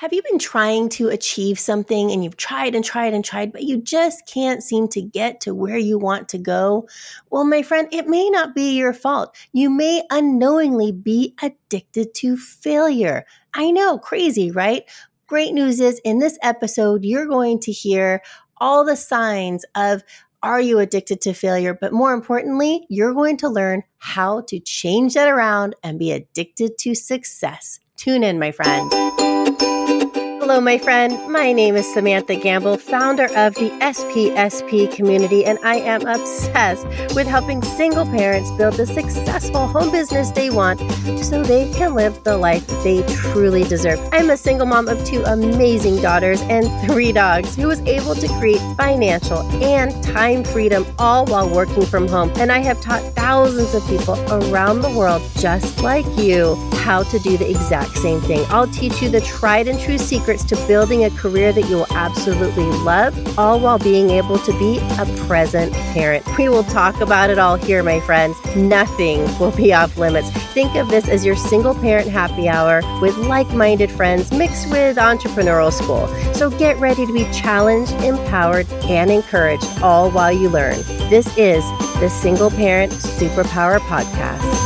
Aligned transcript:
Have 0.00 0.14
you 0.14 0.22
been 0.22 0.38
trying 0.38 0.88
to 0.88 1.08
achieve 1.08 1.58
something 1.58 2.10
and 2.10 2.24
you've 2.24 2.38
tried 2.38 2.74
and 2.74 2.82
tried 2.82 3.12
and 3.12 3.22
tried, 3.22 3.52
but 3.52 3.64
you 3.64 3.82
just 3.82 4.26
can't 4.26 4.62
seem 4.62 4.88
to 4.88 5.02
get 5.02 5.42
to 5.42 5.54
where 5.54 5.76
you 5.76 5.98
want 5.98 6.30
to 6.30 6.38
go? 6.38 6.88
Well, 7.28 7.44
my 7.44 7.60
friend, 7.60 7.86
it 7.92 8.08
may 8.08 8.30
not 8.30 8.54
be 8.54 8.78
your 8.78 8.94
fault. 8.94 9.36
You 9.52 9.68
may 9.68 10.02
unknowingly 10.08 10.90
be 10.90 11.34
addicted 11.42 12.14
to 12.14 12.38
failure. 12.38 13.26
I 13.52 13.72
know, 13.72 13.98
crazy, 13.98 14.50
right? 14.50 14.84
Great 15.26 15.52
news 15.52 15.80
is 15.80 16.00
in 16.02 16.18
this 16.18 16.38
episode, 16.42 17.04
you're 17.04 17.26
going 17.26 17.60
to 17.60 17.70
hear 17.70 18.22
all 18.56 18.86
the 18.86 18.96
signs 18.96 19.66
of 19.74 20.02
are 20.42 20.62
you 20.62 20.78
addicted 20.78 21.20
to 21.20 21.34
failure? 21.34 21.74
But 21.78 21.92
more 21.92 22.14
importantly, 22.14 22.86
you're 22.88 23.12
going 23.12 23.36
to 23.36 23.50
learn 23.50 23.82
how 23.98 24.40
to 24.48 24.60
change 24.60 25.12
that 25.12 25.28
around 25.28 25.74
and 25.82 25.98
be 25.98 26.10
addicted 26.10 26.78
to 26.78 26.94
success. 26.94 27.80
Tune 27.96 28.24
in, 28.24 28.38
my 28.38 28.50
friend. 28.50 29.29
Hello, 30.50 30.60
my 30.60 30.78
friend. 30.78 31.16
My 31.30 31.52
name 31.52 31.76
is 31.76 31.86
Samantha 31.94 32.34
Gamble, 32.34 32.76
founder 32.76 33.26
of 33.36 33.54
the 33.54 33.70
SPSP 33.80 34.92
community, 34.92 35.44
and 35.44 35.60
I 35.62 35.76
am 35.76 36.04
obsessed 36.04 36.84
with 37.14 37.28
helping 37.28 37.62
single 37.62 38.04
parents 38.04 38.50
build 38.58 38.74
the 38.74 38.84
successful 38.84 39.68
home 39.68 39.92
business 39.92 40.32
they 40.32 40.50
want 40.50 40.80
so 41.22 41.44
they 41.44 41.70
can 41.72 41.94
live 41.94 42.24
the 42.24 42.36
life 42.36 42.66
they 42.82 43.04
truly 43.06 43.62
deserve. 43.62 44.00
I'm 44.10 44.30
a 44.30 44.36
single 44.36 44.66
mom 44.66 44.88
of 44.88 45.04
two 45.04 45.22
amazing 45.22 46.02
daughters 46.02 46.42
and 46.42 46.66
three 46.90 47.12
dogs 47.12 47.54
who 47.54 47.68
was 47.68 47.78
able 47.82 48.16
to 48.16 48.26
create 48.40 48.60
financial 48.76 49.42
and 49.62 50.02
time 50.02 50.42
freedom 50.42 50.84
all 50.98 51.26
while 51.26 51.48
working 51.48 51.86
from 51.86 52.08
home. 52.08 52.32
And 52.38 52.50
I 52.50 52.58
have 52.58 52.80
taught 52.80 53.02
thousands 53.14 53.72
of 53.72 53.86
people 53.86 54.18
around 54.32 54.80
the 54.80 54.90
world, 54.90 55.22
just 55.36 55.80
like 55.80 56.06
you, 56.18 56.56
how 56.72 57.04
to 57.04 57.20
do 57.20 57.36
the 57.36 57.48
exact 57.48 57.96
same 57.98 58.20
thing. 58.22 58.44
I'll 58.48 58.66
teach 58.66 59.00
you 59.00 59.10
the 59.10 59.20
tried 59.20 59.68
and 59.68 59.78
true 59.78 59.96
to 60.44 60.56
building 60.66 61.04
a 61.04 61.10
career 61.10 61.52
that 61.52 61.68
you 61.68 61.76
will 61.76 61.92
absolutely 61.92 62.64
love, 62.64 63.38
all 63.38 63.60
while 63.60 63.78
being 63.78 64.10
able 64.10 64.38
to 64.38 64.52
be 64.58 64.78
a 64.98 65.06
present 65.26 65.72
parent. 65.92 66.24
We 66.38 66.48
will 66.48 66.64
talk 66.64 67.00
about 67.00 67.30
it 67.30 67.38
all 67.38 67.56
here, 67.56 67.82
my 67.82 68.00
friends. 68.00 68.36
Nothing 68.56 69.20
will 69.38 69.50
be 69.52 69.72
off 69.72 69.96
limits. 69.96 70.30
Think 70.52 70.74
of 70.76 70.88
this 70.88 71.08
as 71.08 71.24
your 71.24 71.36
single 71.36 71.74
parent 71.74 72.08
happy 72.08 72.48
hour 72.48 72.82
with 73.00 73.16
like 73.16 73.48
minded 73.50 73.90
friends 73.90 74.32
mixed 74.32 74.70
with 74.70 74.96
entrepreneurial 74.96 75.72
school. 75.72 76.08
So 76.34 76.50
get 76.50 76.78
ready 76.78 77.06
to 77.06 77.12
be 77.12 77.24
challenged, 77.32 77.92
empowered, 78.04 78.70
and 78.84 79.10
encouraged 79.10 79.66
all 79.82 80.10
while 80.10 80.32
you 80.32 80.48
learn. 80.48 80.78
This 81.10 81.26
is 81.36 81.64
the 82.00 82.08
Single 82.08 82.50
Parent 82.50 82.92
Superpower 82.92 83.78
Podcast. 83.80 84.59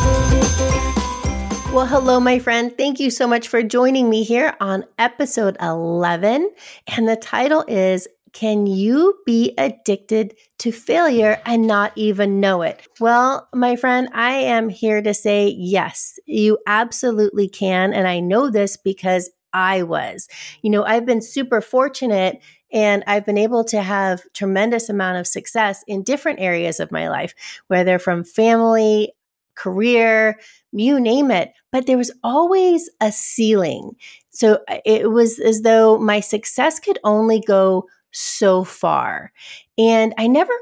Well, 1.75 1.87
hello, 1.87 2.21
my 2.21 2.39
friend. 2.39 2.73
Thank 2.79 3.01
you 3.01 3.11
so 3.11 3.27
much 3.27 3.49
for 3.49 3.61
joining 3.61 4.09
me 4.09 4.23
here 4.23 4.55
on 4.61 4.85
episode 4.97 5.57
11. 5.61 6.49
And 6.87 7.09
the 7.09 7.17
title 7.17 7.65
is 7.67 8.07
Can 8.33 8.69
You 8.69 9.19
Be 9.27 9.55
Addicted 9.59 10.37
to 10.59 10.71
Failure 10.71 11.43
and 11.45 11.67
Not 11.67 11.91
Even 11.97 12.39
Know 12.39 12.63
It? 12.63 12.87
Well, 13.01 13.49
my 13.53 13.75
friend, 13.75 14.09
I 14.15 14.35
am 14.35 14.69
here 14.69 15.03
to 15.03 15.13
say 15.13 15.49
yes, 15.49 16.17
you 16.27 16.59
absolutely 16.65 17.49
can. 17.49 17.93
And 17.93 18.07
I 18.07 18.21
know 18.21 18.51
this 18.51 18.77
because 18.77 19.33
I 19.53 19.83
was. 19.83 20.29
You 20.63 20.71
know, 20.71 20.85
I've 20.85 21.07
been 21.07 21.23
super 21.23 21.61
fortunate 21.61 22.41
and 22.71 23.03
I've 23.09 23.27
been 23.27 23.37
able 23.37 23.65
to 23.65 23.83
have 23.83 24.23
tremendous 24.33 24.89
amount 24.89 25.19
of 25.19 25.27
success 25.27 25.83
in 25.89 26.05
different 26.05 26.39
areas 26.39 26.79
of 26.79 26.93
my 26.93 27.09
life, 27.09 27.35
whether 27.67 27.99
from 27.99 28.23
family, 28.23 29.13
career, 29.55 30.39
you 30.75 31.01
name 31.01 31.31
it. 31.31 31.53
But 31.73 31.87
there 31.87 31.97
was 31.97 32.13
always 32.23 32.91
a 33.01 33.13
ceiling. 33.13 33.93
So 34.31 34.61
it 34.85 35.11
was 35.11 35.39
as 35.39 35.63
though 35.63 35.99
my 35.99 36.21
success 36.21 36.81
could 36.81 36.99
only 37.05 37.41
go 37.41 37.87
so 38.13 38.65
far. 38.65 39.33
And 39.79 40.15
I 40.19 40.27
never 40.27 40.53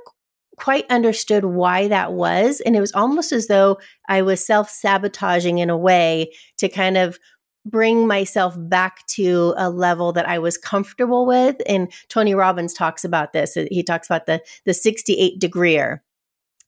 quite 0.56 0.88
understood 0.90 1.44
why 1.44 1.88
that 1.88 2.12
was. 2.12 2.60
And 2.60 2.76
it 2.76 2.80
was 2.80 2.92
almost 2.92 3.32
as 3.32 3.46
though 3.46 3.78
I 4.08 4.22
was 4.22 4.44
self 4.44 4.70
sabotaging 4.70 5.58
in 5.58 5.70
a 5.70 5.76
way 5.76 6.32
to 6.58 6.68
kind 6.68 6.96
of 6.96 7.18
bring 7.64 8.06
myself 8.06 8.54
back 8.58 9.06
to 9.06 9.54
a 9.56 9.70
level 9.70 10.12
that 10.12 10.28
I 10.28 10.38
was 10.38 10.58
comfortable 10.58 11.26
with. 11.26 11.56
And 11.66 11.92
Tony 12.08 12.34
Robbins 12.34 12.74
talks 12.74 13.04
about 13.04 13.32
this. 13.32 13.54
He 13.54 13.82
talks 13.82 14.06
about 14.08 14.26
the, 14.26 14.42
the 14.64 14.74
68 14.74 15.40
degreer 15.40 16.00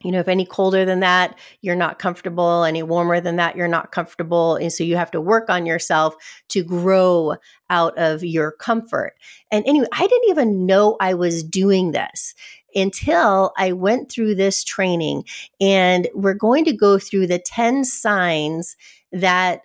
you 0.05 0.13
know, 0.13 0.21
if 0.21 0.29
any 0.29 0.45
colder 0.45 0.85
than 0.85 1.01
that, 1.01 1.37
you're 1.63 1.75
not 1.75 1.99
comfortable. 1.99 2.65
Any 2.65 2.83
warmer 2.83 3.21
than 3.21 3.37
that, 3.37 3.57
you're 3.57 3.67
not 3.67 3.91
comfortable. 3.91 4.57
And 4.57 4.73
so 4.73 4.85
you 4.85 4.97
have 4.97 5.11
to 5.13 5.21
work 5.21 5.49
on 5.49 5.67
yourself 5.67 6.15
to 6.51 6.63
grow 6.63 7.35
out 7.71 7.97
of 7.97 8.23
your 8.23 8.53
comfort. 8.53 9.15
And 9.51 9.65
anyway, 9.67 9.87
I 9.93 10.07
didn't 10.07 10.31
even 10.31 10.67
know 10.67 10.97
I 11.01 11.15
was 11.15 11.43
doing 11.43 11.93
this 11.93 12.35
until 12.75 13.53
I 13.57 13.73
went 13.73 14.11
through 14.11 14.35
this 14.35 14.63
training. 14.63 15.25
And 15.61 16.09
we're 16.15 16.35
going 16.35 16.67
to 16.67 16.77
go 16.77 16.99
through 16.99 17.29
the 17.29 17.39
10 17.39 17.85
signs 17.85 18.77
that 19.11 19.63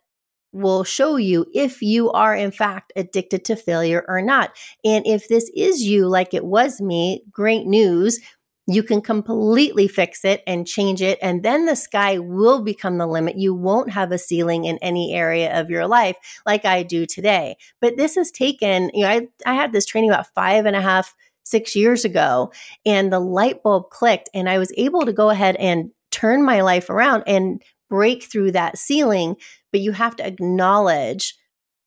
will 0.51 0.83
show 0.83 1.15
you 1.15 1.45
if 1.53 1.81
you 1.81 2.11
are 2.11 2.35
in 2.35 2.51
fact 2.51 2.91
addicted 2.95 3.45
to 3.45 3.55
failure 3.55 4.03
or 4.07 4.21
not. 4.21 4.51
And 4.83 5.05
if 5.05 5.27
this 5.27 5.51
is 5.55 5.83
you, 5.83 6.07
like 6.07 6.33
it 6.33 6.45
was 6.45 6.81
me, 6.81 7.23
great 7.31 7.67
news 7.67 8.19
you 8.69 8.83
can 8.83 9.01
completely 9.01 9.87
fix 9.87 10.23
it 10.23 10.43
and 10.45 10.67
change 10.67 11.01
it. 11.01 11.17
And 11.21 11.43
then 11.43 11.65
the 11.65 11.75
sky 11.75 12.19
will 12.19 12.61
become 12.61 12.97
the 12.97 13.07
limit. 13.07 13.37
You 13.37 13.53
won't 13.53 13.91
have 13.91 14.11
a 14.11 14.17
ceiling 14.17 14.65
in 14.65 14.77
any 14.77 15.13
area 15.13 15.59
of 15.59 15.69
your 15.69 15.87
life 15.87 16.15
like 16.45 16.65
I 16.65 16.83
do 16.83 17.05
today. 17.05 17.57
But 17.81 17.97
this 17.97 18.15
has 18.15 18.29
taken, 18.29 18.91
you 18.93 19.03
know, 19.03 19.09
I, 19.09 19.27
I 19.45 19.55
had 19.55 19.71
this 19.71 19.85
training 19.85 20.11
about 20.11 20.33
five 20.35 20.65
and 20.65 20.75
a 20.75 20.81
half, 20.81 21.15
six 21.43 21.75
years 21.75 22.05
ago, 22.05 22.51
and 22.85 23.11
the 23.11 23.19
light 23.19 23.63
bulb 23.63 23.89
clicked, 23.89 24.29
and 24.35 24.47
I 24.47 24.59
was 24.59 24.71
able 24.77 25.05
to 25.05 25.13
go 25.13 25.31
ahead 25.31 25.55
and 25.55 25.89
turn 26.11 26.43
my 26.43 26.61
life 26.61 26.91
around 26.91 27.23
and 27.25 27.63
break 27.89 28.23
through 28.23 28.51
that 28.51 28.77
ceiling. 28.77 29.35
But 29.71 29.81
you 29.81 29.93
have 29.93 30.15
to 30.17 30.27
acknowledge 30.27 31.35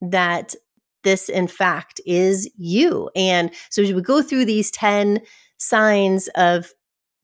that 0.00 0.56
this, 1.04 1.28
in 1.28 1.46
fact, 1.46 2.00
is 2.04 2.50
you. 2.56 3.08
And 3.14 3.52
so 3.70 3.82
as 3.82 3.92
we 3.92 4.02
go 4.02 4.20
through 4.20 4.46
these 4.46 4.72
10 4.72 5.20
signs 5.62 6.28
of 6.34 6.72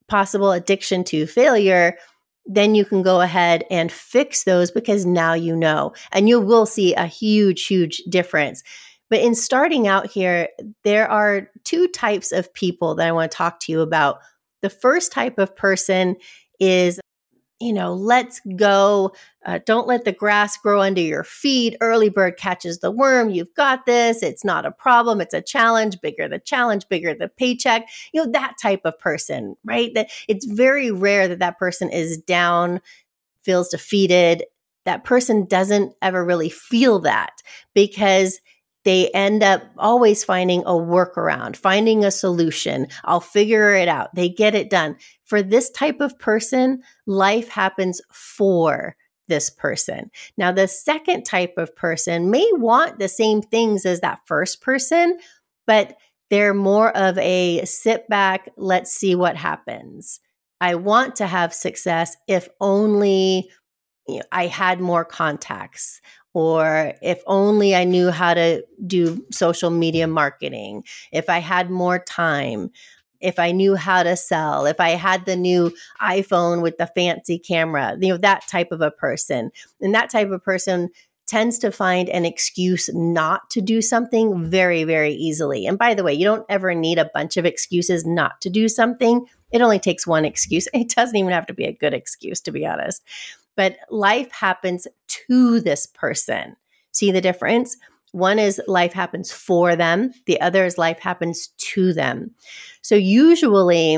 possible 0.07 0.51
addiction 0.51 1.03
to 1.03 1.27
failure, 1.27 1.97
then 2.45 2.73
you 2.73 2.85
can 2.85 3.03
go 3.03 3.21
ahead 3.21 3.63
and 3.69 3.91
fix 3.91 4.43
those 4.43 4.71
because 4.71 5.05
now 5.05 5.33
you 5.33 5.55
know, 5.55 5.93
and 6.11 6.27
you 6.27 6.39
will 6.39 6.65
see 6.65 6.95
a 6.95 7.05
huge, 7.05 7.67
huge 7.67 7.97
difference. 8.09 8.63
But 9.09 9.19
in 9.19 9.35
starting 9.35 9.87
out 9.87 10.09
here, 10.09 10.49
there 10.83 11.09
are 11.09 11.49
two 11.63 11.87
types 11.87 12.31
of 12.31 12.53
people 12.53 12.95
that 12.95 13.07
I 13.07 13.11
want 13.11 13.31
to 13.31 13.37
talk 13.37 13.59
to 13.61 13.71
you 13.71 13.81
about. 13.81 14.19
The 14.61 14.69
first 14.69 15.11
type 15.11 15.37
of 15.37 15.55
person 15.55 16.15
is 16.59 16.99
you 17.59 17.73
know, 17.73 17.93
let's 17.93 18.39
go. 18.55 19.13
Uh, 19.45 19.59
don't 19.65 19.87
let 19.87 20.05
the 20.05 20.11
grass 20.11 20.57
grow 20.57 20.81
under 20.81 21.01
your 21.01 21.23
feet. 21.23 21.75
Early 21.81 22.09
bird 22.09 22.37
catches 22.37 22.79
the 22.79 22.91
worm. 22.91 23.29
You've 23.29 23.53
got 23.53 23.85
this. 23.85 24.23
It's 24.23 24.45
not 24.45 24.65
a 24.65 24.71
problem. 24.71 25.19
It's 25.19 25.33
a 25.33 25.41
challenge. 25.41 25.99
Bigger 26.01 26.27
the 26.27 26.39
challenge, 26.39 26.87
bigger 26.89 27.13
the 27.13 27.27
paycheck. 27.27 27.87
You 28.13 28.23
know, 28.25 28.31
that 28.31 28.55
type 28.61 28.81
of 28.85 28.97
person, 28.97 29.55
right? 29.65 29.93
That 29.93 30.09
it's 30.27 30.45
very 30.45 30.91
rare 30.91 31.27
that 31.27 31.39
that 31.39 31.59
person 31.59 31.89
is 31.89 32.17
down, 32.17 32.79
feels 33.43 33.69
defeated. 33.69 34.45
That 34.85 35.03
person 35.03 35.45
doesn't 35.45 35.93
ever 36.01 36.23
really 36.23 36.49
feel 36.49 36.99
that 36.99 37.41
because 37.73 38.39
they 38.85 39.09
end 39.09 39.43
up 39.43 39.63
always 39.77 40.23
finding 40.23 40.61
a 40.61 40.71
workaround, 40.71 41.55
finding 41.55 42.05
a 42.05 42.11
solution. 42.11 42.87
I'll 43.03 43.19
figure 43.19 43.73
it 43.73 43.87
out. 43.87 44.15
They 44.15 44.29
get 44.29 44.55
it 44.55 44.69
done. 44.69 44.95
For 45.25 45.43
this 45.43 45.69
type 45.69 45.99
of 45.99 46.17
person, 46.17 46.81
life 47.05 47.49
happens 47.49 48.01
for 48.11 48.95
this 49.27 49.49
person. 49.49 50.11
Now, 50.37 50.51
the 50.51 50.67
second 50.67 51.23
type 51.23 51.53
of 51.57 51.75
person 51.75 52.31
may 52.31 52.47
want 52.53 52.99
the 52.99 53.09
same 53.09 53.41
things 53.41 53.85
as 53.85 54.01
that 54.01 54.21
first 54.25 54.61
person, 54.61 55.19
but 55.67 55.97
they're 56.29 56.53
more 56.53 56.95
of 56.95 57.17
a 57.17 57.65
sit 57.65 58.07
back, 58.07 58.49
let's 58.57 58.91
see 58.91 59.15
what 59.15 59.35
happens. 59.35 60.19
I 60.61 60.75
want 60.75 61.15
to 61.17 61.27
have 61.27 61.53
success 61.53 62.17
if 62.27 62.49
only 62.59 63.49
I 64.31 64.47
had 64.47 64.79
more 64.79 65.05
contacts 65.05 66.01
or 66.33 66.93
if 67.01 67.21
only 67.25 67.75
I 67.75 67.83
knew 67.83 68.11
how 68.11 68.33
to 68.33 68.63
do 68.85 69.25
social 69.31 69.69
media 69.69 70.07
marketing, 70.07 70.83
if 71.11 71.29
I 71.29 71.39
had 71.39 71.69
more 71.69 71.99
time, 71.99 72.71
if 73.19 73.39
I 73.39 73.51
knew 73.51 73.75
how 73.75 74.03
to 74.03 74.15
sell, 74.15 74.65
if 74.65 74.79
I 74.79 74.91
had 74.91 75.25
the 75.25 75.35
new 75.35 75.73
iPhone 76.01 76.61
with 76.61 76.77
the 76.77 76.87
fancy 76.87 77.37
camera, 77.37 77.97
you 77.99 78.09
know, 78.09 78.17
that 78.17 78.47
type 78.47 78.71
of 78.71 78.81
a 78.81 78.91
person. 78.91 79.51
And 79.81 79.93
that 79.93 80.09
type 80.09 80.29
of 80.29 80.43
person 80.43 80.89
tends 81.27 81.59
to 81.59 81.71
find 81.71 82.09
an 82.09 82.25
excuse 82.25 82.89
not 82.93 83.49
to 83.51 83.61
do 83.61 83.81
something 83.81 84.49
very, 84.49 84.83
very 84.83 85.13
easily. 85.13 85.67
And 85.67 85.77
by 85.77 85.93
the 85.93 86.03
way, 86.03 86.13
you 86.13 86.25
don't 86.25 86.45
ever 86.49 86.73
need 86.73 86.97
a 86.97 87.11
bunch 87.13 87.37
of 87.37 87.45
excuses 87.45 88.05
not 88.05 88.41
to 88.41 88.49
do 88.49 88.67
something. 88.67 89.25
It 89.51 89.61
only 89.61 89.79
takes 89.79 90.07
one 90.07 90.25
excuse. 90.25 90.67
It 90.73 90.89
doesn't 90.89 91.15
even 91.15 91.31
have 91.31 91.45
to 91.47 91.53
be 91.53 91.65
a 91.65 91.73
good 91.73 91.93
excuse, 91.93 92.41
to 92.41 92.51
be 92.51 92.65
honest 92.65 93.03
but 93.59 93.75
life 93.89 94.31
happens 94.31 94.87
to 95.27 95.59
this 95.59 95.85
person. 95.85 96.55
See 96.93 97.11
the 97.11 97.19
difference? 97.19 97.75
One 98.13 98.39
is 98.39 98.61
life 98.67 98.93
happens 98.93 99.33
for 99.33 99.75
them, 99.75 100.13
the 100.27 100.39
other 100.39 100.63
is 100.63 100.77
life 100.77 100.99
happens 100.99 101.47
to 101.73 101.91
them. 101.91 102.31
So, 102.81 102.95
usually, 102.95 103.95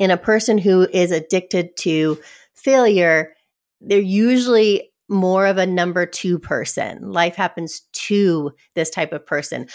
in 0.00 0.10
a 0.10 0.16
person 0.16 0.58
who 0.58 0.88
is 0.92 1.12
addicted 1.12 1.76
to 1.82 2.18
failure, 2.54 3.36
they're 3.80 4.00
usually 4.00 4.90
more 5.08 5.46
of 5.46 5.58
a 5.58 5.66
number 5.66 6.04
two 6.04 6.36
person. 6.40 7.12
Life 7.12 7.36
happens 7.36 7.82
to 7.92 8.50
this 8.74 8.90
type 8.90 9.12
of 9.12 9.24
person. 9.24 9.68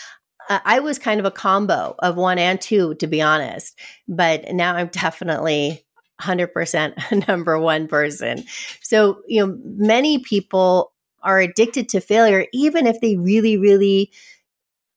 Uh, 0.49 0.59
I 0.65 0.81
was 0.81 0.99
kind 0.99 1.21
of 1.21 1.25
a 1.25 1.31
combo 1.31 1.95
of 1.99 2.17
one 2.17 2.37
and 2.37 2.59
two, 2.59 2.95
to 2.95 3.07
be 3.07 3.21
honest, 3.21 3.79
but 4.09 4.51
now 4.51 4.75
I'm 4.75 4.87
definitely 4.91 5.85
100% 6.21 7.27
number 7.27 7.59
one 7.59 7.87
person. 7.87 8.43
So, 8.81 9.21
you 9.27 9.45
know, 9.45 9.57
many 9.63 10.19
people 10.19 10.93
are 11.23 11.39
addicted 11.39 11.89
to 11.89 12.01
failure, 12.01 12.47
even 12.53 12.87
if 12.87 12.99
they 13.01 13.17
really, 13.17 13.57
really 13.57 14.11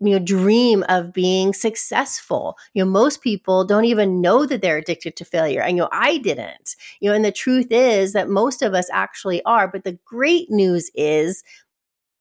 you 0.01 0.11
know 0.11 0.19
dream 0.19 0.85
of 0.89 1.13
being 1.13 1.53
successful. 1.53 2.57
You 2.75 2.85
know 2.85 2.91
most 2.91 3.23
people 3.23 3.65
don't 3.65 3.85
even 3.85 4.21
know 4.21 4.45
that 4.47 4.61
they're 4.61 4.77
addicted 4.77 5.17
to 5.17 5.25
failure. 5.25 5.63
I 5.63 5.73
know 5.73 5.89
i 5.93 6.19
didn't. 6.19 6.77
You 7.01 7.11
know 7.11 7.17
and 7.17 7.25
the 7.25 7.33
truth 7.33 7.69
is 7.71 8.13
that 8.13 8.29
most 8.29 8.63
of 8.63 8.75
us 8.75 8.89
actually 8.93 9.43
are 9.45 9.69
but 9.69 9.85
the 9.85 9.99
great 10.05 10.51
news 10.51 10.91
is 10.95 11.43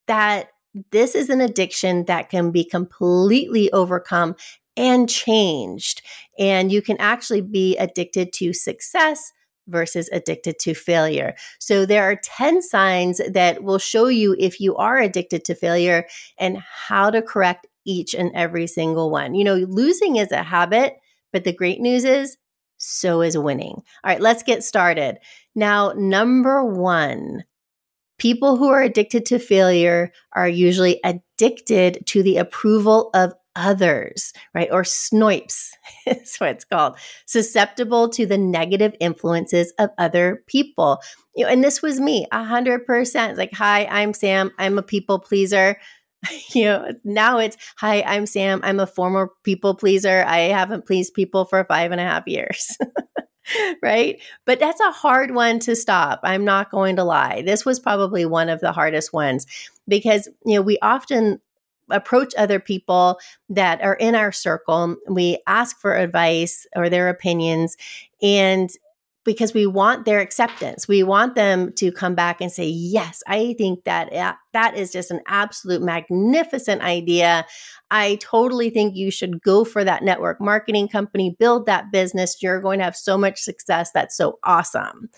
that 0.08 0.50
this 0.92 1.16
is 1.16 1.30
an 1.30 1.42
addiction 1.42 2.06
that 2.06 2.30
can 2.30 2.52
be 2.52 2.64
completely 2.64 3.72
overcome 3.74 4.36
and 4.76 5.10
changed 5.10 6.02
and 6.38 6.72
you 6.72 6.82
can 6.82 6.98
actually 7.00 7.42
be 7.42 7.78
addicted 7.78 8.34
to 8.34 8.54
success 8.54 9.32
versus 9.68 10.10
addicted 10.12 10.60
to 10.60 10.74
failure. 10.74 11.36
So 11.60 11.86
there 11.86 12.04
are 12.04 12.20
10 12.22 12.62
signs 12.62 13.22
that 13.32 13.64
will 13.64 13.78
show 13.78 14.08
you 14.08 14.36
if 14.38 14.60
you 14.60 14.76
are 14.76 14.98
addicted 14.98 15.46
to 15.46 15.56
failure 15.56 16.06
and 16.38 16.58
how 16.58 17.10
to 17.10 17.22
correct 17.22 17.68
each 17.86 18.14
and 18.14 18.32
every 18.34 18.68
single 18.68 19.10
one. 19.10 19.36
You 19.36 19.44
know, 19.44 19.56
losing 19.56 20.18
is 20.18 20.32
a 20.32 20.44
habit, 20.44 20.96
but 21.32 21.44
the 21.44 21.54
great 21.54 21.80
news 21.80 22.04
is 22.04 22.38
so 22.78 23.22
is 23.22 23.38
winning. 23.38 23.76
All 23.76 23.84
right, 24.04 24.20
let's 24.20 24.44
get 24.44 24.64
started. 24.64 25.20
Now, 25.56 25.94
number 25.96 26.66
one, 26.66 27.46
people 28.18 28.58
who 28.58 28.70
are 28.70 28.82
addicted 28.82 29.26
to 29.28 29.40
failure 29.40 30.12
are 30.34 30.48
usually 30.48 31.00
addicted 31.04 32.06
to 32.08 32.24
the 32.24 32.38
approval 32.38 33.10
of 33.14 33.34
others, 33.56 34.34
right? 34.54 34.70
Or 34.72 34.84
SNIOPs 34.84 35.72
is 36.06 36.38
what 36.38 36.52
it's 36.52 36.66
called, 36.66 36.98
susceptible 37.26 38.10
to 38.10 38.26
the 38.26 38.38
negative 38.38 38.96
influences 39.00 39.74
of 39.80 39.90
other 39.98 40.44
people. 40.48 41.02
You 41.36 41.46
know, 41.46 41.52
and 41.52 41.64
this 41.64 41.82
was 41.82 42.00
me, 42.00 42.28
a 42.32 42.44
hundred 42.44 42.86
percent. 42.86 43.38
Like, 43.38 43.54
hi, 43.54 43.86
I'm 43.86 44.14
Sam. 44.14 44.52
I'm 44.58 44.78
a 44.78 44.84
people 44.84 45.20
pleaser. 45.20 45.78
you 46.54 46.66
know, 46.66 46.92
now 47.04 47.40
it's 47.40 47.58
hi, 47.78 48.02
I'm 48.02 48.26
Sam. 48.26 48.62
I'm 48.64 48.80
a 48.80 48.88
former 48.88 49.32
people 49.44 49.76
pleaser. 49.76 50.24
I 50.28 50.40
haven't 50.40 50.86
pleased 50.86 51.14
people 51.14 51.46
for 51.46 51.64
five 51.66 51.92
and 51.92 52.02
a 52.02 52.06
half 52.06 52.24
years. 52.28 52.78
right? 53.84 54.22
But 54.46 54.60
that's 54.60 54.80
a 54.80 54.92
hard 54.92 55.32
one 55.32 55.60
to 55.60 55.76
stop. 55.76 56.22
I'm 56.24 56.46
not 56.46 56.72
going 56.72 56.96
to 56.96 57.04
lie. 57.04 57.42
This 57.42 57.66
was 57.66 57.80
probably 57.80 58.26
one 58.26 58.50
of 58.50 58.62
the 58.62 58.72
hardest 58.72 59.12
ones 59.14 59.46
because, 59.88 60.30
you 60.46 60.56
know, 60.56 60.62
we 60.62 60.78
often 60.82 61.42
approach 61.90 62.34
other 62.38 62.60
people 62.60 63.20
that 63.50 63.82
are 63.82 63.96
in 63.96 64.16
our 64.16 64.32
circle. 64.32 64.96
We 65.10 65.40
ask 65.48 65.80
for 65.80 65.96
advice 65.96 66.66
or 66.76 66.90
their 66.90 67.10
opinions. 67.10 67.78
And 68.22 68.70
because 69.26 69.54
we 69.54 69.66
want 69.66 70.06
their 70.06 70.20
acceptance. 70.20 70.88
We 70.88 71.02
want 71.02 71.36
them 71.36 71.72
to 71.78 71.92
come 71.92 72.14
back 72.14 72.42
and 72.42 72.52
say, 72.52 72.66
"Yes, 72.68 73.24
I 73.26 73.56
think 73.58 73.86
that 73.86 74.12
that 74.52 74.78
is 74.78 74.92
just 74.92 75.12
an 75.12 75.22
absolute 75.28 75.82
magnificent 75.82 76.82
idea. 76.82 77.46
I 77.90 78.16
totally 78.16 78.70
think 78.70 78.96
you 78.96 79.12
should 79.12 79.42
go 79.42 79.64
for 79.64 79.84
that 79.84 80.04
network 80.04 80.42
marketing 80.42 80.90
company, 80.90 81.36
build 81.40 81.68
that 81.68 81.92
business. 81.92 82.42
You're 82.42 82.60
going 82.60 82.80
to 82.80 82.86
have 82.86 82.98
so 82.98 83.18
much 83.18 83.40
success. 83.40 83.92
That's 83.94 84.18
so 84.18 84.40
awesome." 84.44 85.10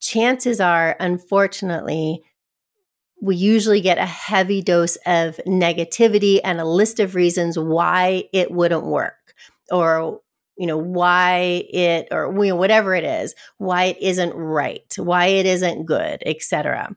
Chances 0.00 0.58
are, 0.58 0.96
unfortunately, 0.98 2.22
we 3.22 3.36
usually 3.36 3.80
get 3.80 3.98
a 3.98 4.04
heavy 4.04 4.60
dose 4.60 4.96
of 5.06 5.40
negativity 5.46 6.40
and 6.42 6.60
a 6.60 6.64
list 6.64 6.98
of 6.98 7.14
reasons 7.14 7.56
why 7.56 8.24
it 8.32 8.50
wouldn't 8.50 8.84
work 8.84 9.34
or 9.70 10.20
you 10.58 10.66
know 10.66 10.76
why 10.76 11.64
it 11.72 12.08
or 12.10 12.34
you 12.44 12.50
know, 12.50 12.56
whatever 12.56 12.94
it 12.94 13.04
is 13.04 13.34
why 13.58 13.84
it 13.84 13.98
isn't 14.00 14.34
right 14.34 14.92
why 14.96 15.26
it 15.26 15.46
isn't 15.46 15.86
good 15.86 16.22
etc 16.26 16.94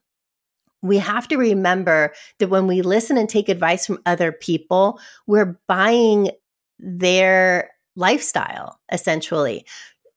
we 0.81 0.97
have 0.97 1.27
to 1.27 1.37
remember 1.37 2.13
that 2.39 2.49
when 2.49 2.67
we 2.67 2.81
listen 2.81 3.17
and 3.17 3.29
take 3.29 3.47
advice 3.47 3.85
from 3.85 3.99
other 4.05 4.31
people 4.31 4.99
we're 5.27 5.59
buying 5.67 6.31
their 6.79 7.71
lifestyle 7.95 8.79
essentially. 8.91 9.65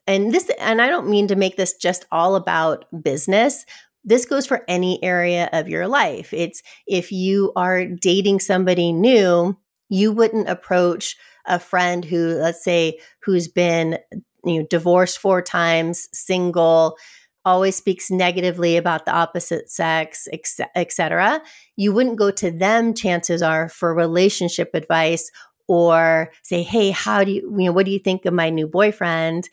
And 0.06 0.32
this 0.32 0.50
and 0.58 0.80
i 0.80 0.88
don't 0.88 1.10
mean 1.10 1.28
to 1.28 1.36
make 1.36 1.56
this 1.56 1.74
just 1.74 2.06
all 2.10 2.34
about 2.34 2.86
business 3.02 3.66
this 4.08 4.24
goes 4.24 4.46
for 4.46 4.64
any 4.68 5.02
area 5.04 5.50
of 5.52 5.68
your 5.68 5.86
life. 5.86 6.32
It's 6.32 6.62
if 6.86 7.12
you 7.12 7.52
are 7.56 7.84
dating 7.84 8.40
somebody 8.40 8.90
new, 8.90 9.56
you 9.90 10.12
wouldn't 10.12 10.48
approach 10.48 11.16
a 11.46 11.58
friend 11.58 12.04
who, 12.04 12.34
let's 12.34 12.64
say, 12.64 12.98
who's 13.22 13.48
been 13.48 13.98
you 14.44 14.60
know 14.60 14.66
divorced 14.68 15.18
four 15.18 15.42
times, 15.42 16.08
single, 16.12 16.96
always 17.44 17.76
speaks 17.76 18.10
negatively 18.10 18.78
about 18.78 19.04
the 19.04 19.12
opposite 19.12 19.70
sex, 19.70 20.26
etc. 20.74 21.42
You 21.76 21.92
wouldn't 21.92 22.18
go 22.18 22.30
to 22.30 22.50
them. 22.50 22.94
Chances 22.94 23.42
are 23.42 23.68
for 23.68 23.94
relationship 23.94 24.70
advice 24.72 25.30
or 25.66 26.30
say, 26.42 26.62
"Hey, 26.62 26.90
how 26.92 27.24
do 27.24 27.32
you 27.32 27.42
you 27.58 27.66
know 27.66 27.72
what 27.72 27.84
do 27.84 27.92
you 27.92 27.98
think 27.98 28.24
of 28.24 28.32
my 28.32 28.48
new 28.48 28.66
boyfriend?" 28.66 29.50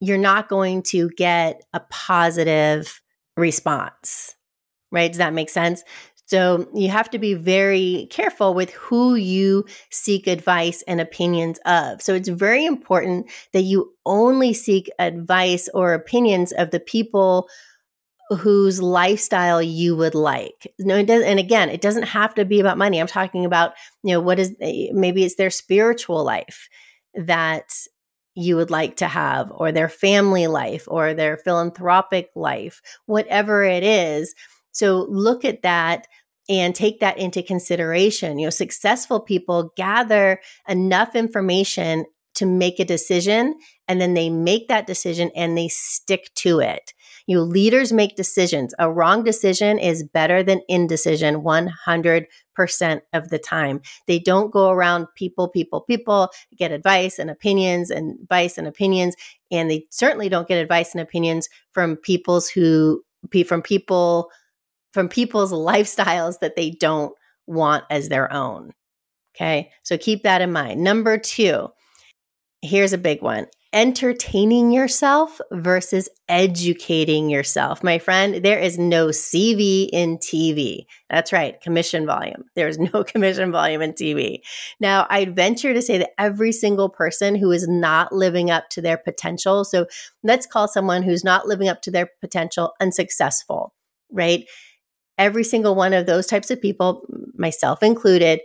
You're 0.00 0.18
not 0.18 0.48
going 0.48 0.82
to 0.84 1.08
get 1.16 1.64
a 1.72 1.80
positive 1.90 3.00
response, 3.38 4.34
right? 4.90 5.08
Does 5.08 5.18
that 5.18 5.34
make 5.34 5.50
sense? 5.50 5.82
So 6.26 6.68
you 6.74 6.90
have 6.90 7.08
to 7.10 7.18
be 7.18 7.32
very 7.32 8.06
careful 8.10 8.52
with 8.52 8.70
who 8.72 9.14
you 9.14 9.64
seek 9.90 10.26
advice 10.26 10.82
and 10.86 11.00
opinions 11.00 11.58
of. 11.64 12.02
So 12.02 12.14
it's 12.14 12.28
very 12.28 12.66
important 12.66 13.30
that 13.54 13.62
you 13.62 13.94
only 14.04 14.52
seek 14.52 14.90
advice 14.98 15.70
or 15.72 15.94
opinions 15.94 16.52
of 16.52 16.70
the 16.70 16.80
people 16.80 17.48
whose 18.28 18.82
lifestyle 18.82 19.62
you 19.62 19.96
would 19.96 20.14
like. 20.14 20.70
No, 20.78 20.96
it 20.96 21.06
does 21.06 21.22
and 21.22 21.38
again, 21.38 21.70
it 21.70 21.80
doesn't 21.80 22.02
have 22.02 22.34
to 22.34 22.44
be 22.44 22.60
about 22.60 22.76
money. 22.76 23.00
I'm 23.00 23.06
talking 23.06 23.46
about, 23.46 23.72
you 24.02 24.12
know, 24.12 24.20
what 24.20 24.38
is 24.38 24.54
maybe 24.60 25.24
it's 25.24 25.36
their 25.36 25.48
spiritual 25.48 26.24
life 26.24 26.68
that 27.14 27.72
you 28.38 28.54
would 28.56 28.70
like 28.70 28.96
to 28.96 29.08
have, 29.08 29.50
or 29.50 29.72
their 29.72 29.88
family 29.88 30.46
life, 30.46 30.84
or 30.86 31.12
their 31.12 31.36
philanthropic 31.38 32.30
life, 32.36 32.80
whatever 33.06 33.64
it 33.64 33.82
is. 33.82 34.34
So 34.70 35.06
look 35.10 35.44
at 35.44 35.62
that 35.62 36.06
and 36.48 36.72
take 36.72 37.00
that 37.00 37.18
into 37.18 37.42
consideration. 37.42 38.38
You 38.38 38.46
know, 38.46 38.50
successful 38.50 39.18
people 39.20 39.72
gather 39.76 40.40
enough 40.68 41.16
information 41.16 42.04
to 42.36 42.46
make 42.46 42.78
a 42.78 42.84
decision, 42.84 43.56
and 43.88 44.00
then 44.00 44.14
they 44.14 44.30
make 44.30 44.68
that 44.68 44.86
decision 44.86 45.32
and 45.34 45.58
they 45.58 45.66
stick 45.66 46.30
to 46.36 46.60
it. 46.60 46.94
You 47.26 47.36
know, 47.36 47.42
leaders 47.42 47.92
make 47.92 48.14
decisions. 48.14 48.72
A 48.78 48.90
wrong 48.90 49.24
decision 49.24 49.80
is 49.80 50.04
better 50.04 50.44
than 50.44 50.62
indecision 50.68 51.42
100% 51.42 52.26
of 53.12 53.28
the 53.28 53.38
time. 53.38 53.80
They 54.06 54.18
don't 54.18 54.50
go 54.50 54.70
around 54.70 55.06
people, 55.14 55.48
people, 55.48 55.82
people, 55.82 56.30
get 56.56 56.72
advice 56.72 57.18
and 57.18 57.30
opinions 57.30 57.90
and 57.90 58.18
advice 58.20 58.58
and 58.58 58.66
opinions. 58.66 59.14
And 59.50 59.70
they 59.70 59.86
certainly 59.90 60.28
don't 60.28 60.48
get 60.48 60.60
advice 60.60 60.92
and 60.92 61.00
opinions 61.00 61.48
from 61.72 61.96
people's 61.96 62.48
who, 62.48 63.02
from 63.46 63.62
people, 63.62 64.30
from 64.92 65.08
people's 65.08 65.52
lifestyles 65.52 66.40
that 66.40 66.56
they 66.56 66.70
don't 66.70 67.14
want 67.46 67.84
as 67.90 68.08
their 68.08 68.32
own. 68.32 68.72
Okay. 69.34 69.70
So 69.84 69.96
keep 69.96 70.24
that 70.24 70.40
in 70.40 70.52
mind. 70.52 70.82
Number 70.82 71.16
two, 71.16 71.68
here's 72.62 72.92
a 72.92 72.98
big 72.98 73.22
one 73.22 73.46
entertaining 73.72 74.72
yourself 74.72 75.40
versus 75.52 76.08
educating 76.28 77.28
yourself. 77.28 77.82
My 77.82 77.98
friend, 77.98 78.42
there 78.42 78.58
is 78.58 78.78
no 78.78 79.08
CV 79.08 79.88
in 79.92 80.16
TV. 80.18 80.86
That's 81.10 81.32
right, 81.32 81.60
commission 81.60 82.06
volume. 82.06 82.44
There's 82.56 82.78
no 82.78 83.04
commission 83.04 83.52
volume 83.52 83.82
in 83.82 83.92
TV. 83.92 84.38
Now, 84.80 85.06
I'd 85.10 85.36
venture 85.36 85.74
to 85.74 85.82
say 85.82 85.98
that 85.98 86.12
every 86.18 86.52
single 86.52 86.88
person 86.88 87.34
who 87.34 87.50
is 87.50 87.68
not 87.68 88.12
living 88.12 88.50
up 88.50 88.70
to 88.70 88.80
their 88.80 88.96
potential, 88.96 89.64
so 89.64 89.86
let's 90.22 90.46
call 90.46 90.66
someone 90.66 91.02
who's 91.02 91.24
not 91.24 91.46
living 91.46 91.68
up 91.68 91.82
to 91.82 91.90
their 91.90 92.08
potential 92.20 92.72
unsuccessful, 92.80 93.74
right? 94.10 94.44
Every 95.18 95.44
single 95.44 95.74
one 95.74 95.92
of 95.92 96.06
those 96.06 96.26
types 96.26 96.50
of 96.50 96.62
people, 96.62 97.02
myself 97.34 97.82
included, 97.82 98.40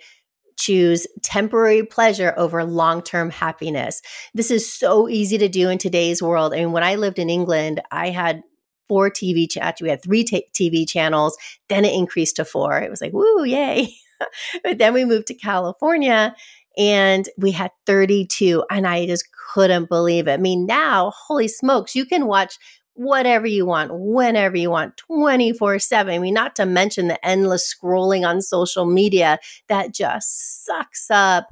choose 0.58 1.08
temporary 1.22 1.84
pleasure 1.84 2.34
over 2.38 2.64
long 2.64 3.02
term 3.02 3.30
happiness. 3.30 4.02
This 4.34 4.52
is 4.52 4.72
so 4.72 5.10
easy 5.10 5.38
to 5.38 5.50
do 5.50 5.70
in 5.70 5.78
today's 5.78 6.22
world. 6.22 6.54
I 6.54 6.58
mean, 6.58 6.72
when 6.72 6.84
I 6.84 6.96
lived 6.96 7.20
in 7.20 7.30
England, 7.30 7.82
I 7.92 8.10
had 8.10 8.44
four 8.88 9.10
TV 9.10 9.50
chats. 9.50 9.82
We 9.82 9.90
had 9.90 10.04
three 10.04 10.24
t- 10.24 10.48
TV 10.54 10.88
channels. 10.88 11.38
Then 11.70 11.86
it 11.86 11.94
increased 11.94 12.36
to 12.38 12.46
four. 12.46 12.78
It 12.80 12.90
was 12.90 13.02
like, 13.02 13.14
woo, 13.14 13.44
yay. 13.44 13.94
but 14.64 14.78
then 14.78 14.94
we 14.94 15.06
moved 15.06 15.28
to 15.28 15.34
California 15.34 16.36
and 16.78 17.30
we 17.38 17.52
had 17.52 17.72
32 17.86 18.64
and 18.70 18.88
I 18.88 19.06
just 19.06 19.28
couldn't 19.54 19.90
believe 19.90 20.28
it. 20.28 20.34
I 20.34 20.38
mean, 20.38 20.66
now, 20.66 21.12
holy 21.16 21.48
smokes, 21.48 21.96
you 21.96 22.06
can 22.06 22.26
watch 22.26 22.58
whatever 22.96 23.48
you 23.48 23.66
want, 23.66 23.92
whenever 23.94 24.56
you 24.56 24.70
want, 24.70 24.98
24 24.98 25.80
7. 25.80 26.14
I 26.14 26.20
mean, 26.20 26.34
not 26.34 26.56
to 26.58 26.66
mention 26.66 27.08
the 27.08 27.26
endless 27.26 27.74
scrolling 27.74 28.28
on 28.28 28.42
social 28.42 28.86
media 28.86 29.40
that 29.68 29.94
just 29.94 30.66
sucks 30.66 31.08
up 31.10 31.50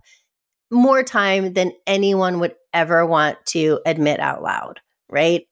more 0.72 1.04
time 1.04 1.54
than 1.54 1.74
anyone 1.86 2.40
would 2.40 2.56
ever 2.74 3.06
want 3.06 3.38
to 3.48 3.80
admit 3.86 4.20
out 4.20 4.42
loud, 4.42 4.80
right? 5.10 5.46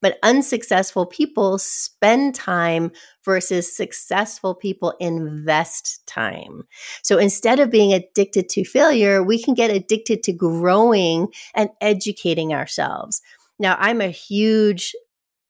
But 0.00 0.18
unsuccessful 0.24 1.06
people 1.06 1.58
spend 1.58 2.34
time 2.34 2.90
versus 3.24 3.74
successful 3.74 4.54
people 4.54 4.94
invest 4.98 6.04
time. 6.06 6.64
So 7.02 7.18
instead 7.18 7.60
of 7.60 7.70
being 7.70 7.92
addicted 7.92 8.48
to 8.50 8.64
failure, 8.64 9.22
we 9.22 9.40
can 9.40 9.54
get 9.54 9.70
addicted 9.70 10.24
to 10.24 10.32
growing 10.32 11.28
and 11.54 11.70
educating 11.80 12.52
ourselves. 12.52 13.22
Now, 13.60 13.76
I'm 13.78 14.00
a 14.00 14.08
huge 14.08 14.92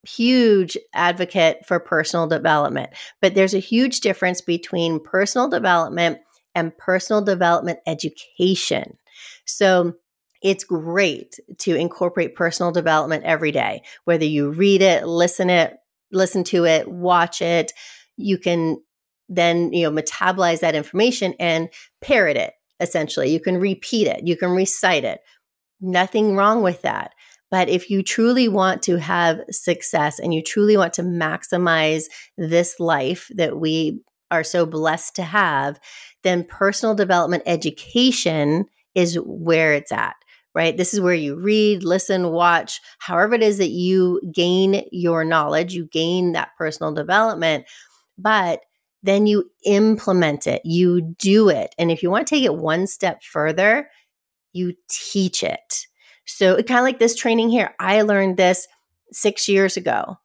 huge 0.05 0.77
advocate 0.95 1.65
for 1.67 1.79
personal 1.79 2.27
development, 2.27 2.91
but 3.21 3.35
there's 3.35 3.55
a 3.55 3.59
huge 3.59 4.01
difference 4.01 4.41
between 4.41 5.01
personal 5.01 5.49
development 5.49 6.19
and 6.55 6.77
personal 6.77 7.23
development 7.23 7.79
education. 7.87 8.99
So, 9.47 9.95
it's 10.43 10.65
great 10.65 11.39
to 11.59 11.77
incorporate 11.77 12.35
personal 12.35 12.73
development 12.73 13.25
every 13.25 13.53
day, 13.53 13.83
whether 14.05 14.25
you 14.25 14.51
read 14.51 14.83
it, 14.83 15.07
listen 15.07 15.49
it, 15.49 15.77
listen 16.11 16.45
to 16.45 16.65
it, 16.67 16.89
watch 16.89 17.41
it. 17.41 17.73
You 18.17 18.39
can 18.39 18.83
then, 19.29 19.73
you 19.73 19.89
know, 19.89 20.03
metabolize 20.03 20.61
that 20.61 20.75
information 20.75 21.35
and 21.39 21.69
parrot 22.01 22.37
it 22.37 22.55
essentially. 22.81 23.31
You 23.31 23.41
can 23.41 23.59
repeat 23.59 24.09
it, 24.09 24.27
you 24.27 24.37
can 24.37 24.51
recite 24.51 25.05
it. 25.05 25.21
Nothing 25.81 26.37
wrong 26.37 26.63
with 26.63 26.83
that. 26.83 27.13
But 27.53 27.69
if 27.69 27.91
you 27.91 28.03
truly 28.03 28.49
want 28.49 28.83
to 28.85 28.97
have 28.97 29.43
success 29.51 30.19
and 30.19 30.35
you 30.35 30.43
truly 30.43 30.77
want 30.77 30.95
to 30.95 31.03
maximize 31.03 32.05
this 32.37 32.81
life 32.81 33.31
that 33.37 33.61
we 33.61 34.01
are 34.31 34.43
so 34.43 34.67
blessed 34.67 35.15
to 35.17 35.23
have, 35.23 35.79
then 36.25 36.45
personal 36.45 36.95
development 36.95 37.43
education 37.47 38.65
is 38.95 39.17
where 39.25 39.75
it's 39.75 39.93
at 39.93 40.17
right? 40.55 40.77
This 40.77 40.93
is 40.93 41.01
where 41.01 41.15
you 41.15 41.37
read, 41.37 41.83
listen, 41.83 42.31
watch, 42.31 42.81
however 42.99 43.35
it 43.35 43.43
is 43.43 43.59
that 43.59 43.71
you 43.71 44.21
gain 44.35 44.85
your 44.93 45.25
knowledge, 45.25 45.73
you 45.73 45.87
gain 45.87 46.33
that 46.33 46.51
personal 46.59 46.93
development, 46.93 47.65
but 48.19 48.61
then 49.03 49.27
you 49.27 49.51
implement 49.65 50.47
it, 50.47 50.61
you 50.65 51.01
do 51.01 51.49
it. 51.49 51.75
And 51.79 51.91
if 51.91 52.03
you 52.03 52.11
want 52.11 52.27
to 52.27 52.35
take 52.35 52.45
it 52.45 52.55
one 52.55 52.87
step 52.87 53.23
further, 53.23 53.89
you 54.53 54.75
teach 54.91 55.43
it. 55.43 55.87
So 56.27 56.55
it 56.55 56.67
kind 56.67 56.79
of 56.79 56.85
like 56.85 56.99
this 56.99 57.17
training 57.17 57.51
here. 57.51 57.75
I 57.79 58.03
learned 58.03 58.37
this 58.37 58.67
six 59.13 59.49
years 59.49 59.77
ago, 59.77 60.19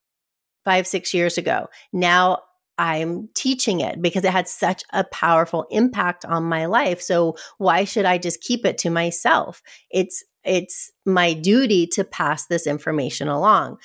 five, 0.66 0.88
six 0.88 1.14
years 1.14 1.38
ago. 1.38 1.68
Now 1.92 2.40
I'm 2.78 3.30
teaching 3.34 3.80
it 3.80 4.02
because 4.02 4.24
it 4.24 4.32
had 4.32 4.48
such 4.48 4.84
a 4.94 5.04
powerful 5.06 5.66
impact 5.72 6.26
on 6.26 6.44
my 6.44 6.66
life. 6.66 7.02
So 7.02 7.36
why 7.58 7.84
should 7.84 8.06
I 8.06 8.18
just 8.18 8.42
keep 8.42 8.66
it 8.66 8.78
to 8.80 8.90
myself? 8.90 9.62
It's 9.90 10.24
it's 10.44 10.92
my 11.06 11.34
duty 11.34 11.88
to 11.88 12.04
pass 12.04 12.46
this 12.46 12.68
information 12.68 13.28
along. 13.28 13.78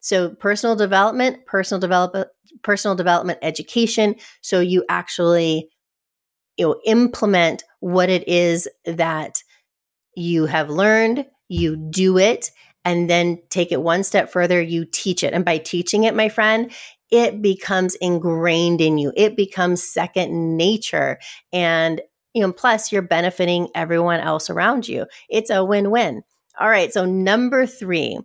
So 0.00 0.30
personal 0.30 0.74
development, 0.74 1.46
personal 1.46 1.80
development, 1.80 2.28
personal 2.62 2.96
development 2.96 3.38
education. 3.42 4.16
So 4.40 4.60
you 4.60 4.84
actually 4.88 5.68
you 6.56 6.66
know 6.66 6.80
implement 6.86 7.64
what 7.80 8.08
it 8.08 8.26
is 8.26 8.68
that 8.86 9.42
you 10.16 10.46
have 10.46 10.70
learned, 10.70 11.26
you 11.48 11.76
do 11.76 12.18
it, 12.18 12.50
and 12.84 13.08
then 13.10 13.42
take 13.50 13.72
it 13.72 13.82
one 13.82 14.02
step 14.02 14.30
further, 14.30 14.60
you 14.60 14.84
teach 14.84 15.22
it. 15.22 15.34
And 15.34 15.44
by 15.44 15.58
teaching 15.58 16.04
it, 16.04 16.14
my 16.14 16.28
friend, 16.28 16.70
it 17.10 17.42
becomes 17.42 17.94
ingrained 17.96 18.80
in 18.80 18.98
you. 18.98 19.12
It 19.16 19.36
becomes 19.36 19.82
second 19.82 20.56
nature. 20.56 21.18
And 21.52 22.00
you 22.34 22.42
know, 22.42 22.52
plus 22.52 22.92
you're 22.92 23.02
benefiting 23.02 23.68
everyone 23.74 24.20
else 24.20 24.50
around 24.50 24.86
you. 24.86 25.06
It's 25.28 25.50
a 25.50 25.64
win-win. 25.64 26.22
All 26.60 26.68
right, 26.68 26.92
so 26.92 27.04
number 27.04 27.66
3, 27.66 28.18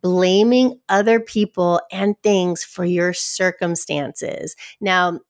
blaming 0.00 0.80
other 0.88 1.20
people 1.20 1.80
and 1.92 2.14
things 2.22 2.64
for 2.64 2.84
your 2.84 3.12
circumstances. 3.12 4.56
Now, 4.80 5.20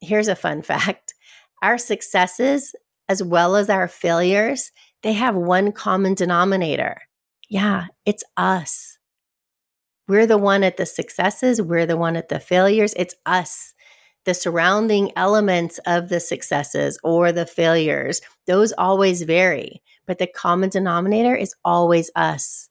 here's 0.00 0.28
a 0.28 0.36
fun 0.36 0.62
fact. 0.62 1.14
Our 1.62 1.78
successes 1.78 2.74
as 3.08 3.22
well 3.22 3.56
as 3.56 3.68
our 3.68 3.86
failures, 3.86 4.72
they 5.04 5.12
have 5.12 5.36
one 5.36 5.70
common 5.70 6.14
denominator. 6.14 7.02
Yeah, 7.50 7.86
it's 8.06 8.24
us. 8.38 8.98
We're 10.08 10.26
the 10.26 10.38
one 10.38 10.64
at 10.64 10.78
the 10.78 10.86
successes, 10.86 11.60
we're 11.62 11.86
the 11.86 11.98
one 11.98 12.16
at 12.16 12.30
the 12.30 12.40
failures. 12.40 12.94
It's 12.96 13.14
us. 13.26 13.74
The 14.24 14.32
surrounding 14.32 15.12
elements 15.16 15.78
of 15.86 16.08
the 16.08 16.20
successes 16.20 16.98
or 17.04 17.32
the 17.32 17.44
failures, 17.44 18.22
those 18.46 18.72
always 18.72 19.22
vary, 19.22 19.82
but 20.06 20.18
the 20.18 20.26
common 20.26 20.70
denominator 20.70 21.34
is 21.34 21.54
always 21.66 22.10
us. 22.16 22.70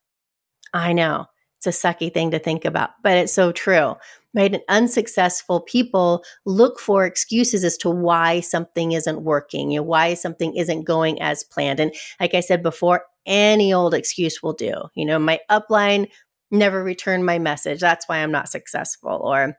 I 0.73 0.93
know 0.93 1.27
it's 1.65 1.83
a 1.83 1.87
sucky 1.87 2.13
thing 2.13 2.31
to 2.31 2.39
think 2.39 2.65
about, 2.65 2.91
but 3.01 3.17
it's 3.17 3.33
so 3.33 3.51
true. 3.51 3.95
Right? 4.35 4.51
And 4.51 4.63
unsuccessful 4.67 5.61
people 5.61 6.23
look 6.43 6.79
for 6.79 7.05
excuses 7.05 7.63
as 7.63 7.77
to 7.77 7.89
why 7.91 8.39
something 8.39 8.93
isn't 8.93 9.21
working, 9.21 9.69
you 9.69 9.79
know, 9.79 9.83
why 9.83 10.15
something 10.15 10.55
isn't 10.55 10.85
going 10.85 11.21
as 11.21 11.43
planned. 11.43 11.79
And 11.79 11.93
like 12.19 12.33
I 12.33 12.39
said 12.39 12.63
before, 12.63 13.03
any 13.27 13.71
old 13.71 13.93
excuse 13.93 14.41
will 14.41 14.53
do. 14.53 14.73
You 14.95 15.05
know, 15.05 15.19
my 15.19 15.39
upline 15.51 16.09
never 16.49 16.83
returned 16.83 17.27
my 17.27 17.37
message. 17.37 17.79
That's 17.79 18.09
why 18.09 18.17
I'm 18.17 18.31
not 18.31 18.49
successful. 18.49 19.21
Or, 19.23 19.55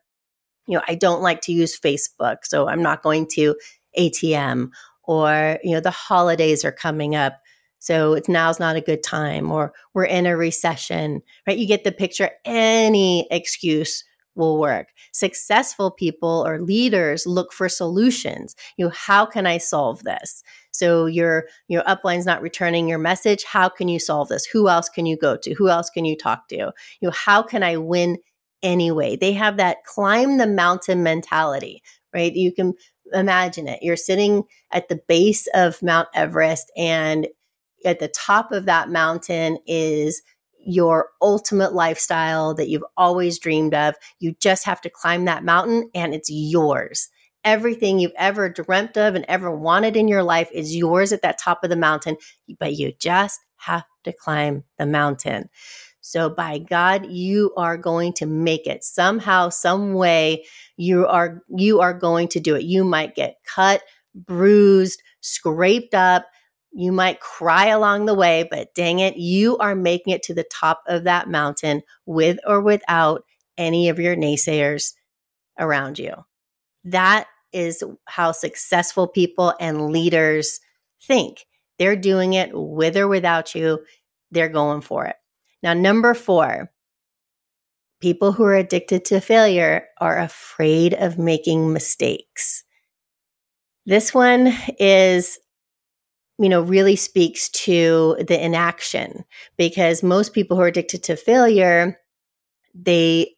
you 0.67 0.77
know, 0.77 0.83
I 0.89 0.97
don't 0.97 1.23
like 1.23 1.41
to 1.43 1.53
use 1.53 1.79
Facebook, 1.79 2.39
so 2.43 2.69
I'm 2.69 2.83
not 2.83 3.05
going 3.05 3.29
to 3.35 3.55
ATM. 3.97 4.71
Or, 5.05 5.59
you 5.63 5.73
know, 5.75 5.81
the 5.81 5.93
holidays 5.93 6.65
are 6.65 6.73
coming 6.73 7.15
up. 7.15 7.35
So 7.79 8.15
it's 8.15 8.29
now's 8.29 8.61
not 8.61 8.77
a 8.77 8.81
good 8.81 9.03
time, 9.03 9.51
or 9.51 9.73
we're 9.93 10.05
in 10.05 10.27
a 10.27 10.37
recession, 10.37 11.23
right? 11.47 11.59
You 11.59 11.67
get 11.67 11.85
the 11.85 11.93
picture. 11.93 12.31
Any 12.45 13.27
excuse 13.31 14.05
will 14.35 14.59
work. 14.59 14.89
Successful 15.13 15.91
people 15.91 16.45
or 16.47 16.61
leaders 16.61 17.27
look 17.27 17.53
for 17.53 17.69
solutions. 17.69 18.57
You 18.77 18.87
know, 18.87 18.93
how 18.95 19.27
can 19.27 19.47
I 19.47 19.59
solve 19.59 20.03
this? 20.03 20.43
So 20.71 21.07
your 21.07 21.45
your 21.69 21.83
upline's 21.87 22.27
not 22.27 22.43
returning 22.43 22.89
your 22.89 22.99
message. 22.99 23.45
How 23.45 23.69
can 23.69 23.89
you 23.89 23.99
solve 23.99 24.29
this? 24.29 24.47
Who 24.47 24.69
else 24.69 24.89
can 24.89 25.07
you 25.07 25.17
go 25.17 25.37
to? 25.37 25.55
Who 25.55 25.69
else 25.69 25.91
can 25.91 26.05
you 26.05 26.17
talk 26.17 26.49
to? 26.49 26.57
You 26.57 26.73
know, 27.03 27.11
how 27.13 27.43
can 27.43 27.63
I 27.63 27.77
win 27.77 28.19
anyway? 28.63 29.17
They 29.17 29.33
have 29.35 29.57
that 29.59 29.85
climb 29.85 30.39
the 30.39 30.47
mountain 30.47 31.03
mentality, 31.03 31.83
right? 32.13 32.35
You 32.35 32.53
can 32.53 32.75
imagine 33.13 33.69
it. 33.69 33.83
You're 33.83 33.97
sitting 33.97 34.45
at 34.73 34.89
the 34.89 35.01
base 35.07 35.47
of 35.55 35.81
Mount 35.83 36.09
Everest 36.15 36.73
and 36.77 37.29
at 37.87 37.99
the 37.99 38.09
top 38.09 38.53
of 38.53 38.67
that 38.67 38.89
mountain 38.91 39.59
is 39.67 40.23
your 40.67 41.11
ultimate 41.21 41.75
lifestyle 41.75 42.55
that 42.55 42.69
you've 42.69 42.85
always 42.97 43.39
dreamed 43.39 43.75
of. 43.75 43.95
You 44.19 44.35
just 44.41 44.65
have 44.65 44.81
to 44.83 44.91
climb 44.91 45.27
that 45.27 45.45
mountain 45.45 45.91
and 45.95 46.15
it's 46.15 46.31
yours. 46.31 47.09
Everything 47.45 47.99
you've 47.99 48.13
ever 48.17 48.49
dreamt 48.49 48.97
of 48.97 49.15
and 49.15 49.27
ever 49.29 49.55
wanted 49.55 49.97
in 49.97 50.09
your 50.09 50.23
life 50.23 50.49
is 50.53 50.75
yours 50.75 51.13
at 51.13 51.21
that 51.23 51.39
top 51.39 51.63
of 51.63 51.71
the 51.71 51.77
mountain, 51.77 52.17
but 52.59 52.75
you 52.75 52.93
just 52.99 53.41
have 53.57 53.85
to 54.05 54.13
climb 54.13 54.65
the 54.79 54.87
mountain. 54.87 55.51
So 56.01 56.29
by 56.29 56.59
God, 56.59 57.07
you 57.07 57.53
are 57.57 57.79
going 57.79 58.13
to 58.15 58.27
make 58.27 58.67
it 58.67 58.85
somehow, 58.85 59.49
some 59.49 59.95
way. 59.95 60.45
You 60.77 61.07
are 61.07 61.43
you 61.49 61.81
are 61.81 61.95
going 61.95 62.29
to 62.29 62.41
do 62.41 62.55
it. 62.55 62.65
You 62.65 62.85
might 62.85 63.15
get 63.15 63.37
cut, 63.47 63.83
bruised, 64.15 65.03
scraped 65.21 65.95
up, 65.95 66.27
you 66.75 66.91
might 66.91 67.21
cry 67.21 67.67
along 67.67 68.07
the 68.07 68.15
way, 68.15 68.47
but 68.51 68.75
dang 68.75 68.99
it, 68.99 69.17
you 69.17 69.57
are 69.59 69.77
making 69.77 70.13
it 70.13 70.25
to 70.25 70.35
the 70.35 70.45
top 70.45 70.83
of 70.87 71.05
that 71.05 71.29
mountain 71.29 71.83
with 72.05 72.39
or 72.47 72.61
without 72.61 73.25
any 73.57 73.89
of 73.89 74.01
your 74.01 74.17
naysayers 74.17 74.95
around 75.59 75.99
you. 75.99 76.13
That 76.83 77.29
is 77.53 77.85
how 78.07 78.33
successful 78.33 79.07
people 79.07 79.55
and 79.61 79.91
leaders 79.91 80.59
think. 81.01 81.47
They're 81.79 81.97
doing 81.97 82.35
it 82.35 82.51
with 82.53 82.97
or 82.97 83.07
without 83.07 83.55
you, 83.55 83.85
they're 84.33 84.49
going 84.49 84.81
for 84.81 85.07
it. 85.07 85.17
Now, 85.63 85.75
number 85.75 86.13
four, 86.13 86.73
people 88.01 88.33
who 88.33 88.45
are 88.45 88.57
addicted 88.57 89.05
to 89.07 89.21
failure 89.21 89.87
are 90.01 90.19
afraid 90.19 90.93
of 90.95 91.19
making 91.19 91.73
mistakes. 91.73 92.65
This 93.87 94.13
one 94.13 94.53
is 94.79 95.39
you 96.39 96.49
know, 96.49 96.63
really 96.63 96.97
speaks 96.97 97.49
to 97.51 98.17
the 98.27 98.43
inaction 98.43 99.25
because 99.57 100.03
most 100.03 100.33
people 100.33 100.57
who 100.57 100.63
are 100.63 100.69
addicted 100.69 101.03
to 101.05 101.17
failure, 101.17 101.99
they 102.75 103.35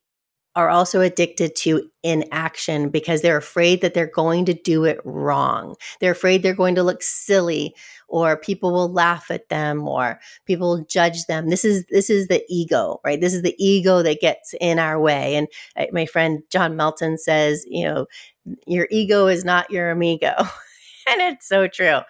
are 0.57 0.71
also 0.71 1.03
addicted 1.03 1.55
to 1.55 1.91
inaction 2.03 2.89
because 2.89 3.21
they're 3.21 3.37
afraid 3.37 3.83
that 3.83 3.93
they're 3.93 4.07
going 4.07 4.47
to 4.47 4.55
do 4.55 4.85
it 4.85 4.99
wrong. 5.05 5.77
They're 6.01 6.13
afraid 6.13 6.43
they're 6.43 6.55
going 6.55 6.77
to 6.77 6.83
look 6.83 7.03
silly 7.03 7.75
or 8.09 8.39
people 8.39 8.73
will 8.73 8.91
laugh 8.91 9.31
at 9.31 9.51
them 9.51 9.87
or 9.87 10.19
people 10.47 10.71
will 10.71 10.85
judge 10.85 11.27
them. 11.27 11.51
This 11.51 11.63
is 11.63 11.85
this 11.91 12.09
is 12.09 12.29
the 12.29 12.43
ego, 12.49 13.01
right? 13.05 13.21
This 13.21 13.35
is 13.35 13.43
the 13.43 13.55
ego 13.63 14.03
that 14.03 14.21
gets 14.23 14.55
in 14.59 14.79
our 14.79 14.99
way. 14.99 15.37
And 15.37 15.47
uh, 15.77 15.87
my 15.93 16.07
friend 16.07 16.43
John 16.51 16.75
Melton 16.75 17.19
says, 17.19 17.67
you 17.69 17.85
know, 17.85 18.07
your 18.67 18.89
ego 18.91 19.27
is 19.27 19.45
not 19.45 19.71
your 19.71 19.91
amigo. 19.91 20.33
and 21.07 21.21
it's 21.21 21.47
so 21.47 21.69
true. 21.69 22.01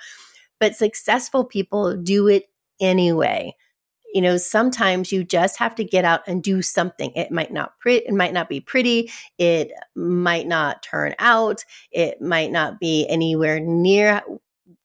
But 0.60 0.76
successful 0.76 1.44
people 1.44 1.96
do 1.96 2.28
it 2.28 2.44
anyway. 2.80 3.54
You 4.14 4.22
know 4.22 4.36
sometimes 4.38 5.12
you 5.12 5.24
just 5.24 5.58
have 5.58 5.74
to 5.74 5.84
get 5.84 6.04
out 6.04 6.22
and 6.26 6.42
do 6.42 6.62
something. 6.62 7.12
It 7.14 7.30
might 7.30 7.52
not 7.52 7.78
pre- 7.80 7.96
it 7.96 8.14
might 8.14 8.32
not 8.32 8.48
be 8.48 8.60
pretty. 8.60 9.10
It 9.38 9.72
might 9.94 10.46
not 10.46 10.82
turn 10.82 11.14
out. 11.18 11.64
It 11.92 12.20
might 12.22 12.50
not 12.50 12.80
be 12.80 13.06
anywhere 13.08 13.60
near 13.60 14.22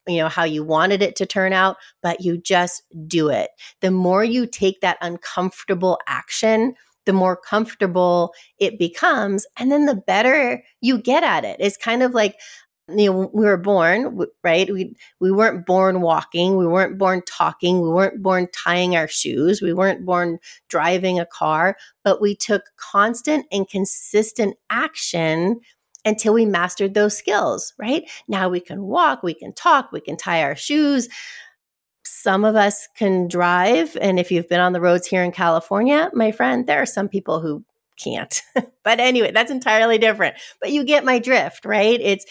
you 0.08 0.18
know 0.18 0.28
how 0.28 0.44
you 0.44 0.64
wanted 0.64 1.02
it 1.02 1.16
to 1.16 1.26
turn 1.26 1.52
out 1.52 1.76
but 2.02 2.20
you 2.20 2.36
just 2.36 2.82
do 3.06 3.28
it. 3.28 3.50
The 3.80 3.90
more 3.90 4.24
you 4.24 4.46
take 4.46 4.80
that 4.80 4.98
uncomfortable 5.00 5.98
action 6.06 6.74
the 7.04 7.12
more 7.12 7.36
comfortable 7.36 8.32
it 8.58 8.78
becomes 8.78 9.46
and 9.56 9.72
then 9.72 9.86
the 9.86 9.94
better 9.94 10.62
you 10.80 10.98
get 10.98 11.22
at 11.24 11.44
it. 11.44 11.56
It's 11.58 11.76
kind 11.76 12.02
of 12.02 12.12
like 12.14 12.36
you 12.98 13.06
know 13.06 13.30
we 13.32 13.44
were 13.44 13.56
born 13.56 14.18
right 14.42 14.72
we 14.72 14.94
we 15.20 15.30
weren't 15.30 15.66
born 15.66 16.00
walking 16.00 16.56
we 16.56 16.66
weren't 16.66 16.98
born 16.98 17.22
talking 17.26 17.80
we 17.80 17.88
weren't 17.88 18.22
born 18.22 18.46
tying 18.52 18.96
our 18.96 19.08
shoes 19.08 19.60
we 19.62 19.72
weren't 19.72 20.04
born 20.04 20.38
driving 20.68 21.18
a 21.18 21.26
car 21.26 21.76
but 22.04 22.20
we 22.20 22.34
took 22.34 22.64
constant 22.76 23.46
and 23.52 23.68
consistent 23.68 24.56
action 24.70 25.60
until 26.04 26.34
we 26.34 26.44
mastered 26.44 26.94
those 26.94 27.16
skills 27.16 27.74
right 27.78 28.10
now 28.28 28.48
we 28.48 28.60
can 28.60 28.82
walk 28.82 29.22
we 29.22 29.34
can 29.34 29.52
talk 29.52 29.92
we 29.92 30.00
can 30.00 30.16
tie 30.16 30.42
our 30.42 30.56
shoes 30.56 31.08
some 32.04 32.44
of 32.44 32.56
us 32.56 32.88
can 32.96 33.28
drive 33.28 33.96
and 34.00 34.18
if 34.18 34.30
you've 34.30 34.48
been 34.48 34.60
on 34.60 34.72
the 34.72 34.80
roads 34.80 35.06
here 35.06 35.22
in 35.22 35.32
California 35.32 36.10
my 36.12 36.32
friend 36.32 36.66
there 36.66 36.80
are 36.82 36.86
some 36.86 37.08
people 37.08 37.40
who 37.40 37.64
can't. 38.02 38.42
but 38.84 39.00
anyway, 39.00 39.30
that's 39.32 39.50
entirely 39.50 39.98
different. 39.98 40.36
But 40.60 40.72
you 40.72 40.84
get 40.84 41.04
my 41.04 41.18
drift, 41.18 41.64
right? 41.64 42.00
It's 42.00 42.26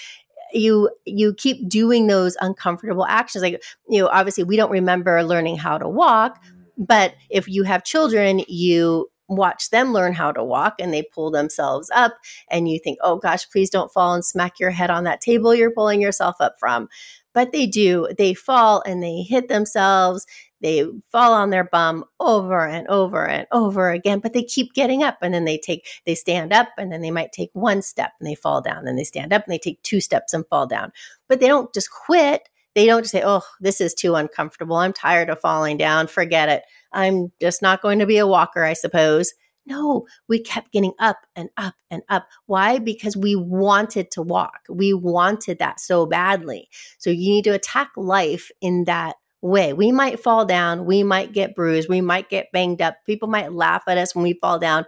you 0.53 0.89
you 1.05 1.33
keep 1.33 1.67
doing 1.67 2.07
those 2.07 2.37
uncomfortable 2.41 3.05
actions 3.05 3.41
like 3.41 3.61
you 3.89 4.01
know 4.01 4.07
obviously 4.07 4.43
we 4.43 4.55
don't 4.55 4.71
remember 4.71 5.23
learning 5.23 5.57
how 5.57 5.77
to 5.77 5.87
walk 5.87 6.43
mm. 6.43 6.63
but 6.77 7.13
if 7.29 7.47
you 7.47 7.63
have 7.63 7.83
children 7.83 8.41
you 8.47 9.10
watch 9.35 9.69
them 9.69 9.93
learn 9.93 10.13
how 10.13 10.31
to 10.31 10.43
walk 10.43 10.75
and 10.79 10.93
they 10.93 11.03
pull 11.03 11.31
themselves 11.31 11.89
up 11.93 12.13
and 12.49 12.69
you 12.69 12.79
think 12.79 12.97
oh 13.01 13.17
gosh 13.17 13.49
please 13.49 13.69
don't 13.69 13.91
fall 13.91 14.13
and 14.13 14.25
smack 14.25 14.59
your 14.59 14.71
head 14.71 14.89
on 14.89 15.03
that 15.05 15.21
table 15.21 15.55
you're 15.55 15.71
pulling 15.71 16.01
yourself 16.01 16.35
up 16.39 16.55
from. 16.59 16.87
But 17.33 17.53
they 17.53 17.65
do. 17.65 18.09
They 18.17 18.33
fall 18.33 18.83
and 18.85 19.01
they 19.01 19.21
hit 19.21 19.47
themselves. 19.47 20.25
They 20.59 20.83
fall 21.13 21.31
on 21.33 21.49
their 21.49 21.63
bum 21.63 22.03
over 22.19 22.67
and 22.67 22.85
over 22.87 23.25
and 23.25 23.47
over 23.51 23.89
again 23.89 24.19
but 24.19 24.33
they 24.33 24.43
keep 24.43 24.73
getting 24.73 25.01
up 25.01 25.17
and 25.21 25.33
then 25.33 25.45
they 25.45 25.57
take 25.57 25.87
they 26.05 26.13
stand 26.13 26.53
up 26.53 26.67
and 26.77 26.91
then 26.91 27.01
they 27.01 27.09
might 27.09 27.31
take 27.31 27.49
one 27.53 27.81
step 27.81 28.11
and 28.19 28.27
they 28.29 28.35
fall 28.35 28.61
down 28.61 28.87
and 28.87 28.97
they 28.97 29.03
stand 29.03 29.33
up 29.33 29.43
and 29.45 29.53
they 29.53 29.57
take 29.57 29.81
two 29.81 30.01
steps 30.01 30.33
and 30.33 30.45
fall 30.47 30.67
down. 30.67 30.91
But 31.27 31.39
they 31.39 31.47
don't 31.47 31.73
just 31.73 31.89
quit 31.89 32.49
they 32.75 32.85
don't 32.85 33.07
say 33.07 33.21
oh 33.25 33.43
this 33.59 33.81
is 33.81 33.93
too 33.93 34.15
uncomfortable 34.15 34.75
i'm 34.75 34.93
tired 34.93 35.29
of 35.29 35.39
falling 35.39 35.77
down 35.77 36.07
forget 36.07 36.49
it 36.49 36.63
i'm 36.93 37.31
just 37.41 37.61
not 37.61 37.81
going 37.81 37.99
to 37.99 38.05
be 38.05 38.17
a 38.17 38.27
walker 38.27 38.63
i 38.63 38.73
suppose 38.73 39.33
no, 39.65 40.07
we 40.27 40.39
kept 40.39 40.71
getting 40.71 40.93
up 40.99 41.17
and 41.35 41.49
up 41.55 41.75
and 41.89 42.01
up. 42.09 42.27
Why? 42.47 42.79
Because 42.79 43.15
we 43.15 43.35
wanted 43.35 44.11
to 44.11 44.21
walk. 44.21 44.61
We 44.69 44.93
wanted 44.93 45.59
that 45.59 45.79
so 45.79 46.05
badly. 46.05 46.67
So 46.97 47.09
you 47.09 47.29
need 47.29 47.43
to 47.43 47.53
attack 47.53 47.91
life 47.95 48.49
in 48.59 48.85
that 48.85 49.15
way. 49.41 49.73
We 49.73 49.91
might 49.91 50.19
fall 50.19 50.45
down, 50.45 50.85
we 50.85 51.03
might 51.03 51.33
get 51.33 51.55
bruised, 51.55 51.89
we 51.89 52.01
might 52.01 52.29
get 52.29 52.51
banged 52.51 52.81
up. 52.81 52.97
People 53.05 53.27
might 53.27 53.53
laugh 53.53 53.83
at 53.87 53.97
us 53.97 54.15
when 54.15 54.23
we 54.23 54.33
fall 54.33 54.59
down. 54.59 54.85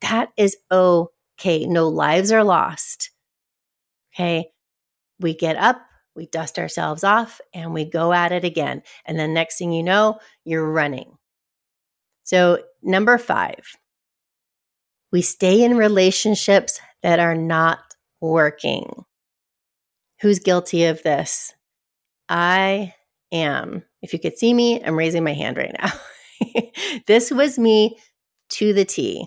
That 0.00 0.30
is 0.36 0.56
okay. 0.70 1.66
No 1.66 1.88
lives 1.88 2.32
are 2.32 2.44
lost. 2.44 3.10
Okay. 4.14 4.46
We 5.20 5.34
get 5.34 5.56
up, 5.56 5.80
we 6.14 6.26
dust 6.26 6.58
ourselves 6.58 7.04
off, 7.04 7.40
and 7.52 7.74
we 7.74 7.84
go 7.84 8.12
at 8.12 8.32
it 8.32 8.44
again. 8.44 8.82
And 9.04 9.18
then 9.18 9.34
next 9.34 9.58
thing 9.58 9.72
you 9.72 9.82
know, 9.82 10.18
you're 10.44 10.70
running. 10.70 11.16
So, 12.24 12.62
number 12.82 13.18
five, 13.18 13.76
we 15.12 15.22
stay 15.22 15.62
in 15.62 15.76
relationships 15.76 16.80
that 17.02 17.20
are 17.20 17.36
not 17.36 17.78
working. 18.20 19.04
Who's 20.20 20.38
guilty 20.38 20.84
of 20.84 21.02
this? 21.02 21.54
I 22.28 22.94
am. 23.30 23.84
If 24.00 24.12
you 24.12 24.18
could 24.18 24.38
see 24.38 24.54
me, 24.54 24.82
I'm 24.82 24.96
raising 24.96 25.24
my 25.24 25.34
hand 25.34 25.56
right 25.56 25.74
now. 25.80 25.92
this 27.06 27.30
was 27.30 27.58
me 27.58 27.98
to 28.50 28.72
the 28.72 28.84
T. 28.84 29.26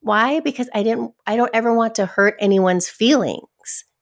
Why? 0.00 0.40
Because 0.40 0.68
I 0.74 0.82
didn't 0.82 1.12
I 1.26 1.36
don't 1.36 1.54
ever 1.54 1.74
want 1.74 1.96
to 1.96 2.06
hurt 2.06 2.36
anyone's 2.38 2.88
feelings, 2.88 3.42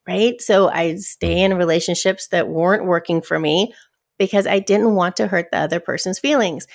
right? 0.07 0.41
So 0.41 0.69
I 0.69 0.97
stay 0.97 1.37
mm. 1.37 1.45
in 1.45 1.57
relationships 1.57 2.29
that 2.29 2.49
weren't 2.49 2.87
working 2.87 3.23
for 3.23 3.39
me 3.39 3.75
because 4.19 4.47
I 4.47 4.59
didn't 4.59 4.95
want 4.95 5.17
to 5.17 5.27
hurt 5.27 5.51
the 5.51 5.59
other 5.59 5.81
person's 5.81 6.19
feelings. 6.19 6.67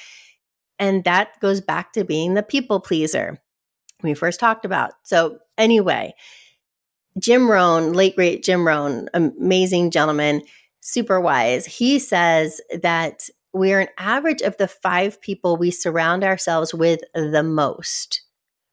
And 0.78 1.04
that 1.04 1.40
goes 1.40 1.62
back 1.62 1.94
to 1.94 2.04
being 2.04 2.34
the 2.34 2.44
people 2.44 2.80
pleaser 2.80 3.40
we 4.02 4.14
first 4.14 4.40
talked 4.40 4.66
about. 4.66 4.92
So 5.04 5.40
anyway, 5.58 6.14
Jim 7.20 7.50
Rohn, 7.50 7.94
late 7.94 8.16
great 8.16 8.44
Jim 8.44 8.66
Rohn, 8.66 9.10
amazing 9.14 9.92
gentleman, 9.92 10.42
super 10.80 11.20
wise. 11.20 11.66
He 11.66 12.00
says 12.00 12.62
that 12.82 13.30
we're 13.52 13.82
an 13.82 13.90
average 13.98 14.42
of 14.42 14.56
the 14.58 14.68
five 14.68 15.20
people 15.22 15.58
we 15.58 15.72
surround 15.72 16.24
ourselves 16.24 16.74
with 16.74 17.02
the 17.14 17.44
most. 17.44 18.22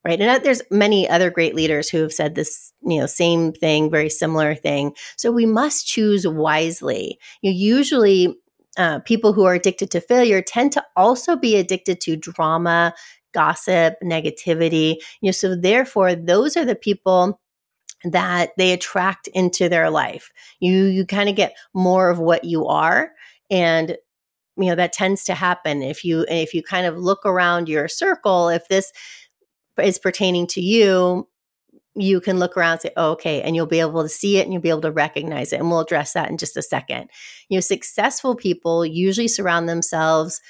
Right. 0.05 0.21
And 0.21 0.43
there's 0.43 0.61
many 0.71 1.09
other 1.09 1.29
great 1.29 1.53
leaders 1.53 1.89
who 1.89 2.01
have 2.01 2.13
said 2.13 2.35
this, 2.35 2.71
you 2.81 2.99
know, 2.99 3.07
same 3.07 3.51
thing, 3.51 3.91
very 3.91 4.09
similar 4.09 4.55
thing. 4.55 4.93
So 5.17 5.31
we 5.31 5.45
must 5.45 5.85
choose 5.85 6.25
wisely. 6.25 7.19
You 7.41 7.51
know, 7.51 7.57
usually 7.57 8.35
uh, 8.77 8.99
people 8.99 9.33
who 9.33 9.43
are 9.43 9.55
addicted 9.55 9.91
to 9.91 9.99
failure 10.01 10.41
tend 10.41 10.71
to 10.73 10.85
also 10.95 11.35
be 11.35 11.57
addicted 11.57 11.99
to 12.01 12.15
drama, 12.15 12.93
gossip, 13.33 13.95
negativity. 14.01 14.95
You 15.21 15.27
know, 15.27 15.31
so 15.31 15.55
therefore, 15.55 16.15
those 16.15 16.55
are 16.55 16.65
the 16.65 16.75
people 16.75 17.41
that 18.05 18.51
they 18.57 18.71
attract 18.73 19.27
into 19.29 19.67
their 19.67 19.89
life. 19.89 20.31
You 20.59 20.85
you 20.85 21.05
kind 21.05 21.29
of 21.29 21.35
get 21.35 21.55
more 21.73 22.09
of 22.09 22.19
what 22.19 22.43
you 22.43 22.67
are 22.67 23.11
and 23.49 23.97
you 24.57 24.65
know 24.65 24.75
that 24.75 24.93
tends 24.93 25.23
to 25.25 25.33
happen 25.33 25.81
if 25.81 26.03
you 26.03 26.25
if 26.29 26.53
you 26.53 26.63
kind 26.63 26.85
of 26.85 26.97
look 26.97 27.25
around 27.25 27.69
your 27.69 27.87
circle 27.87 28.49
if 28.49 28.67
this 28.67 28.91
is 29.79 29.99
pertaining 29.99 30.47
to 30.47 30.61
you 30.61 31.27
you 31.99 32.21
can 32.21 32.37
look 32.37 32.55
around 32.55 32.73
and 32.73 32.81
say 32.81 32.91
oh, 32.95 33.11
okay 33.11 33.41
and 33.41 33.55
you'll 33.55 33.65
be 33.65 33.79
able 33.79 34.03
to 34.03 34.09
see 34.09 34.37
it 34.37 34.43
and 34.43 34.53
you'll 34.53 34.61
be 34.61 34.69
able 34.69 34.81
to 34.81 34.91
recognize 34.91 35.51
it 35.51 35.59
and 35.59 35.69
we'll 35.69 35.79
address 35.79 36.13
that 36.13 36.29
in 36.29 36.37
just 36.37 36.57
a 36.57 36.61
second 36.61 37.09
you 37.49 37.57
know 37.57 37.61
successful 37.61 38.35
people 38.35 38.85
usually 38.85 39.27
surround 39.27 39.67
themselves 39.67 40.41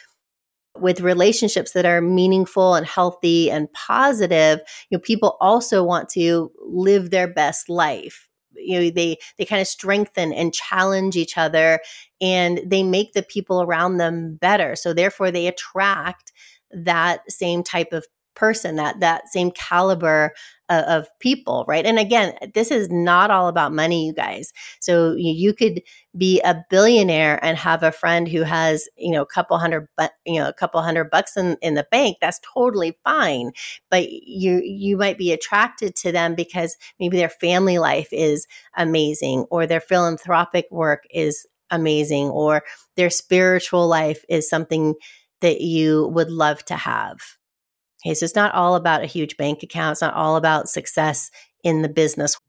with 0.80 1.02
relationships 1.02 1.72
that 1.72 1.86
are 1.86 2.02
meaningful 2.02 2.76
and 2.76 2.86
healthy 2.86 3.50
and 3.50 3.72
positive, 3.74 4.60
you 4.90 4.98
know, 4.98 5.02
people 5.02 5.38
also 5.40 5.84
want 5.84 6.10
to 6.10 6.52
live 6.60 7.10
their 7.10 7.28
best 7.28 7.70
life. 7.70 8.30
You 8.56 8.80
know, 8.80 8.90
they 8.90 9.18
they 9.38 9.46
kind 9.46 9.62
of 9.62 9.68
strengthen 9.68 10.34
and 10.34 10.54
challenge 10.54 11.16
each 11.16 11.38
other 11.38 11.80
and 12.20 12.60
they 12.66 12.84
make 12.84 13.14
the 13.14 13.24
people 13.24 13.62
around 13.62 13.98
them 13.98 14.36
better. 14.36 14.76
So 14.76 14.94
therefore 14.94 15.32
they 15.32 15.48
attract 15.48 16.32
that 16.72 17.22
same 17.32 17.64
type 17.64 17.94
of 17.94 18.06
person 18.38 18.78
that 18.78 19.00
that 19.02 19.28
same 19.28 19.52
caliber 19.52 20.34
of, 20.70 20.84
of 20.86 21.20
people 21.20 21.66
right? 21.68 21.86
And 21.86 22.00
again 22.00 22.38
this 22.54 22.72
is 22.72 22.90
not 22.90 23.32
all 23.32 23.48
about 23.48 23.74
money 23.74 24.06
you 24.06 24.14
guys. 24.14 24.54
So 24.80 25.14
you, 25.14 25.34
you 25.34 25.54
could 25.54 25.82
be 26.18 26.40
a 26.42 26.64
billionaire 26.70 27.44
and 27.44 27.58
have 27.58 27.84
a 27.84 27.92
friend 27.92 28.28
who 28.28 28.44
has 28.44 28.88
you 28.98 29.12
know 29.12 29.22
a 29.22 29.26
couple 29.26 29.58
hundred 29.58 29.88
but 29.98 30.14
you 30.26 30.40
know 30.40 30.48
a 30.48 30.54
couple 30.54 30.82
hundred 30.82 31.10
bucks 31.10 31.36
in, 31.36 31.58
in 31.62 31.74
the 31.74 31.88
bank 31.92 32.18
that's 32.22 32.40
totally 32.54 32.98
fine. 33.04 33.52
But 33.90 34.10
you 34.12 34.62
you 34.64 34.98
might 34.98 35.18
be 35.18 35.32
attracted 35.32 35.96
to 35.98 36.12
them 36.12 36.36
because 36.36 36.78
maybe 37.00 37.18
their 37.18 37.30
family 37.30 37.80
life 37.80 38.10
is 38.12 38.48
amazing 38.78 39.46
or 39.50 39.66
their 39.66 39.82
philanthropic 39.82 40.68
work 40.72 41.04
is 41.12 41.46
amazing 41.70 42.28
or 42.30 42.64
their 42.96 43.10
spiritual 43.10 43.88
life 43.88 44.24
is 44.30 44.50
something 44.50 44.96
that 45.42 45.62
you 45.62 46.08
would 46.08 46.30
love 46.30 46.64
to 46.66 46.76
have 46.76 47.18
Okay, 48.08 48.14
so 48.14 48.24
it's 48.24 48.36
not 48.36 48.54
all 48.54 48.76
about 48.76 49.04
a 49.04 49.06
huge 49.06 49.36
bank 49.36 49.64
account. 49.64 49.92
It's 49.92 50.02
not 50.02 50.14
all 50.14 50.38
about 50.38 50.70
success 50.70 51.30
in 51.62 51.82
the 51.82 51.90
business. 51.90 52.40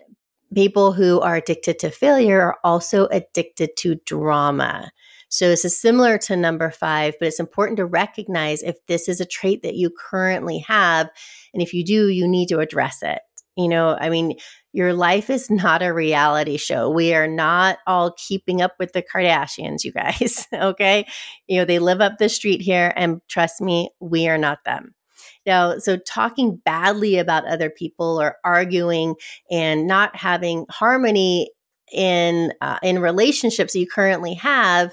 people 0.53 0.93
who 0.93 1.19
are 1.21 1.35
addicted 1.35 1.79
to 1.79 1.89
failure 1.89 2.41
are 2.41 2.57
also 2.63 3.07
addicted 3.07 3.75
to 3.77 3.95
drama. 4.05 4.91
So 5.29 5.49
this 5.49 5.65
is 5.65 5.79
similar 5.79 6.17
to 6.19 6.35
number 6.35 6.71
five, 6.71 7.15
but 7.19 7.27
it's 7.27 7.39
important 7.39 7.77
to 7.77 7.85
recognize 7.85 8.61
if 8.61 8.77
this 8.87 9.09
is 9.09 9.19
a 9.19 9.25
trait 9.25 9.63
that 9.63 9.75
you 9.75 9.89
currently 9.89 10.59
have. 10.59 11.09
And 11.53 11.61
if 11.61 11.73
you 11.73 11.83
do, 11.83 12.09
you 12.09 12.27
need 12.27 12.47
to 12.49 12.59
address 12.59 12.99
it. 13.01 13.19
You 13.57 13.69
know, 13.69 13.97
I 13.99 14.09
mean, 14.09 14.37
your 14.73 14.93
life 14.93 15.29
is 15.29 15.49
not 15.49 15.81
a 15.81 15.93
reality 15.93 16.57
show. 16.57 16.89
We 16.89 17.13
are 17.13 17.27
not 17.27 17.79
all 17.87 18.13
keeping 18.17 18.61
up 18.61 18.73
with 18.79 18.91
the 18.91 19.01
Kardashians, 19.01 19.83
you 19.83 19.93
guys. 19.93 20.47
okay. 20.53 21.05
You 21.47 21.59
know, 21.59 21.65
they 21.65 21.79
live 21.79 22.01
up 22.01 22.17
the 22.17 22.29
street 22.29 22.61
here, 22.61 22.93
and 22.95 23.21
trust 23.29 23.61
me, 23.61 23.89
we 24.01 24.27
are 24.27 24.37
not 24.37 24.59
them. 24.65 24.93
Now, 25.45 25.77
so 25.77 25.97
talking 25.97 26.61
badly 26.65 27.17
about 27.17 27.47
other 27.47 27.69
people 27.69 28.19
or 28.21 28.37
arguing 28.43 29.15
and 29.51 29.87
not 29.87 30.15
having 30.15 30.65
harmony 30.69 31.51
in 31.93 32.51
uh, 32.61 32.79
in 32.81 32.99
relationships 32.99 33.75
you 33.75 33.87
currently 33.87 34.33
have 34.35 34.91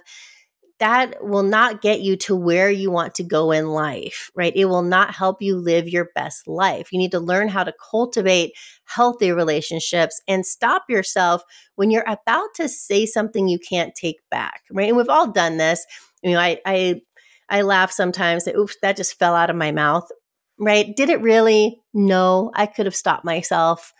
that 0.78 1.24
will 1.24 1.44
not 1.44 1.80
get 1.80 2.00
you 2.00 2.16
to 2.16 2.34
where 2.34 2.68
you 2.68 2.90
want 2.90 3.14
to 3.14 3.22
go 3.22 3.52
in 3.52 3.68
life, 3.68 4.30
right? 4.34 4.52
It 4.56 4.64
will 4.64 4.82
not 4.82 5.14
help 5.14 5.40
you 5.40 5.56
live 5.56 5.88
your 5.88 6.08
best 6.16 6.48
life. 6.48 6.92
You 6.92 6.98
need 6.98 7.12
to 7.12 7.20
learn 7.20 7.46
how 7.48 7.62
to 7.62 7.72
cultivate 7.90 8.52
healthy 8.84 9.30
relationships 9.30 10.20
and 10.26 10.44
stop 10.44 10.82
yourself 10.88 11.42
when 11.76 11.92
you're 11.92 12.08
about 12.08 12.48
to 12.56 12.68
say 12.68 13.06
something 13.06 13.46
you 13.46 13.60
can't 13.60 13.94
take 13.94 14.16
back, 14.28 14.62
right? 14.72 14.88
And 14.88 14.96
we've 14.96 15.08
all 15.08 15.30
done 15.30 15.56
this. 15.56 15.86
You 16.22 16.32
know, 16.32 16.40
I 16.40 16.58
I 16.66 17.00
I 17.48 17.62
laugh 17.62 17.92
sometimes 17.92 18.44
that 18.44 18.56
oops, 18.56 18.76
that 18.82 18.96
just 18.96 19.18
fell 19.18 19.34
out 19.36 19.50
of 19.50 19.56
my 19.56 19.70
mouth. 19.70 20.08
Right? 20.62 20.94
Did 20.94 21.10
it 21.10 21.20
really? 21.20 21.80
No, 21.92 22.52
I 22.54 22.66
could 22.66 22.86
have 22.86 22.94
stopped 22.94 23.24
myself. 23.24 23.92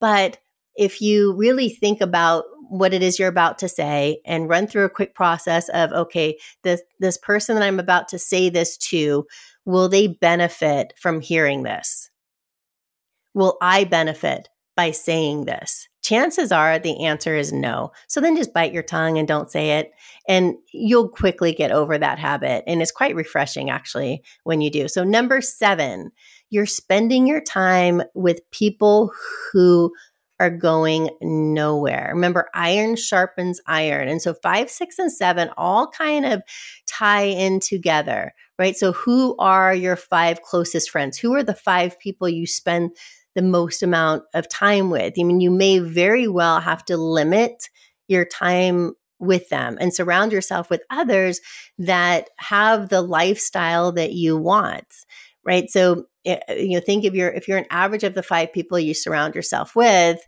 But 0.00 0.38
if 0.76 1.00
you 1.00 1.34
really 1.34 1.68
think 1.68 2.00
about 2.00 2.44
what 2.68 2.92
it 2.92 3.02
is 3.02 3.18
you're 3.18 3.28
about 3.28 3.58
to 3.58 3.68
say 3.68 4.20
and 4.24 4.48
run 4.48 4.66
through 4.66 4.84
a 4.84 4.90
quick 4.90 5.14
process 5.14 5.68
of 5.70 5.92
okay 5.92 6.36
this 6.62 6.82
this 6.98 7.16
person 7.16 7.54
that 7.54 7.62
i'm 7.62 7.78
about 7.78 8.08
to 8.08 8.18
say 8.18 8.48
this 8.48 8.76
to 8.76 9.24
will 9.64 9.88
they 9.88 10.08
benefit 10.08 10.92
from 10.96 11.20
hearing 11.20 11.62
this 11.62 12.10
will 13.34 13.56
i 13.62 13.84
benefit 13.84 14.48
by 14.76 14.90
saying 14.90 15.44
this 15.44 15.88
chances 16.06 16.52
are 16.52 16.78
the 16.78 17.04
answer 17.04 17.34
is 17.34 17.52
no 17.52 17.90
so 18.06 18.20
then 18.20 18.36
just 18.36 18.54
bite 18.54 18.72
your 18.72 18.82
tongue 18.82 19.18
and 19.18 19.26
don't 19.26 19.50
say 19.50 19.78
it 19.78 19.90
and 20.28 20.54
you'll 20.72 21.08
quickly 21.08 21.52
get 21.52 21.72
over 21.72 21.98
that 21.98 22.18
habit 22.18 22.62
and 22.68 22.80
it's 22.80 22.92
quite 22.92 23.16
refreshing 23.16 23.70
actually 23.70 24.22
when 24.44 24.60
you 24.60 24.70
do 24.70 24.86
so 24.86 25.02
number 25.02 25.40
7 25.40 26.12
you're 26.50 26.64
spending 26.64 27.26
your 27.26 27.40
time 27.40 28.02
with 28.14 28.48
people 28.52 29.10
who 29.52 29.92
are 30.38 30.50
going 30.50 31.08
nowhere. 31.22 32.10
Remember, 32.12 32.50
iron 32.54 32.94
sharpens 32.94 33.58
iron. 33.66 34.06
And 34.06 34.20
so 34.20 34.34
five, 34.34 34.70
six, 34.70 34.98
and 34.98 35.10
seven 35.10 35.48
all 35.56 35.88
kind 35.88 36.26
of 36.26 36.42
tie 36.86 37.22
in 37.22 37.58
together, 37.58 38.34
right? 38.58 38.76
So, 38.76 38.92
who 38.92 39.34
are 39.38 39.74
your 39.74 39.96
five 39.96 40.42
closest 40.42 40.90
friends? 40.90 41.16
Who 41.16 41.34
are 41.34 41.42
the 41.42 41.54
five 41.54 41.98
people 41.98 42.28
you 42.28 42.46
spend 42.46 42.90
the 43.36 43.42
most 43.42 43.84
amount 43.84 44.24
of 44.34 44.48
time 44.48 44.90
with? 44.90 45.14
I 45.16 45.22
mean, 45.22 45.40
you 45.40 45.52
may 45.52 45.78
very 45.78 46.26
well 46.26 46.58
have 46.58 46.84
to 46.86 46.96
limit 46.96 47.68
your 48.08 48.24
time 48.24 48.94
with 49.18 49.48
them 49.48 49.78
and 49.80 49.94
surround 49.94 50.32
yourself 50.32 50.68
with 50.68 50.82
others 50.90 51.40
that 51.78 52.28
have 52.36 52.88
the 52.88 53.00
lifestyle 53.00 53.92
that 53.92 54.12
you 54.12 54.36
want 54.36 54.86
right 55.44 55.70
so 55.70 56.04
eh, 56.26 56.38
you 56.50 56.74
know 56.74 56.80
think 56.80 57.04
if 57.04 57.14
you're 57.14 57.30
if 57.30 57.48
you're 57.48 57.56
an 57.56 57.66
average 57.70 58.04
of 58.04 58.14
the 58.14 58.22
five 58.22 58.52
people 58.52 58.78
you 58.78 58.92
surround 58.92 59.34
yourself 59.34 59.74
with 59.74 60.20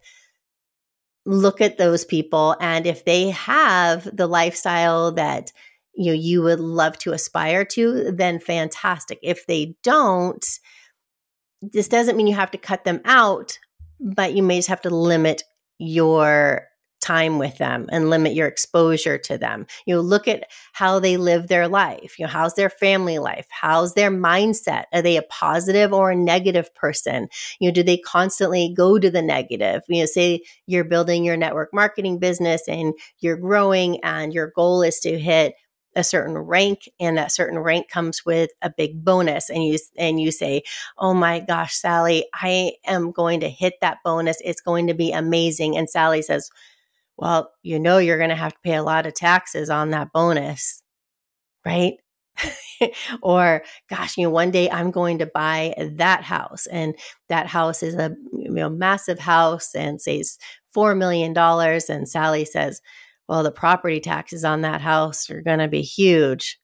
look 1.26 1.60
at 1.60 1.76
those 1.76 2.04
people 2.04 2.56
and 2.60 2.86
if 2.86 3.04
they 3.04 3.30
have 3.30 4.08
the 4.16 4.26
lifestyle 4.26 5.12
that 5.12 5.52
you 5.94 6.06
know 6.06 6.18
you 6.18 6.42
would 6.42 6.60
love 6.60 6.96
to 6.96 7.12
aspire 7.12 7.64
to 7.64 8.10
then 8.10 8.40
fantastic 8.40 9.18
if 9.22 9.46
they 9.46 9.76
don't 9.82 10.46
this 11.62 11.88
doesn't 11.88 12.16
mean 12.16 12.26
you 12.26 12.34
have 12.34 12.50
to 12.50 12.58
cut 12.58 12.84
them 12.84 13.00
out 13.04 13.58
but 14.00 14.34
you 14.34 14.42
may 14.42 14.58
just 14.58 14.68
have 14.68 14.82
to 14.82 14.90
limit 14.90 15.42
your 15.78 16.68
time 17.00 17.38
with 17.38 17.56
them 17.58 17.86
and 17.90 18.10
limit 18.10 18.34
your 18.34 18.48
exposure 18.48 19.16
to 19.18 19.38
them. 19.38 19.66
You 19.86 19.94
know, 19.94 20.00
look 20.00 20.26
at 20.26 20.44
how 20.72 20.98
they 20.98 21.16
live 21.16 21.46
their 21.46 21.68
life. 21.68 22.18
You 22.18 22.26
know, 22.26 22.30
how's 22.30 22.54
their 22.54 22.70
family 22.70 23.18
life? 23.18 23.46
How's 23.50 23.94
their 23.94 24.10
mindset? 24.10 24.84
Are 24.92 25.00
they 25.00 25.16
a 25.16 25.22
positive 25.22 25.92
or 25.92 26.10
a 26.10 26.16
negative 26.16 26.74
person? 26.74 27.28
You 27.60 27.68
know, 27.68 27.72
do 27.72 27.82
they 27.82 27.98
constantly 27.98 28.74
go 28.76 28.98
to 28.98 29.10
the 29.10 29.22
negative? 29.22 29.82
You 29.88 30.02
know, 30.02 30.06
say 30.06 30.42
you're 30.66 30.84
building 30.84 31.24
your 31.24 31.36
network 31.36 31.72
marketing 31.72 32.18
business 32.18 32.62
and 32.68 32.94
you're 33.20 33.36
growing 33.36 34.02
and 34.02 34.32
your 34.34 34.52
goal 34.54 34.82
is 34.82 34.98
to 35.00 35.18
hit 35.18 35.54
a 35.96 36.04
certain 36.04 36.36
rank 36.36 36.88
and 37.00 37.18
that 37.18 37.32
certain 37.32 37.58
rank 37.58 37.88
comes 37.88 38.24
with 38.24 38.50
a 38.62 38.70
big 38.70 39.04
bonus 39.04 39.50
and 39.50 39.64
you 39.64 39.78
and 39.96 40.20
you 40.20 40.30
say 40.30 40.62
oh 40.98 41.14
my 41.14 41.40
gosh 41.40 41.74
sally 41.74 42.26
i 42.34 42.72
am 42.86 43.10
going 43.10 43.40
to 43.40 43.48
hit 43.48 43.74
that 43.80 43.98
bonus 44.04 44.36
it's 44.44 44.60
going 44.60 44.86
to 44.86 44.94
be 44.94 45.12
amazing 45.12 45.76
and 45.76 45.88
sally 45.88 46.22
says 46.22 46.50
well, 47.18 47.52
you 47.64 47.80
know, 47.80 47.98
you're 47.98 48.16
going 48.16 48.30
to 48.30 48.36
have 48.36 48.54
to 48.54 48.60
pay 48.62 48.76
a 48.76 48.82
lot 48.82 49.04
of 49.04 49.12
taxes 49.12 49.68
on 49.68 49.90
that 49.90 50.12
bonus, 50.12 50.82
right? 51.66 51.94
or 53.22 53.64
gosh, 53.90 54.16
you 54.16 54.22
know, 54.22 54.30
one 54.30 54.52
day 54.52 54.70
I'm 54.70 54.92
going 54.92 55.18
to 55.18 55.26
buy 55.26 55.74
that 55.96 56.22
house 56.22 56.66
and 56.68 56.94
that 57.28 57.48
house 57.48 57.82
is 57.82 57.96
a 57.96 58.14
you 58.32 58.50
know, 58.52 58.70
massive 58.70 59.18
house 59.18 59.74
and 59.74 60.00
says 60.00 60.38
$4 60.76 60.96
million. 60.96 61.36
And 61.36 62.08
Sally 62.08 62.44
says, 62.44 62.80
well, 63.28 63.42
the 63.42 63.52
property 63.52 64.00
taxes 64.00 64.44
on 64.44 64.62
that 64.62 64.80
house 64.80 65.30
are 65.30 65.42
going 65.42 65.58
to 65.58 65.68
be 65.68 65.82
huge. 65.82 66.58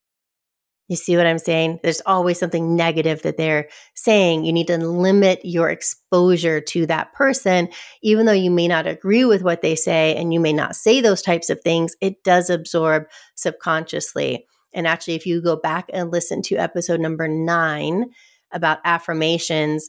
You 0.88 0.96
see 0.96 1.16
what 1.16 1.26
I'm 1.26 1.38
saying? 1.38 1.80
There's 1.82 2.02
always 2.04 2.38
something 2.38 2.76
negative 2.76 3.22
that 3.22 3.38
they're 3.38 3.68
saying. 3.94 4.44
You 4.44 4.52
need 4.52 4.66
to 4.66 4.76
limit 4.76 5.40
your 5.42 5.70
exposure 5.70 6.60
to 6.60 6.86
that 6.86 7.14
person, 7.14 7.68
even 8.02 8.26
though 8.26 8.32
you 8.32 8.50
may 8.50 8.68
not 8.68 8.86
agree 8.86 9.24
with 9.24 9.42
what 9.42 9.62
they 9.62 9.76
say 9.76 10.14
and 10.14 10.32
you 10.34 10.40
may 10.40 10.52
not 10.52 10.76
say 10.76 11.00
those 11.00 11.22
types 11.22 11.48
of 11.48 11.60
things, 11.62 11.96
it 12.02 12.22
does 12.22 12.50
absorb 12.50 13.04
subconsciously. 13.34 14.46
And 14.74 14.86
actually, 14.86 15.14
if 15.14 15.24
you 15.24 15.40
go 15.40 15.56
back 15.56 15.86
and 15.92 16.10
listen 16.10 16.42
to 16.42 16.56
episode 16.56 17.00
number 17.00 17.28
nine 17.28 18.10
about 18.52 18.80
affirmations, 18.84 19.88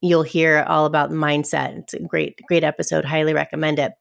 you'll 0.00 0.24
hear 0.24 0.64
all 0.66 0.86
about 0.86 1.10
mindset. 1.10 1.78
It's 1.78 1.94
a 1.94 2.00
great, 2.00 2.40
great 2.48 2.64
episode. 2.64 3.04
Highly 3.04 3.32
recommend 3.32 3.78
it. 3.78 3.92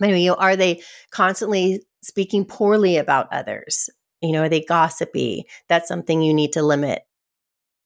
You 0.00 0.30
know, 0.30 0.34
are 0.34 0.56
they 0.56 0.82
constantly 1.10 1.82
speaking 2.02 2.44
poorly 2.44 2.96
about 2.96 3.32
others? 3.32 3.90
You 4.20 4.32
know, 4.32 4.42
are 4.42 4.48
they 4.48 4.62
gossipy? 4.62 5.44
That's 5.68 5.88
something 5.88 6.22
you 6.22 6.34
need 6.34 6.52
to 6.54 6.62
limit 6.62 7.02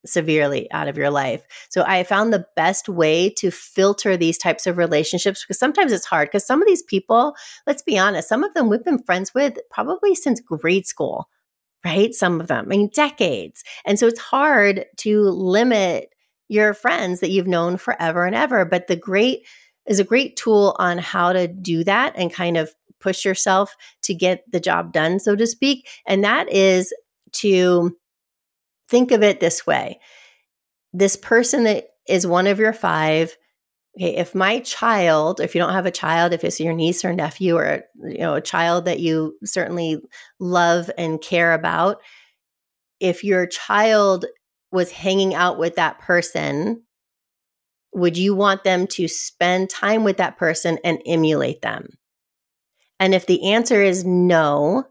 severely 0.06 0.70
out 0.70 0.88
of 0.88 0.96
your 0.98 1.10
life. 1.10 1.42
So 1.70 1.82
I 1.86 2.04
found 2.04 2.32
the 2.32 2.46
best 2.56 2.88
way 2.88 3.30
to 3.30 3.50
filter 3.50 4.16
these 4.16 4.38
types 4.38 4.66
of 4.66 4.76
relationships 4.76 5.42
because 5.42 5.58
sometimes 5.58 5.92
it's 5.92 6.04
hard 6.04 6.28
because 6.28 6.46
some 6.46 6.60
of 6.60 6.68
these 6.68 6.82
people, 6.82 7.34
let's 7.66 7.82
be 7.82 7.98
honest, 7.98 8.28
some 8.28 8.44
of 8.44 8.54
them 8.54 8.68
we've 8.68 8.84
been 8.84 9.02
friends 9.02 9.32
with 9.34 9.58
probably 9.70 10.14
since 10.14 10.40
grade 10.40 10.86
school, 10.86 11.28
right? 11.84 12.14
Some 12.14 12.40
of 12.40 12.48
them, 12.48 12.66
I 12.66 12.68
mean, 12.68 12.90
decades. 12.92 13.64
And 13.84 13.98
so 13.98 14.06
it's 14.06 14.20
hard 14.20 14.86
to 14.98 15.22
limit 15.22 16.10
your 16.48 16.74
friends 16.74 17.20
that 17.20 17.30
you've 17.30 17.46
known 17.46 17.78
forever 17.78 18.26
and 18.26 18.36
ever. 18.36 18.64
But 18.64 18.86
the 18.86 18.96
great 18.96 19.46
is 19.86 19.98
a 19.98 20.04
great 20.04 20.36
tool 20.36 20.74
on 20.78 20.98
how 20.98 21.32
to 21.32 21.46
do 21.46 21.84
that 21.84 22.14
and 22.16 22.32
kind 22.32 22.56
of 22.56 22.74
push 23.00 23.24
yourself 23.24 23.74
to 24.02 24.14
get 24.14 24.44
the 24.50 24.60
job 24.60 24.92
done, 24.92 25.20
so 25.20 25.36
to 25.36 25.46
speak. 25.46 25.86
And 26.06 26.24
that 26.24 26.50
is 26.50 26.92
to 27.32 27.96
think 28.88 29.10
of 29.10 29.22
it 29.22 29.40
this 29.40 29.66
way 29.66 29.98
this 30.94 31.16
person 31.16 31.64
that 31.64 31.88
is 32.08 32.26
one 32.26 32.46
of 32.46 32.58
your 32.58 32.72
five 32.72 33.36
okay 33.98 34.16
if 34.16 34.34
my 34.34 34.60
child 34.60 35.40
if 35.40 35.54
you 35.54 35.60
don't 35.60 35.72
have 35.72 35.86
a 35.86 35.90
child 35.90 36.32
if 36.32 36.44
it's 36.44 36.60
your 36.60 36.72
niece 36.72 37.04
or 37.04 37.12
nephew 37.12 37.56
or 37.56 37.82
you 38.04 38.18
know 38.18 38.34
a 38.34 38.40
child 38.40 38.86
that 38.86 39.00
you 39.00 39.36
certainly 39.44 40.00
love 40.38 40.90
and 40.96 41.20
care 41.20 41.52
about 41.52 41.98
if 43.00 43.24
your 43.24 43.46
child 43.46 44.24
was 44.70 44.90
hanging 44.90 45.34
out 45.34 45.58
with 45.58 45.76
that 45.76 45.98
person 45.98 46.82
would 47.94 48.16
you 48.16 48.34
want 48.34 48.64
them 48.64 48.86
to 48.88 49.08
spend 49.08 49.70
time 49.70 50.04
with 50.04 50.16
that 50.18 50.36
person 50.36 50.78
and 50.84 51.00
emulate 51.06 51.62
them? 51.62 51.88
And 53.00 53.14
if 53.14 53.26
the 53.26 53.52
answer 53.52 53.82
is 53.82 54.04
no, 54.04 54.84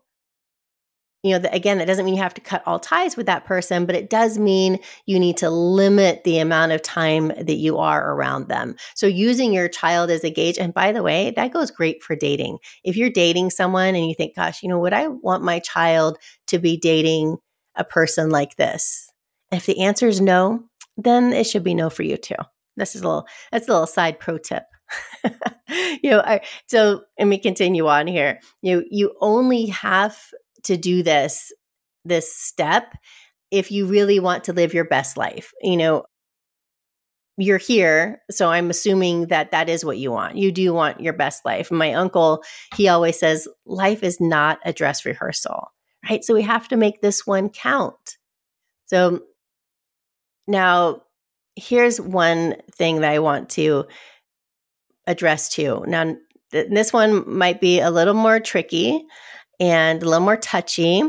you 1.23 1.31
know, 1.31 1.39
the, 1.39 1.53
again, 1.53 1.77
that 1.77 1.87
doesn't 1.87 2.03
mean 2.03 2.15
you 2.15 2.21
have 2.21 2.33
to 2.33 2.41
cut 2.41 2.63
all 2.65 2.79
ties 2.79 3.15
with 3.15 3.27
that 3.27 3.45
person, 3.45 3.85
but 3.85 3.95
it 3.95 4.09
does 4.09 4.37
mean 4.37 4.79
you 5.05 5.19
need 5.19 5.37
to 5.37 5.49
limit 5.49 6.23
the 6.25 6.39
amount 6.39 6.73
of 6.73 6.81
time 6.81 7.29
that 7.29 7.55
you 7.55 7.77
are 7.77 8.13
around 8.13 8.49
them. 8.49 8.75
So 8.93 9.07
using 9.07 9.53
your 9.53 9.69
child 9.69 10.09
as 10.09 10.25
a 10.25 10.29
gauge, 10.29 10.57
and 10.57 10.73
by 10.73 10.91
the 10.91 11.01
way, 11.01 11.31
that 11.37 11.53
goes 11.53 11.71
great 11.71 12.03
for 12.03 12.17
dating. 12.17 12.57
If 12.83 12.97
you're 12.97 13.09
dating 13.09 13.51
someone 13.51 13.95
and 13.95 14.05
you 14.05 14.15
think, 14.15 14.35
gosh, 14.35 14.61
you 14.61 14.67
know, 14.67 14.79
would 14.79 14.91
I 14.91 15.07
want 15.07 15.43
my 15.43 15.59
child 15.59 16.17
to 16.47 16.59
be 16.59 16.75
dating 16.75 17.37
a 17.75 17.85
person 17.85 18.29
like 18.29 18.57
this? 18.57 19.09
if 19.53 19.65
the 19.65 19.81
answer 19.81 20.07
is 20.07 20.19
no, 20.19 20.63
then 20.97 21.31
it 21.31 21.45
should 21.45 21.63
be 21.63 21.75
no 21.75 21.89
for 21.89 22.03
you 22.03 22.17
too. 22.17 22.35
This 22.75 22.95
is 22.95 23.01
a 23.01 23.05
little, 23.05 23.27
that's 23.51 23.67
a 23.67 23.71
little 23.71 23.87
side 23.87 24.19
pro 24.19 24.37
tip. 24.37 24.63
you 26.03 26.11
know, 26.11 26.19
I, 26.19 26.41
so 26.67 27.03
let 27.17 27.27
me 27.27 27.37
continue 27.37 27.87
on 27.87 28.07
here. 28.07 28.39
You 28.61 28.85
you 28.89 29.15
only 29.21 29.67
have 29.67 30.19
to 30.63 30.77
do 30.77 31.03
this 31.03 31.51
this 32.05 32.35
step 32.35 32.93
if 33.51 33.71
you 33.71 33.85
really 33.85 34.19
want 34.19 34.45
to 34.45 34.53
live 34.53 34.73
your 34.73 34.85
best 34.85 35.17
life. 35.17 35.53
You 35.61 35.77
know, 35.77 36.05
you're 37.37 37.57
here, 37.57 38.21
so 38.29 38.49
I'm 38.49 38.69
assuming 38.69 39.27
that 39.27 39.51
that 39.51 39.69
is 39.69 39.85
what 39.85 39.97
you 39.97 40.11
want. 40.11 40.37
You 40.37 40.51
do 40.51 40.73
want 40.73 41.01
your 41.01 41.13
best 41.13 41.45
life. 41.45 41.71
My 41.71 41.93
uncle, 41.93 42.43
he 42.75 42.87
always 42.87 43.19
says, 43.19 43.47
life 43.65 44.03
is 44.03 44.19
not 44.19 44.59
a 44.65 44.73
dress 44.73 45.05
rehearsal, 45.05 45.71
right? 46.09 46.23
So 46.23 46.33
we 46.33 46.43
have 46.43 46.67
to 46.67 46.77
make 46.77 47.01
this 47.01 47.25
one 47.25 47.49
count. 47.49 48.17
So 48.85 49.21
now, 50.47 51.02
here's 51.55 51.99
one 51.99 52.55
thing 52.71 53.01
that 53.01 53.11
I 53.11 53.19
want 53.19 53.49
to 53.51 53.85
address 55.07 55.49
too. 55.49 55.83
Now, 55.87 56.15
th- 56.51 56.69
this 56.69 56.93
one 56.93 57.29
might 57.29 57.61
be 57.61 57.79
a 57.79 57.91
little 57.91 58.13
more 58.13 58.39
tricky 58.39 59.05
and 59.59 60.01
a 60.01 60.05
little 60.05 60.25
more 60.25 60.37
touchy. 60.37 61.03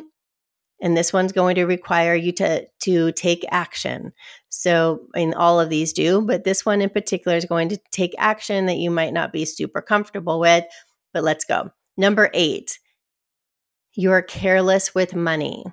And 0.81 0.97
this 0.97 1.13
one's 1.13 1.33
going 1.33 1.55
to 1.55 1.65
require 1.65 2.15
you 2.15 2.33
to, 2.33 2.67
to 2.81 3.13
take 3.13 3.45
action. 3.51 4.13
So, 4.51 5.07
I 5.15 5.21
mean, 5.21 5.35
all 5.35 5.59
of 5.59 5.71
these 5.71 5.93
do, 5.93 6.21
but 6.21 6.45
this 6.45 6.67
one 6.67 6.83
in 6.83 6.91
particular 6.91 7.37
is 7.37 7.47
going 7.47 7.71
to 7.71 7.79
take 7.91 8.15
action 8.19 8.67
that 8.67 8.77
you 8.77 8.91
might 8.91 9.15
not 9.15 9.33
be 9.33 9.45
super 9.45 9.81
comfortable 9.81 10.41
with. 10.41 10.65
But 11.15 11.23
let's 11.23 11.45
go. 11.45 11.71
Number 11.97 12.29
eight, 12.35 12.79
you're 13.95 14.21
careless 14.21 14.95
with 14.95 15.15
money. 15.15 15.65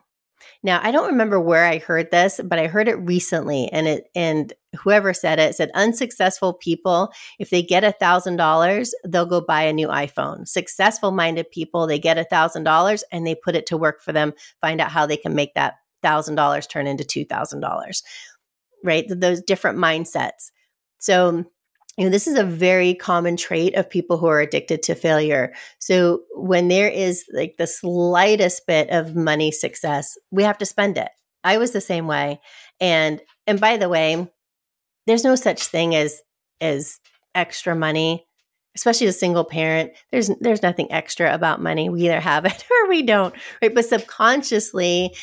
Now, 0.63 0.79
I 0.83 0.91
don't 0.91 1.09
remember 1.09 1.39
where 1.39 1.65
I 1.65 1.79
heard 1.79 2.11
this, 2.11 2.39
but 2.43 2.59
I 2.59 2.67
heard 2.67 2.87
it 2.87 2.95
recently 2.95 3.67
and 3.71 3.87
it 3.87 4.09
and 4.13 4.53
whoever 4.79 5.13
said 5.13 5.39
it 5.39 5.55
said 5.55 5.71
unsuccessful 5.73 6.53
people, 6.53 7.11
if 7.39 7.49
they 7.49 7.63
get 7.63 7.83
a 7.83 7.91
thousand 7.91 8.35
dollars, 8.35 8.93
they'll 9.03 9.25
go 9.25 9.41
buy 9.41 9.63
a 9.63 9.73
new 9.73 9.87
iPhone. 9.87 10.47
Successful 10.47 11.11
minded 11.11 11.49
people, 11.49 11.87
they 11.87 11.97
get 11.99 12.19
a 12.19 12.23
thousand 12.23 12.63
dollars 12.63 13.03
and 13.11 13.25
they 13.25 13.35
put 13.35 13.55
it 13.55 13.65
to 13.67 13.77
work 13.77 14.01
for 14.01 14.11
them, 14.11 14.33
find 14.61 14.79
out 14.79 14.91
how 14.91 15.05
they 15.05 15.17
can 15.17 15.33
make 15.33 15.55
that 15.55 15.75
thousand 16.03 16.35
dollars 16.35 16.67
turn 16.67 16.85
into 16.85 17.03
two 17.03 17.25
thousand 17.25 17.61
dollars. 17.61 18.03
Right? 18.83 19.05
Those 19.07 19.41
different 19.41 19.79
mindsets. 19.79 20.51
So 20.99 21.45
you 22.01 22.07
know, 22.07 22.11
this 22.11 22.25
is 22.25 22.35
a 22.35 22.43
very 22.43 22.95
common 22.95 23.37
trait 23.37 23.75
of 23.75 23.87
people 23.87 24.17
who 24.17 24.25
are 24.25 24.39
addicted 24.39 24.81
to 24.81 24.95
failure. 24.95 25.53
So 25.77 26.23
when 26.33 26.67
there 26.67 26.87
is 26.87 27.25
like 27.31 27.57
the 27.59 27.67
slightest 27.67 28.65
bit 28.65 28.89
of 28.89 29.15
money 29.15 29.51
success, 29.51 30.17
we 30.31 30.41
have 30.41 30.57
to 30.57 30.65
spend 30.65 30.97
it. 30.97 31.09
I 31.43 31.59
was 31.59 31.73
the 31.73 31.79
same 31.79 32.07
way. 32.07 32.41
And 32.79 33.21
and 33.45 33.59
by 33.59 33.77
the 33.77 33.87
way, 33.87 34.27
there's 35.05 35.23
no 35.23 35.35
such 35.35 35.67
thing 35.67 35.93
as 35.93 36.23
as 36.59 36.97
extra 37.35 37.75
money, 37.75 38.25
especially 38.75 39.05
as 39.05 39.15
a 39.15 39.19
single 39.19 39.45
parent. 39.45 39.91
There's 40.11 40.31
there's 40.39 40.63
nothing 40.63 40.91
extra 40.91 41.31
about 41.31 41.61
money. 41.61 41.87
We 41.87 42.05
either 42.05 42.19
have 42.19 42.45
it 42.45 42.65
or 42.83 42.89
we 42.89 43.03
don't. 43.03 43.35
Right. 43.61 43.75
But 43.75 43.85
subconsciously 43.85 45.15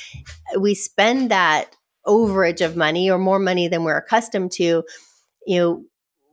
we 0.57 0.77
spend 0.77 1.33
that 1.33 1.75
overage 2.07 2.65
of 2.65 2.77
money 2.77 3.11
or 3.11 3.19
more 3.19 3.41
money 3.41 3.67
than 3.67 3.83
we're 3.83 3.99
accustomed 3.99 4.53
to 4.53 4.85
you 5.45 5.59
know 5.59 5.85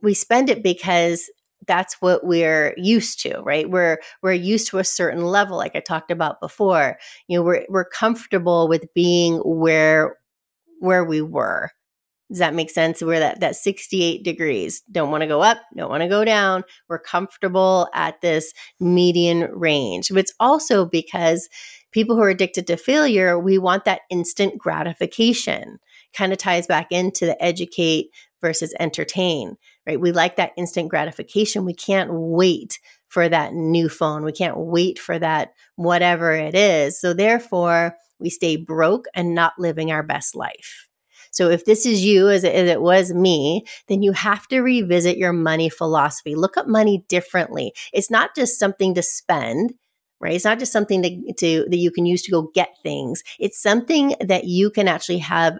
we 0.06 0.14
spend 0.14 0.48
it 0.48 0.62
because 0.62 1.28
that's 1.66 1.94
what 2.00 2.24
we're 2.24 2.74
used 2.76 3.20
to 3.20 3.40
right? 3.42 3.68
We're 3.68 3.98
we're 4.22 4.32
used 4.32 4.68
to 4.68 4.78
a 4.78 4.84
certain 4.84 5.24
level 5.24 5.56
like 5.56 5.74
i 5.74 5.80
talked 5.80 6.12
about 6.12 6.40
before. 6.40 6.96
You 7.26 7.38
know 7.38 7.42
we're 7.42 7.66
we're 7.68 7.84
comfortable 7.88 8.68
with 8.68 8.86
being 8.94 9.38
where 9.38 10.16
where 10.78 11.04
we 11.04 11.20
were. 11.20 11.72
Does 12.30 12.38
that 12.38 12.54
make 12.54 12.70
sense? 12.70 13.02
We're 13.02 13.18
that 13.18 13.40
that 13.40 13.56
68 13.56 14.22
degrees. 14.22 14.80
Don't 14.92 15.10
want 15.10 15.22
to 15.22 15.26
go 15.26 15.42
up 15.42 15.58
don't 15.76 15.90
want 15.90 16.04
to 16.04 16.08
go 16.08 16.24
down. 16.24 16.62
We're 16.88 17.00
comfortable 17.00 17.88
at 17.92 18.20
this 18.20 18.52
median 18.78 19.50
range. 19.52 20.08
But 20.08 20.18
it's 20.18 20.34
also 20.38 20.86
because 20.86 21.48
people 21.90 22.14
who 22.14 22.22
are 22.22 22.30
addicted 22.30 22.68
to 22.68 22.76
failure 22.76 23.40
we 23.40 23.58
want 23.58 23.84
that 23.86 24.02
instant 24.08 24.56
gratification. 24.56 25.80
Kind 26.14 26.32
of 26.32 26.38
ties 26.38 26.68
back 26.68 26.92
into 26.92 27.26
the 27.26 27.42
educate 27.42 28.10
versus 28.40 28.72
entertain 28.78 29.56
right? 29.86 30.00
We 30.00 30.12
like 30.12 30.36
that 30.36 30.52
instant 30.56 30.88
gratification. 30.88 31.64
We 31.64 31.74
can't 31.74 32.10
wait 32.12 32.78
for 33.08 33.28
that 33.28 33.54
new 33.54 33.88
phone. 33.88 34.24
We 34.24 34.32
can't 34.32 34.58
wait 34.58 34.98
for 34.98 35.18
that 35.18 35.52
whatever 35.76 36.32
it 36.32 36.54
is. 36.54 37.00
So 37.00 37.14
therefore, 37.14 37.96
we 38.18 38.30
stay 38.30 38.56
broke 38.56 39.06
and 39.14 39.34
not 39.34 39.52
living 39.58 39.92
our 39.92 40.02
best 40.02 40.34
life. 40.34 40.88
So 41.30 41.50
if 41.50 41.66
this 41.66 41.84
is 41.84 42.02
you 42.02 42.30
as 42.30 42.44
it, 42.44 42.54
as 42.54 42.68
it 42.68 42.80
was 42.80 43.12
me, 43.12 43.66
then 43.88 44.02
you 44.02 44.12
have 44.12 44.46
to 44.48 44.60
revisit 44.60 45.18
your 45.18 45.34
money 45.34 45.68
philosophy. 45.68 46.34
Look 46.34 46.56
at 46.56 46.66
money 46.66 47.04
differently. 47.08 47.72
It's 47.92 48.10
not 48.10 48.34
just 48.34 48.58
something 48.58 48.94
to 48.94 49.02
spend 49.02 49.74
right? 50.20 50.34
It's 50.34 50.44
not 50.44 50.58
just 50.58 50.72
something 50.72 51.02
to, 51.02 51.32
to, 51.34 51.66
that 51.68 51.76
you 51.76 51.90
can 51.90 52.06
use 52.06 52.22
to 52.22 52.30
go 52.30 52.50
get 52.54 52.70
things. 52.82 53.22
It's 53.38 53.60
something 53.60 54.14
that 54.20 54.44
you 54.44 54.70
can 54.70 54.88
actually 54.88 55.18
have 55.18 55.58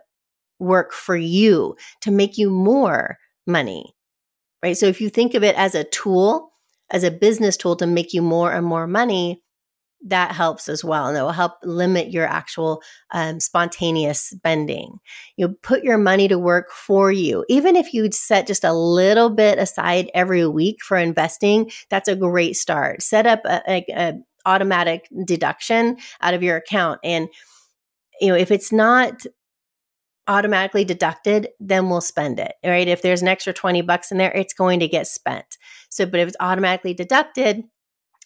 work 0.59 0.93
for 0.93 1.17
you 1.17 1.77
to 2.01 2.11
make 2.11 2.39
you 2.39 2.49
more 2.49 3.19
money 3.47 3.95
right? 4.62 4.77
So 4.77 4.87
if 4.87 5.01
you 5.01 5.09
think 5.11 5.35
of 5.35 5.42
it 5.45 5.57
as 5.57 5.75
a 5.75 5.85
tool, 5.85 6.53
as 6.90 7.05
a 7.05 7.11
business 7.11 7.57
tool 7.57 7.77
to 7.77 7.87
make 7.87 8.12
you 8.12 8.23
more 8.23 8.53
and 8.53 8.64
more 8.64 8.87
money, 8.87 9.42
that 10.09 10.33
helps 10.33 10.69
as 10.69 10.85
well. 10.85 11.07
And 11.07 11.16
it 11.16 11.23
will 11.23 11.33
help 11.33 11.55
limit 11.64 12.11
your 12.11 12.27
actual 12.27 12.83
um, 13.12 13.40
spontaneous 13.40 14.21
spending. 14.21 14.99
You 15.37 15.49
put 15.62 15.83
your 15.83 15.99
money 15.99 16.29
to 16.29 16.38
work 16.38 16.71
for 16.71 17.11
you. 17.11 17.45
Even 17.49 17.77
if 17.77 17.92
you'd 17.92 18.14
set 18.14 18.47
just 18.47 18.62
a 18.62 18.73
little 18.75 19.31
bit 19.31 19.59
aside 19.59 20.11
every 20.14 20.47
week 20.47 20.83
for 20.83 20.97
investing, 20.97 21.71
that's 21.90 22.09
a 22.09 22.14
great 22.14 22.57
start. 22.57 23.03
Set 23.03 23.27
up 23.27 23.40
a, 23.45 23.62
a, 23.69 23.85
a 23.97 24.14
automatic 24.45 25.09
deduction 25.25 25.97
out 26.21 26.35
of 26.35 26.42
your 26.42 26.57
account. 26.57 27.01
And, 27.03 27.29
you 28.21 28.29
know, 28.29 28.37
if 28.37 28.51
it's 28.51 28.71
not 28.71 29.27
automatically 30.29 30.85
deducted, 30.85 31.49
then 31.61 31.89
we'll 31.89 32.01
spend 32.01 32.41
it, 32.41 32.55
right? 32.65 32.89
If 32.89 33.03
there's 33.03 33.23
an 33.23 33.29
extra 33.29 33.53
20 33.53 33.83
bucks 33.83 34.11
in 34.11 34.19
there, 34.19 34.33
it's 34.33 34.55
going 34.55 34.81
to 34.81 34.89
get 34.89 35.07
spent. 35.07 35.57
So, 35.89 36.07
but 36.07 36.21
if 36.21 36.29
it's 36.29 36.37
automatically 36.41 36.95
deducted, 36.95 37.62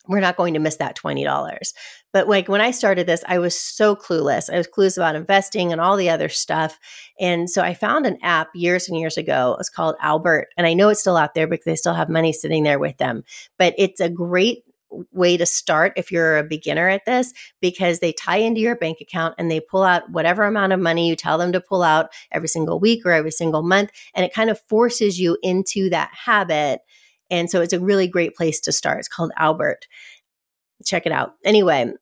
we're 0.08 0.20
not 0.20 0.36
going 0.36 0.54
to 0.54 0.60
miss 0.60 0.76
that 0.76 0.96
$20. 0.96 1.72
But 2.12 2.28
like 2.28 2.48
when 2.48 2.60
I 2.60 2.70
started 2.70 3.06
this, 3.06 3.22
I 3.28 3.38
was 3.38 3.58
so 3.58 3.94
clueless. 3.94 4.52
I 4.52 4.56
was 4.56 4.66
clueless 4.66 4.96
about 4.96 5.14
investing 5.14 5.70
and 5.70 5.80
all 5.80 5.96
the 5.96 6.10
other 6.10 6.28
stuff. 6.28 6.78
And 7.20 7.48
so 7.48 7.62
I 7.62 7.74
found 7.74 8.06
an 8.06 8.18
app 8.22 8.48
years 8.54 8.88
and 8.88 8.98
years 8.98 9.16
ago. 9.16 9.56
It's 9.60 9.68
called 9.68 9.94
Albert. 10.00 10.48
And 10.56 10.66
I 10.66 10.74
know 10.74 10.88
it's 10.88 11.00
still 11.00 11.16
out 11.16 11.34
there 11.34 11.46
because 11.46 11.66
they 11.66 11.76
still 11.76 11.94
have 11.94 12.08
money 12.08 12.32
sitting 12.32 12.64
there 12.64 12.78
with 12.78 12.96
them. 12.96 13.22
But 13.58 13.74
it's 13.78 14.00
a 14.00 14.08
great 14.08 14.64
way 15.12 15.36
to 15.36 15.46
start 15.46 15.92
if 15.96 16.10
you're 16.10 16.38
a 16.38 16.44
beginner 16.44 16.88
at 16.88 17.04
this 17.04 17.32
because 17.60 18.00
they 18.00 18.12
tie 18.12 18.36
into 18.36 18.60
your 18.60 18.76
bank 18.76 18.98
account 19.00 19.34
and 19.38 19.50
they 19.50 19.60
pull 19.60 19.82
out 19.82 20.10
whatever 20.10 20.44
amount 20.44 20.72
of 20.72 20.80
money 20.80 21.08
you 21.08 21.16
tell 21.16 21.38
them 21.38 21.52
to 21.52 21.60
pull 21.60 21.82
out 21.82 22.10
every 22.32 22.48
single 22.48 22.80
week 22.80 23.04
or 23.04 23.12
every 23.12 23.30
single 23.30 23.62
month. 23.62 23.90
And 24.14 24.24
it 24.24 24.34
kind 24.34 24.50
of 24.50 24.60
forces 24.68 25.20
you 25.20 25.36
into 25.42 25.90
that 25.90 26.10
habit. 26.12 26.80
And 27.30 27.50
so 27.50 27.60
it's 27.60 27.72
a 27.72 27.80
really 27.80 28.08
great 28.08 28.34
place 28.34 28.60
to 28.60 28.72
start. 28.72 28.98
It's 28.98 29.08
called 29.08 29.32
Albert. 29.36 29.86
Check 30.84 31.06
it 31.06 31.12
out. 31.12 31.34
Anyway, 31.44 31.92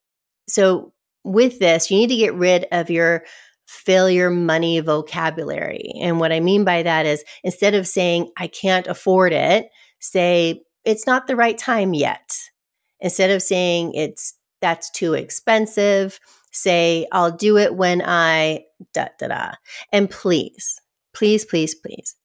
so 0.49 0.93
with 1.25 1.59
this, 1.59 1.91
you 1.91 1.99
need 1.99 2.09
to 2.09 2.17
get 2.17 2.35
rid 2.35 2.67
of 2.73 2.91
your 2.91 3.25
failure 3.67 4.31
money 4.31 4.81
vocabulary. 4.81 5.93
And 6.01 6.19
what 6.19 6.33
I 6.33 6.41
mean 6.41 6.65
by 6.65 6.83
that 6.85 7.05
is 7.05 7.23
instead 7.45 7.75
of 7.75 7.87
saying, 7.87 8.31
I 8.37 8.47
can't 8.47 8.87
afford 8.87 9.35
it, 9.35 9.69
say, 10.01 10.63
it's 10.85 11.07
not 11.07 11.27
the 11.27 11.37
right 11.37 11.59
time 11.59 11.93
yet 11.93 12.35
Instead 13.01 13.31
of 13.31 13.43
saying 13.43 13.95
it's 13.95 14.35
that's 14.61 14.91
too 14.91 15.15
expensive, 15.15 16.19
say 16.51 17.07
I'll 17.13 17.31
do 17.37 17.57
it 17.57 17.75
when 17.75 18.03
I 18.05 18.65
da 18.93 19.07
da 19.19 19.29
da. 19.29 19.51
And 19.93 20.11
please, 20.11 20.81
please, 21.15 21.45
please, 21.45 21.75
please 21.75 22.17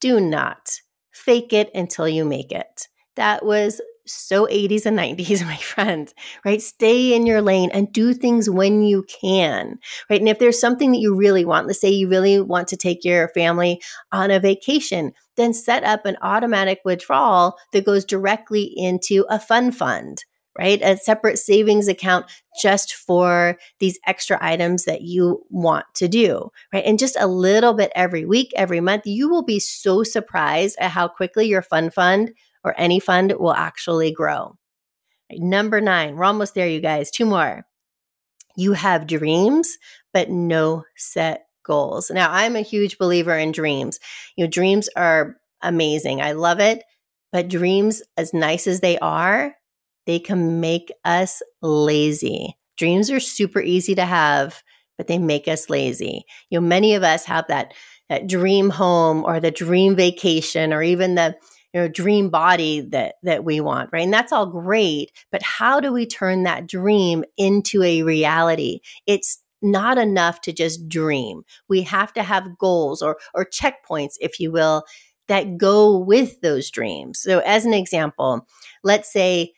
do 0.00 0.20
not 0.20 0.70
fake 1.12 1.52
it 1.52 1.70
until 1.74 2.08
you 2.08 2.24
make 2.24 2.52
it. 2.52 2.88
That 3.16 3.44
was 3.44 3.80
so 4.10 4.46
80s 4.46 4.86
and 4.86 4.98
90s, 4.98 5.44
my 5.46 5.56
friend, 5.56 6.12
right? 6.44 6.60
Stay 6.60 7.14
in 7.14 7.26
your 7.26 7.42
lane 7.42 7.70
and 7.72 7.92
do 7.92 8.12
things 8.12 8.50
when 8.50 8.82
you 8.82 9.04
can, 9.04 9.78
right? 10.08 10.20
And 10.20 10.28
if 10.28 10.38
there's 10.38 10.60
something 10.60 10.92
that 10.92 10.98
you 10.98 11.14
really 11.14 11.44
want, 11.44 11.66
let's 11.66 11.80
say 11.80 11.90
you 11.90 12.08
really 12.08 12.40
want 12.40 12.68
to 12.68 12.76
take 12.76 13.04
your 13.04 13.28
family 13.28 13.80
on 14.12 14.30
a 14.30 14.40
vacation, 14.40 15.12
then 15.36 15.54
set 15.54 15.84
up 15.84 16.04
an 16.04 16.16
automatic 16.22 16.80
withdrawal 16.84 17.56
that 17.72 17.86
goes 17.86 18.04
directly 18.04 18.72
into 18.76 19.24
a 19.30 19.38
fun 19.38 19.72
fund, 19.72 20.24
right? 20.58 20.82
A 20.82 20.96
separate 20.96 21.38
savings 21.38 21.88
account 21.88 22.26
just 22.60 22.94
for 22.94 23.56
these 23.78 23.98
extra 24.06 24.38
items 24.40 24.84
that 24.84 25.02
you 25.02 25.42
want 25.48 25.86
to 25.94 26.08
do, 26.08 26.50
right? 26.72 26.84
And 26.84 26.98
just 26.98 27.16
a 27.18 27.26
little 27.26 27.72
bit 27.72 27.92
every 27.94 28.26
week, 28.26 28.50
every 28.56 28.80
month, 28.80 29.06
you 29.06 29.28
will 29.28 29.44
be 29.44 29.60
so 29.60 30.02
surprised 30.02 30.76
at 30.78 30.90
how 30.90 31.08
quickly 31.08 31.46
your 31.46 31.62
fun 31.62 31.90
fund 31.90 32.32
or 32.64 32.74
any 32.78 33.00
fund 33.00 33.32
will 33.38 33.54
actually 33.54 34.12
grow. 34.12 34.56
Number 35.32 35.80
nine, 35.80 36.16
we're 36.16 36.24
almost 36.24 36.54
there, 36.54 36.68
you 36.68 36.80
guys. 36.80 37.10
Two 37.10 37.26
more. 37.26 37.64
You 38.56 38.72
have 38.72 39.06
dreams, 39.06 39.76
but 40.12 40.28
no 40.28 40.84
set 40.96 41.46
goals. 41.64 42.10
Now, 42.10 42.30
I'm 42.32 42.56
a 42.56 42.62
huge 42.62 42.98
believer 42.98 43.36
in 43.36 43.52
dreams. 43.52 44.00
You 44.36 44.44
know, 44.44 44.50
dreams 44.50 44.88
are 44.96 45.36
amazing. 45.62 46.20
I 46.20 46.32
love 46.32 46.60
it. 46.60 46.82
But 47.32 47.48
dreams, 47.48 48.02
as 48.16 48.34
nice 48.34 48.66
as 48.66 48.80
they 48.80 48.98
are, 48.98 49.54
they 50.06 50.18
can 50.18 50.60
make 50.60 50.92
us 51.04 51.42
lazy. 51.62 52.56
Dreams 52.76 53.10
are 53.10 53.20
super 53.20 53.60
easy 53.60 53.94
to 53.94 54.04
have, 54.04 54.62
but 54.98 55.06
they 55.06 55.18
make 55.18 55.46
us 55.46 55.70
lazy. 55.70 56.24
You 56.50 56.60
know, 56.60 56.66
many 56.66 56.94
of 56.94 57.04
us 57.04 57.24
have 57.26 57.46
that, 57.48 57.72
that 58.08 58.26
dream 58.26 58.70
home 58.70 59.24
or 59.24 59.38
the 59.38 59.52
dream 59.52 59.94
vacation 59.94 60.72
or 60.72 60.82
even 60.82 61.14
the 61.14 61.36
you 61.72 61.80
know 61.80 61.88
dream 61.88 62.30
body 62.30 62.80
that 62.80 63.16
that 63.22 63.44
we 63.44 63.60
want 63.60 63.90
right? 63.92 64.04
And 64.04 64.12
that's 64.12 64.32
all 64.32 64.46
great 64.46 65.12
but 65.30 65.42
how 65.42 65.80
do 65.80 65.92
we 65.92 66.06
turn 66.06 66.42
that 66.44 66.66
dream 66.66 67.24
into 67.36 67.82
a 67.82 68.02
reality? 68.02 68.80
It's 69.06 69.42
not 69.62 69.98
enough 69.98 70.40
to 70.42 70.52
just 70.52 70.88
dream. 70.88 71.42
We 71.68 71.82
have 71.82 72.12
to 72.14 72.22
have 72.22 72.58
goals 72.58 73.02
or 73.02 73.18
or 73.34 73.44
checkpoints 73.44 74.14
if 74.20 74.40
you 74.40 74.52
will 74.52 74.84
that 75.28 75.58
go 75.58 75.96
with 75.96 76.40
those 76.40 76.70
dreams. 76.70 77.20
So 77.20 77.40
as 77.40 77.64
an 77.64 77.74
example 77.74 78.46
let's 78.82 79.12
say 79.12 79.52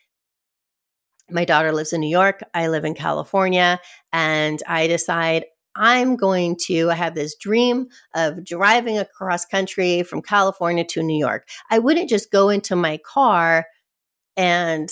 my 1.29 1.45
daughter 1.45 1.71
lives 1.71 1.93
in 1.93 2.01
New 2.01 2.09
York, 2.09 2.41
I 2.53 2.67
live 2.67 2.85
in 2.85 2.93
California, 2.93 3.79
and 4.11 4.61
I 4.67 4.87
decide 4.87 5.45
I'm 5.75 6.15
going 6.15 6.57
to 6.67 6.91
I 6.91 6.95
have 6.95 7.15
this 7.15 7.35
dream 7.35 7.87
of 8.15 8.43
driving 8.43 8.97
across 8.97 9.45
country 9.45 10.03
from 10.03 10.21
California 10.21 10.85
to 10.85 11.03
New 11.03 11.17
York. 11.17 11.47
I 11.69 11.79
wouldn't 11.79 12.09
just 12.09 12.31
go 12.31 12.49
into 12.49 12.75
my 12.75 12.97
car 12.97 13.65
and 14.37 14.91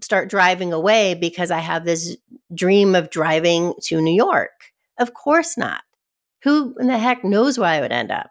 start 0.00 0.28
driving 0.28 0.72
away 0.72 1.14
because 1.14 1.50
I 1.50 1.58
have 1.58 1.84
this 1.84 2.16
dream 2.54 2.94
of 2.94 3.10
driving 3.10 3.74
to 3.84 4.00
New 4.00 4.14
York. 4.14 4.72
Of 4.98 5.14
course 5.14 5.56
not. 5.56 5.82
Who 6.42 6.74
in 6.78 6.86
the 6.86 6.98
heck 6.98 7.24
knows 7.24 7.58
where 7.58 7.68
I 7.68 7.80
would 7.80 7.92
end 7.92 8.10
up? 8.10 8.30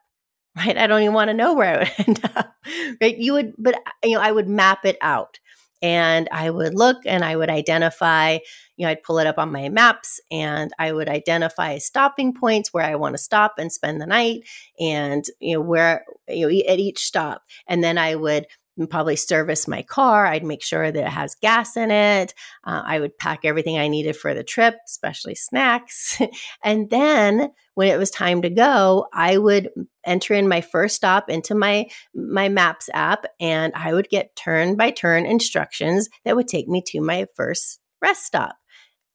Right? 0.55 0.77
I 0.77 0.88
don't 0.88 1.01
even 1.01 1.13
want 1.13 1.29
to 1.29 1.34
know 1.34 1.53
where 1.53 1.75
I 1.75 1.79
would 1.79 2.08
end 2.08 2.21
up. 2.36 2.55
Right? 3.01 3.17
You 3.17 3.34
would 3.34 3.53
but 3.58 3.75
you 4.03 4.13
know, 4.13 4.21
I 4.21 4.31
would 4.31 4.47
map 4.47 4.86
it 4.86 4.97
out 5.01 5.39
and 5.86 6.28
I 6.32 6.50
would 6.50 6.74
look 6.74 6.98
and 7.06 7.24
I 7.24 7.36
would 7.36 7.52
identify, 7.52 8.39
you 8.76 8.86
know, 8.86 8.89
I'd 8.89 9.04
pull 9.04 9.19
it 9.19 9.28
up 9.28 9.38
on 9.38 9.52
my 9.52 9.69
maps 9.69 10.19
and 10.32 10.71
I 10.80 10.91
would 10.91 11.08
identify 11.08 11.78
stopping 11.78 12.34
points 12.34 12.74
where 12.74 12.84
I 12.84 12.95
want 12.95 13.13
to 13.13 13.21
stop 13.21 13.54
and 13.60 13.71
spend 13.71 14.02
the 14.02 14.08
night 14.08 14.48
and, 14.80 15.24
you 15.39 15.54
know, 15.54 15.62
where, 15.62 16.04
you 16.28 16.50
know, 16.50 16.63
at 16.67 16.80
each 16.80 17.06
stop. 17.06 17.43
And 17.67 17.84
then 17.84 18.00
I 18.00 18.15
would 18.15 18.48
probably 18.89 19.15
service 19.15 19.67
my 19.67 19.81
car. 19.81 20.25
I'd 20.25 20.43
make 20.43 20.63
sure 20.63 20.91
that 20.91 21.07
it 21.07 21.09
has 21.09 21.35
gas 21.35 21.77
in 21.77 21.91
it. 21.91 22.33
Uh, 22.63 22.83
I 22.85 22.99
would 22.99 23.17
pack 23.17 23.41
everything 23.43 23.77
I 23.77 23.88
needed 23.88 24.15
for 24.15 24.33
the 24.33 24.43
trip, 24.43 24.75
especially 24.85 25.35
snacks. 25.35 26.21
and 26.63 26.89
then 26.89 27.51
when 27.75 27.88
it 27.88 27.97
was 27.97 28.11
time 28.11 28.41
to 28.41 28.49
go, 28.49 29.07
I 29.13 29.38
would 29.38 29.69
enter 30.05 30.33
in 30.33 30.47
my 30.47 30.61
first 30.61 30.95
stop 30.95 31.29
into 31.29 31.55
my 31.55 31.88
my 32.13 32.49
maps 32.49 32.89
app 32.93 33.25
and 33.39 33.73
I 33.75 33.93
would 33.93 34.09
get 34.09 34.35
turn 34.35 34.75
by 34.75 34.91
turn 34.91 35.25
instructions 35.25 36.09
that 36.23 36.35
would 36.35 36.47
take 36.47 36.67
me 36.67 36.81
to 36.88 37.01
my 37.01 37.27
first 37.35 37.79
rest 38.01 38.25
stop. 38.25 38.57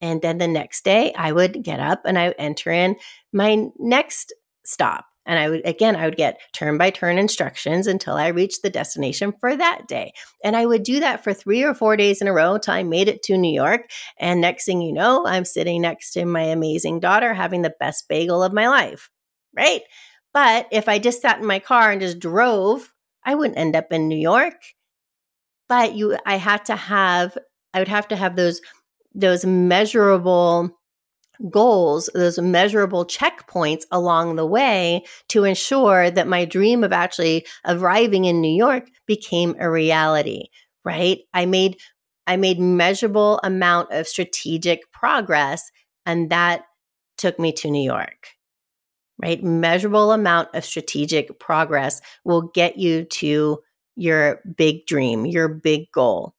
And 0.00 0.22
then 0.22 0.38
the 0.38 0.48
next 0.48 0.84
day 0.84 1.12
I 1.14 1.32
would 1.32 1.62
get 1.62 1.80
up 1.80 2.02
and 2.06 2.18
I 2.18 2.28
would 2.28 2.36
enter 2.38 2.70
in 2.70 2.96
my 3.32 3.66
next 3.78 4.32
stop. 4.64 5.09
And 5.26 5.38
I 5.38 5.50
would, 5.50 5.66
again, 5.66 5.96
I 5.96 6.06
would 6.06 6.16
get 6.16 6.40
turn 6.52 6.78
by 6.78 6.90
turn 6.90 7.18
instructions 7.18 7.86
until 7.86 8.14
I 8.14 8.28
reached 8.28 8.62
the 8.62 8.70
destination 8.70 9.32
for 9.38 9.54
that 9.54 9.86
day. 9.86 10.12
And 10.42 10.56
I 10.56 10.66
would 10.66 10.82
do 10.82 11.00
that 11.00 11.22
for 11.22 11.34
three 11.34 11.62
or 11.62 11.74
four 11.74 11.96
days 11.96 12.20
in 12.20 12.28
a 12.28 12.32
row 12.32 12.54
until 12.54 12.74
I 12.74 12.82
made 12.82 13.08
it 13.08 13.22
to 13.24 13.36
New 13.36 13.52
York. 13.52 13.90
And 14.18 14.40
next 14.40 14.64
thing 14.64 14.80
you 14.80 14.92
know, 14.92 15.26
I'm 15.26 15.44
sitting 15.44 15.82
next 15.82 16.12
to 16.12 16.24
my 16.24 16.42
amazing 16.42 17.00
daughter 17.00 17.34
having 17.34 17.62
the 17.62 17.74
best 17.78 18.08
bagel 18.08 18.42
of 18.42 18.52
my 18.52 18.68
life, 18.68 19.10
right? 19.54 19.82
But 20.32 20.68
if 20.72 20.88
I 20.88 20.98
just 20.98 21.20
sat 21.20 21.38
in 21.38 21.46
my 21.46 21.58
car 21.58 21.90
and 21.90 22.00
just 22.00 22.18
drove, 22.18 22.92
I 23.24 23.34
wouldn't 23.34 23.58
end 23.58 23.76
up 23.76 23.92
in 23.92 24.08
New 24.08 24.18
York. 24.18 24.54
But 25.68 25.94
you, 25.94 26.16
I 26.24 26.36
had 26.36 26.64
to 26.66 26.76
have, 26.76 27.36
I 27.74 27.78
would 27.78 27.88
have 27.88 28.08
to 28.08 28.16
have 28.16 28.36
those, 28.36 28.60
those 29.14 29.44
measurable 29.44 30.79
goals, 31.48 32.10
those 32.14 32.38
measurable 32.38 33.06
checkpoints 33.06 33.84
along 33.90 34.36
the 34.36 34.46
way 34.46 35.04
to 35.28 35.44
ensure 35.44 36.10
that 36.10 36.28
my 36.28 36.44
dream 36.44 36.84
of 36.84 36.92
actually 36.92 37.46
arriving 37.66 38.26
in 38.26 38.40
New 38.40 38.54
York 38.54 38.88
became 39.06 39.54
a 39.58 39.70
reality, 39.70 40.48
right? 40.84 41.20
I 41.32 41.46
made 41.46 41.78
I 42.26 42.36
made 42.36 42.60
measurable 42.60 43.40
amount 43.42 43.90
of 43.92 44.06
strategic 44.06 44.92
progress 44.92 45.70
and 46.06 46.30
that 46.30 46.64
took 47.16 47.38
me 47.38 47.52
to 47.52 47.70
New 47.70 47.82
York. 47.82 48.28
Right? 49.22 49.42
Measurable 49.42 50.12
amount 50.12 50.48
of 50.54 50.64
strategic 50.64 51.38
progress 51.38 52.00
will 52.24 52.42
get 52.54 52.78
you 52.78 53.04
to 53.04 53.58
your 53.94 54.40
big 54.56 54.86
dream, 54.86 55.26
your 55.26 55.48
big 55.48 55.92
goal 55.92 56.34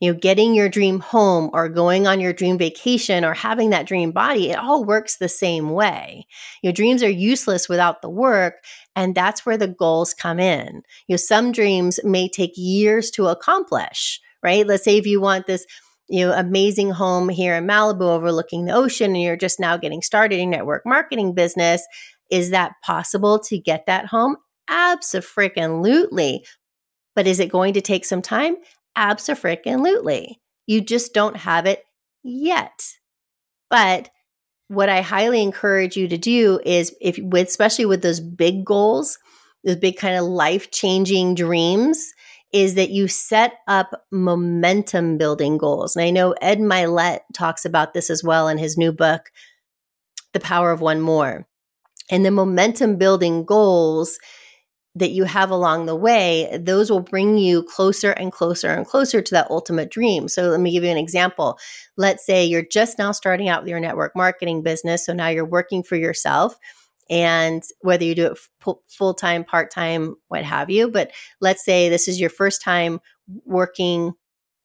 you 0.00 0.12
know, 0.12 0.18
getting 0.18 0.54
your 0.54 0.68
dream 0.68 1.00
home 1.00 1.50
or 1.52 1.68
going 1.68 2.06
on 2.06 2.20
your 2.20 2.32
dream 2.32 2.56
vacation 2.56 3.24
or 3.24 3.34
having 3.34 3.70
that 3.70 3.86
dream 3.86 4.12
body, 4.12 4.50
it 4.50 4.58
all 4.58 4.84
works 4.84 5.16
the 5.16 5.28
same 5.28 5.70
way. 5.70 6.26
Your 6.62 6.72
dreams 6.72 7.02
are 7.02 7.10
useless 7.10 7.68
without 7.68 8.00
the 8.00 8.08
work. 8.08 8.54
And 8.94 9.14
that's 9.14 9.44
where 9.44 9.56
the 9.56 9.68
goals 9.68 10.14
come 10.14 10.38
in. 10.38 10.82
You 11.08 11.14
know, 11.14 11.16
some 11.16 11.50
dreams 11.52 11.98
may 12.04 12.28
take 12.28 12.52
years 12.56 13.10
to 13.12 13.26
accomplish, 13.26 14.20
right? 14.42 14.66
Let's 14.66 14.84
say 14.84 14.98
if 14.98 15.06
you 15.06 15.20
want 15.20 15.46
this, 15.46 15.66
you 16.08 16.26
know, 16.26 16.32
amazing 16.32 16.90
home 16.90 17.28
here 17.28 17.56
in 17.56 17.66
Malibu 17.66 18.02
overlooking 18.02 18.64
the 18.64 18.72
ocean 18.72 19.14
and 19.14 19.22
you're 19.22 19.36
just 19.36 19.60
now 19.60 19.76
getting 19.76 20.02
started 20.02 20.38
in 20.38 20.50
network 20.50 20.86
marketing 20.86 21.34
business. 21.34 21.84
Is 22.30 22.50
that 22.50 22.72
possible 22.84 23.38
to 23.40 23.58
get 23.58 23.86
that 23.86 24.06
home? 24.06 24.36
Absolutely. 24.68 26.44
But 27.16 27.26
is 27.26 27.40
it 27.40 27.50
going 27.50 27.74
to 27.74 27.80
take 27.80 28.04
some 28.04 28.22
time? 28.22 28.56
Absolutely. 28.98 30.40
You 30.66 30.80
just 30.80 31.14
don't 31.14 31.36
have 31.36 31.66
it 31.66 31.84
yet. 32.24 32.82
But 33.70 34.10
what 34.66 34.88
I 34.88 35.02
highly 35.02 35.40
encourage 35.40 35.96
you 35.96 36.08
to 36.08 36.18
do 36.18 36.60
is 36.66 36.94
if 37.00 37.16
with 37.18 37.46
especially 37.46 37.86
with 37.86 38.02
those 38.02 38.18
big 38.18 38.64
goals, 38.64 39.18
those 39.62 39.76
big 39.76 39.96
kind 39.96 40.16
of 40.16 40.24
life-changing 40.24 41.36
dreams, 41.36 42.12
is 42.52 42.74
that 42.74 42.90
you 42.90 43.06
set 43.06 43.54
up 43.68 44.04
momentum 44.10 45.16
building 45.16 45.58
goals. 45.58 45.94
And 45.94 46.04
I 46.04 46.10
know 46.10 46.32
Ed 46.40 46.58
Mylett 46.58 47.20
talks 47.32 47.64
about 47.64 47.94
this 47.94 48.10
as 48.10 48.24
well 48.24 48.48
in 48.48 48.58
his 48.58 48.76
new 48.76 48.90
book, 48.90 49.30
The 50.32 50.40
Power 50.40 50.72
of 50.72 50.80
One 50.80 51.00
More. 51.00 51.46
And 52.10 52.24
the 52.24 52.30
momentum 52.30 52.96
building 52.96 53.44
goals 53.44 54.18
that 54.98 55.10
you 55.10 55.24
have 55.24 55.50
along 55.50 55.86
the 55.86 55.96
way, 55.96 56.58
those 56.60 56.90
will 56.90 57.00
bring 57.00 57.38
you 57.38 57.62
closer 57.62 58.10
and 58.12 58.32
closer 58.32 58.68
and 58.68 58.86
closer 58.86 59.20
to 59.22 59.34
that 59.34 59.50
ultimate 59.50 59.90
dream. 59.90 60.28
So 60.28 60.48
let 60.48 60.60
me 60.60 60.70
give 60.72 60.84
you 60.84 60.90
an 60.90 60.98
example. 60.98 61.58
Let's 61.96 62.24
say 62.24 62.44
you're 62.44 62.62
just 62.62 62.98
now 62.98 63.12
starting 63.12 63.48
out 63.48 63.62
with 63.62 63.70
your 63.70 63.80
network 63.80 64.16
marketing 64.16 64.62
business. 64.62 65.06
So 65.06 65.12
now 65.12 65.28
you're 65.28 65.44
working 65.44 65.82
for 65.82 65.96
yourself. 65.96 66.56
And 67.10 67.62
whether 67.80 68.04
you 68.04 68.14
do 68.14 68.26
it 68.26 68.38
f- 68.66 68.74
full 68.88 69.14
time, 69.14 69.44
part 69.44 69.70
time, 69.70 70.16
what 70.28 70.44
have 70.44 70.68
you, 70.68 70.90
but 70.90 71.10
let's 71.40 71.64
say 71.64 71.88
this 71.88 72.06
is 72.06 72.20
your 72.20 72.30
first 72.30 72.62
time 72.62 73.00
working 73.44 74.12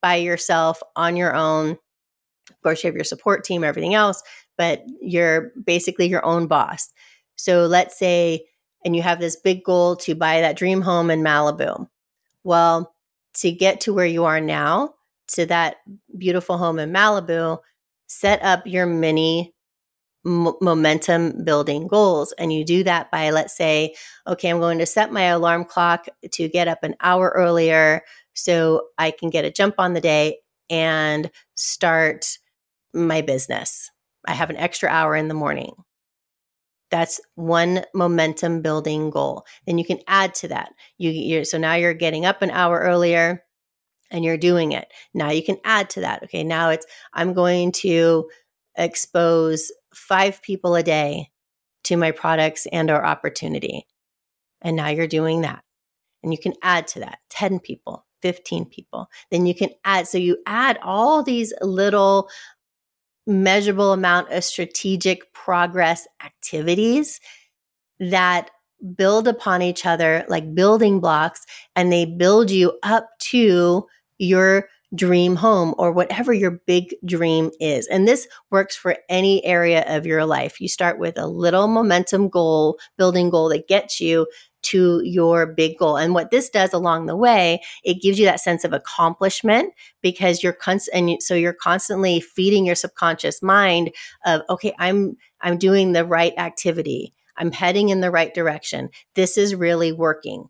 by 0.01 0.15
yourself 0.15 0.81
on 0.95 1.15
your 1.15 1.33
own. 1.35 1.77
Of 2.49 2.61
course, 2.61 2.83
you 2.83 2.89
have 2.89 2.95
your 2.95 3.05
support 3.05 3.45
team, 3.45 3.63
everything 3.63 3.93
else, 3.93 4.21
but 4.57 4.83
you're 5.01 5.51
basically 5.63 6.07
your 6.07 6.25
own 6.25 6.47
boss. 6.47 6.91
So 7.35 7.65
let's 7.65 7.97
say 7.97 8.45
and 8.85 8.95
you 8.95 9.01
have 9.01 9.19
this 9.19 9.35
big 9.35 9.63
goal 9.63 9.95
to 9.97 10.15
buy 10.15 10.41
that 10.41 10.57
dream 10.57 10.81
home 10.81 11.09
in 11.09 11.21
Malibu. 11.21 11.87
Well, 12.43 12.93
to 13.35 13.51
get 13.51 13.81
to 13.81 13.93
where 13.93 14.05
you 14.05 14.25
are 14.25 14.41
now, 14.41 14.95
to 15.29 15.45
that 15.47 15.77
beautiful 16.17 16.57
home 16.57 16.79
in 16.79 16.91
Malibu, 16.91 17.59
set 18.07 18.41
up 18.43 18.65
your 18.65 18.85
mini 18.85 19.53
momentum 20.25 21.43
building 21.43 21.87
goals. 21.87 22.33
And 22.37 22.53
you 22.53 22.63
do 22.63 22.83
that 22.83 23.11
by, 23.11 23.29
let's 23.31 23.55
say, 23.57 23.95
okay, 24.27 24.49
I'm 24.49 24.59
going 24.59 24.79
to 24.79 24.85
set 24.85 25.11
my 25.11 25.23
alarm 25.23 25.65
clock 25.65 26.07
to 26.31 26.47
get 26.47 26.67
up 26.67 26.83
an 26.83 26.95
hour 27.01 27.33
earlier 27.35 28.03
so 28.33 28.87
I 28.97 29.11
can 29.11 29.29
get 29.29 29.45
a 29.45 29.51
jump 29.51 29.75
on 29.77 29.93
the 29.93 30.01
day 30.01 30.39
and 30.69 31.29
start 31.55 32.37
my 32.93 33.21
business. 33.21 33.89
I 34.25 34.33
have 34.33 34.49
an 34.49 34.57
extra 34.57 34.89
hour 34.89 35.15
in 35.15 35.27
the 35.27 35.33
morning. 35.33 35.73
That's 36.93 37.19
one 37.33 37.85
momentum 37.95 38.61
building 38.61 39.09
goal. 39.09 39.47
Then 39.65 39.79
you 39.79 39.83
can 39.83 39.97
add 40.07 40.35
to 40.35 40.49
that. 40.49 40.75
You 40.99 41.43
so 41.43 41.57
now 41.57 41.73
you're 41.73 41.95
getting 41.95 42.23
up 42.23 42.43
an 42.43 42.51
hour 42.51 42.77
earlier 42.77 43.43
and 44.11 44.23
you're 44.23 44.37
doing 44.37 44.73
it. 44.73 44.93
Now 45.11 45.31
you 45.31 45.43
can 45.43 45.57
add 45.65 45.89
to 45.89 46.01
that. 46.01 46.21
Okay, 46.25 46.43
now 46.43 46.69
it's 46.69 46.85
I'm 47.11 47.33
going 47.33 47.71
to 47.81 48.29
expose 48.77 49.71
5 49.95 50.43
people 50.43 50.75
a 50.75 50.83
day 50.83 51.31
to 51.85 51.97
my 51.97 52.11
products 52.11 52.67
and 52.71 52.91
or 52.91 53.03
opportunity. 53.03 53.87
And 54.61 54.75
now 54.75 54.89
you're 54.89 55.07
doing 55.07 55.41
that. 55.41 55.63
And 56.21 56.31
you 56.31 56.37
can 56.37 56.53
add 56.61 56.85
to 56.89 56.99
that 56.99 57.17
10 57.31 57.57
people, 57.57 58.05
15 58.21 58.65
people. 58.65 59.07
Then 59.31 59.47
you 59.47 59.55
can 59.55 59.69
add 59.83 60.07
so 60.07 60.19
you 60.19 60.37
add 60.45 60.77
all 60.83 61.23
these 61.23 61.53
little 61.59 62.29
measurable 63.25 63.93
amount 63.93 64.31
of 64.31 64.43
strategic 64.43 65.33
progress 65.33 66.07
activities 66.23 67.19
that 67.99 68.49
build 68.95 69.27
upon 69.27 69.61
each 69.61 69.85
other 69.85 70.25
like 70.27 70.53
building 70.53 70.99
blocks 70.99 71.45
and 71.75 71.91
they 71.91 72.05
build 72.05 72.51
you 72.51 72.77
up 72.83 73.07
to 73.19 73.85
your 74.17 74.67
dream 74.95 75.35
home 75.35 75.73
or 75.77 75.91
whatever 75.91 76.33
your 76.33 76.61
big 76.67 76.95
dream 77.05 77.49
is. 77.59 77.87
And 77.87 78.07
this 78.07 78.27
works 78.51 78.75
for 78.75 78.97
any 79.09 79.43
area 79.43 79.83
of 79.87 80.05
your 80.05 80.25
life. 80.25 80.61
You 80.61 80.67
start 80.67 80.99
with 80.99 81.17
a 81.17 81.27
little 81.27 81.67
momentum 81.67 82.29
goal, 82.29 82.77
building 82.97 83.29
goal 83.29 83.49
that 83.49 83.67
gets 83.67 83.99
you 83.99 84.27
to 84.63 85.01
your 85.03 85.45
big 85.45 85.77
goal. 85.77 85.97
And 85.97 86.13
what 86.13 86.31
this 86.31 86.49
does 86.49 86.73
along 86.73 87.05
the 87.05 87.15
way, 87.15 87.61
it 87.83 88.01
gives 88.01 88.19
you 88.19 88.25
that 88.25 88.39
sense 88.39 88.63
of 88.63 88.73
accomplishment 88.73 89.73
because 90.01 90.41
you're 90.41 90.53
const- 90.53 90.89
and 90.93 91.11
you, 91.11 91.17
so 91.19 91.35
you're 91.35 91.53
constantly 91.53 92.19
feeding 92.19 92.65
your 92.65 92.75
subconscious 92.75 93.41
mind 93.41 93.91
of 94.25 94.41
okay, 94.49 94.73
I'm 94.79 95.17
I'm 95.41 95.57
doing 95.57 95.91
the 95.91 96.05
right 96.05 96.33
activity. 96.37 97.13
I'm 97.37 97.51
heading 97.51 97.89
in 97.89 98.01
the 98.01 98.11
right 98.11 98.33
direction. 98.33 98.89
This 99.15 99.37
is 99.37 99.55
really 99.55 99.91
working. 99.91 100.49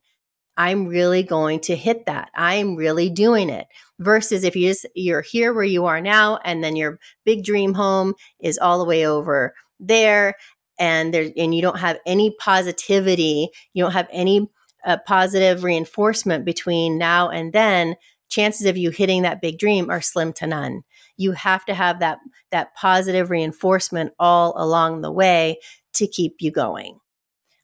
I'm 0.55 0.87
really 0.87 1.23
going 1.23 1.61
to 1.61 1.75
hit 1.75 2.05
that. 2.05 2.29
I'm 2.35 2.75
really 2.75 3.09
doing 3.09 3.49
it. 3.49 3.67
Versus 3.99 4.43
if 4.43 4.55
you 4.55 4.69
just 4.69 4.85
you're 4.95 5.21
here 5.21 5.53
where 5.53 5.63
you 5.63 5.85
are 5.85 6.01
now 6.01 6.37
and 6.43 6.63
then 6.63 6.75
your 6.75 6.99
big 7.25 7.43
dream 7.43 7.73
home 7.73 8.13
is 8.39 8.57
all 8.57 8.79
the 8.79 8.85
way 8.85 9.07
over 9.07 9.53
there 9.79 10.35
and 10.79 11.13
there 11.13 11.29
and 11.37 11.53
you 11.53 11.61
don't 11.61 11.79
have 11.79 11.99
any 12.05 12.35
positivity, 12.39 13.49
you 13.73 13.83
don't 13.83 13.93
have 13.93 14.07
any 14.11 14.49
uh, 14.85 14.97
positive 15.05 15.63
reinforcement 15.63 16.45
between 16.45 16.97
now 16.97 17.29
and 17.29 17.53
then, 17.53 17.95
chances 18.29 18.65
of 18.65 18.77
you 18.77 18.89
hitting 18.89 19.21
that 19.21 19.41
big 19.41 19.59
dream 19.59 19.89
are 19.89 20.01
slim 20.01 20.33
to 20.33 20.47
none. 20.47 20.81
You 21.17 21.33
have 21.33 21.65
to 21.65 21.73
have 21.73 21.99
that 21.99 22.19
that 22.51 22.75
positive 22.75 23.29
reinforcement 23.29 24.13
all 24.19 24.53
along 24.57 25.01
the 25.01 25.11
way 25.11 25.59
to 25.93 26.07
keep 26.07 26.35
you 26.39 26.51
going. 26.51 26.99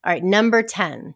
All 0.04 0.12
right, 0.12 0.24
number 0.24 0.62
10. 0.62 1.14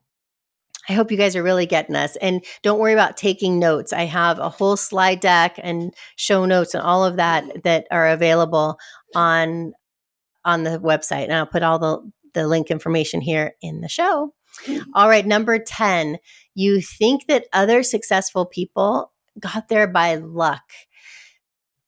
I 0.88 0.92
hope 0.92 1.10
you 1.10 1.16
guys 1.16 1.34
are 1.34 1.42
really 1.42 1.64
getting 1.64 1.94
this. 1.94 2.16
And 2.20 2.44
don't 2.62 2.78
worry 2.78 2.92
about 2.92 3.16
taking 3.16 3.58
notes. 3.58 3.92
I 3.92 4.02
have 4.02 4.38
a 4.38 4.50
whole 4.50 4.76
slide 4.76 5.20
deck 5.20 5.58
and 5.62 5.94
show 6.16 6.44
notes 6.44 6.74
and 6.74 6.82
all 6.82 7.04
of 7.04 7.16
that 7.16 7.62
that 7.64 7.86
are 7.90 8.08
available 8.08 8.78
on 9.14 9.72
on 10.44 10.64
the 10.64 10.78
website. 10.78 11.24
And 11.24 11.34
I'll 11.34 11.46
put 11.46 11.62
all 11.62 11.78
the, 11.78 12.12
the 12.34 12.46
link 12.46 12.70
information 12.70 13.20
here 13.20 13.54
in 13.60 13.80
the 13.80 13.88
show. 13.88 14.32
All 14.94 15.08
right, 15.08 15.26
number 15.26 15.58
10. 15.58 16.18
You 16.54 16.80
think 16.80 17.26
that 17.26 17.46
other 17.52 17.82
successful 17.82 18.46
people 18.46 19.12
got 19.40 19.68
there 19.68 19.86
by 19.86 20.16
luck. 20.16 20.62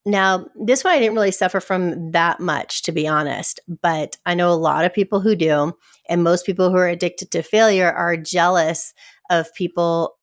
Now, 0.04 0.46
this 0.54 0.84
one 0.84 0.94
I 0.94 1.00
didn't 1.00 1.14
really 1.14 1.32
suffer 1.32 1.58
from 1.58 2.12
that 2.12 2.38
much, 2.38 2.82
to 2.82 2.92
be 2.92 3.08
honest, 3.08 3.58
but 3.82 4.16
I 4.24 4.34
know 4.34 4.52
a 4.52 4.54
lot 4.54 4.84
of 4.84 4.94
people 4.94 5.20
who 5.20 5.34
do. 5.34 5.72
And 6.08 6.22
most 6.22 6.46
people 6.46 6.70
who 6.70 6.76
are 6.76 6.88
addicted 6.88 7.32
to 7.32 7.42
failure 7.42 7.90
are 7.90 8.16
jealous 8.16 8.94
of 9.30 9.52
people 9.54 10.16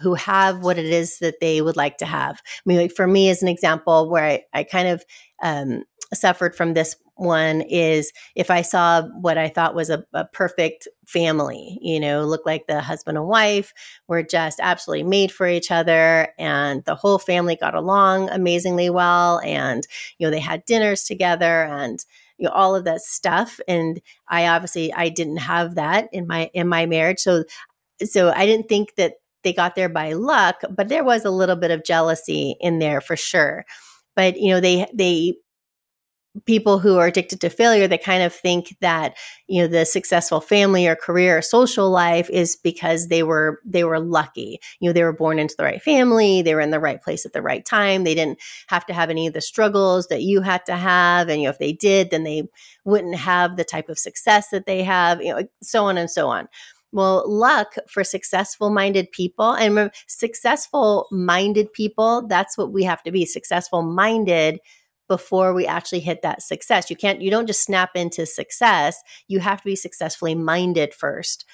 who 0.00 0.14
have 0.14 0.64
what 0.64 0.78
it 0.78 0.86
is 0.86 1.18
that 1.18 1.40
they 1.40 1.60
would 1.60 1.76
like 1.76 1.98
to 1.98 2.06
have. 2.06 2.40
I 2.42 2.60
mean, 2.64 2.78
like 2.78 2.92
for 2.92 3.06
me, 3.06 3.28
as 3.28 3.42
an 3.42 3.48
example, 3.48 4.08
where 4.08 4.24
I, 4.24 4.42
I 4.54 4.64
kind 4.64 4.88
of 4.88 5.04
um, 5.42 5.84
suffered 6.14 6.54
from 6.54 6.74
this 6.74 6.96
one 7.16 7.60
is 7.62 8.12
if 8.34 8.50
I 8.50 8.62
saw 8.62 9.02
what 9.20 9.38
I 9.38 9.48
thought 9.48 9.74
was 9.74 9.90
a, 9.90 10.04
a, 10.12 10.24
perfect 10.24 10.88
family, 11.06 11.78
you 11.80 12.00
know, 12.00 12.24
look 12.24 12.46
like 12.46 12.66
the 12.66 12.80
husband 12.80 13.18
and 13.18 13.26
wife 13.26 13.72
were 14.08 14.22
just 14.22 14.60
absolutely 14.60 15.04
made 15.04 15.30
for 15.30 15.46
each 15.46 15.70
other 15.70 16.28
and 16.38 16.84
the 16.84 16.94
whole 16.94 17.18
family 17.18 17.56
got 17.56 17.74
along 17.74 18.30
amazingly 18.30 18.90
well. 18.90 19.40
And, 19.40 19.86
you 20.18 20.26
know, 20.26 20.30
they 20.30 20.40
had 20.40 20.64
dinners 20.64 21.04
together 21.04 21.64
and, 21.64 22.04
you 22.38 22.46
know, 22.46 22.52
all 22.52 22.74
of 22.74 22.84
that 22.84 23.02
stuff. 23.02 23.60
And 23.68 24.00
I 24.28 24.48
obviously, 24.48 24.92
I 24.92 25.08
didn't 25.08 25.38
have 25.38 25.74
that 25.76 26.08
in 26.12 26.26
my, 26.26 26.50
in 26.54 26.66
my 26.66 26.86
marriage. 26.86 27.20
So, 27.20 27.44
so 28.04 28.30
I 28.30 28.46
didn't 28.46 28.68
think 28.68 28.94
that 28.96 29.14
they 29.44 29.52
got 29.52 29.74
there 29.74 29.88
by 29.88 30.12
luck, 30.12 30.62
but 30.70 30.88
there 30.88 31.04
was 31.04 31.24
a 31.24 31.30
little 31.30 31.56
bit 31.56 31.70
of 31.70 31.84
jealousy 31.84 32.56
in 32.60 32.78
there 32.78 33.00
for 33.00 33.16
sure 33.16 33.64
but 34.14 34.38
you 34.38 34.50
know 34.50 34.60
they 34.60 34.86
they 34.92 35.34
people 36.46 36.78
who 36.78 36.96
are 36.96 37.06
addicted 37.06 37.40
to 37.40 37.50
failure 37.50 37.86
they 37.86 37.98
kind 37.98 38.22
of 38.22 38.32
think 38.32 38.74
that 38.80 39.14
you 39.48 39.60
know 39.60 39.68
the 39.68 39.84
successful 39.84 40.40
family 40.40 40.86
or 40.86 40.96
career 40.96 41.38
or 41.38 41.42
social 41.42 41.90
life 41.90 42.30
is 42.30 42.56
because 42.56 43.08
they 43.08 43.22
were 43.22 43.60
they 43.64 43.84
were 43.84 44.00
lucky. 44.00 44.58
You 44.80 44.88
know 44.88 44.92
they 44.92 45.02
were 45.04 45.12
born 45.12 45.38
into 45.38 45.54
the 45.56 45.64
right 45.64 45.82
family 45.82 46.40
they 46.42 46.54
were 46.54 46.60
in 46.60 46.70
the 46.70 46.80
right 46.80 47.02
place 47.02 47.26
at 47.26 47.32
the 47.32 47.42
right 47.42 47.64
time 47.64 48.04
they 48.04 48.14
didn't 48.14 48.38
have 48.68 48.86
to 48.86 48.94
have 48.94 49.10
any 49.10 49.26
of 49.26 49.34
the 49.34 49.40
struggles 49.40 50.06
that 50.08 50.22
you 50.22 50.40
had 50.40 50.64
to 50.66 50.76
have 50.76 51.28
and 51.28 51.42
you 51.42 51.46
know 51.46 51.50
if 51.50 51.58
they 51.58 51.72
did 51.72 52.10
then 52.10 52.24
they 52.24 52.44
wouldn't 52.84 53.16
have 53.16 53.56
the 53.56 53.64
type 53.64 53.88
of 53.88 53.98
success 53.98 54.48
that 54.50 54.66
they 54.66 54.82
have 54.82 55.22
you 55.22 55.34
know 55.34 55.46
so 55.62 55.84
on 55.84 55.98
and 55.98 56.10
so 56.10 56.28
on. 56.28 56.48
Well, 56.94 57.24
luck 57.26 57.74
for 57.88 58.04
successful 58.04 58.68
minded 58.68 59.10
people 59.12 59.52
and 59.52 59.90
successful 60.06 61.08
minded 61.10 61.72
people, 61.72 62.26
that's 62.28 62.58
what 62.58 62.70
we 62.70 62.84
have 62.84 63.02
to 63.04 63.10
be 63.10 63.24
successful 63.24 63.80
minded 63.80 64.60
before 65.12 65.52
we 65.52 65.66
actually 65.66 66.00
hit 66.00 66.22
that 66.22 66.40
success. 66.40 66.88
You 66.88 66.96
can't, 66.96 67.20
you 67.20 67.30
don't 67.30 67.46
just 67.46 67.62
snap 67.62 67.90
into 67.94 68.24
success. 68.24 68.96
You 69.28 69.40
have 69.40 69.58
to 69.58 69.66
be 69.66 69.76
successfully 69.76 70.34
minded 70.34 70.94
first. 70.94 71.44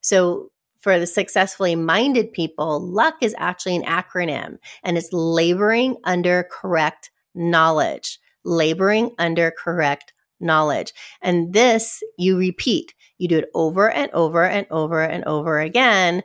So, 0.00 0.50
for 0.80 0.98
the 0.98 1.06
successfully 1.06 1.76
minded 1.76 2.32
people, 2.32 2.80
luck 2.80 3.14
is 3.20 3.32
actually 3.38 3.76
an 3.76 3.84
acronym 3.84 4.56
and 4.82 4.98
it's 4.98 5.12
laboring 5.12 5.96
under 6.02 6.48
correct 6.50 7.12
knowledge. 7.32 8.18
Laboring 8.44 9.12
under 9.18 9.52
correct 9.52 10.12
knowledge. 10.40 10.92
And 11.22 11.52
this 11.52 12.02
you 12.18 12.36
repeat. 12.36 12.92
You 13.18 13.28
do 13.28 13.38
it 13.38 13.50
over 13.54 13.88
and 13.88 14.10
over 14.12 14.44
and 14.44 14.66
over 14.72 15.00
and 15.00 15.22
over 15.26 15.60
again 15.60 16.24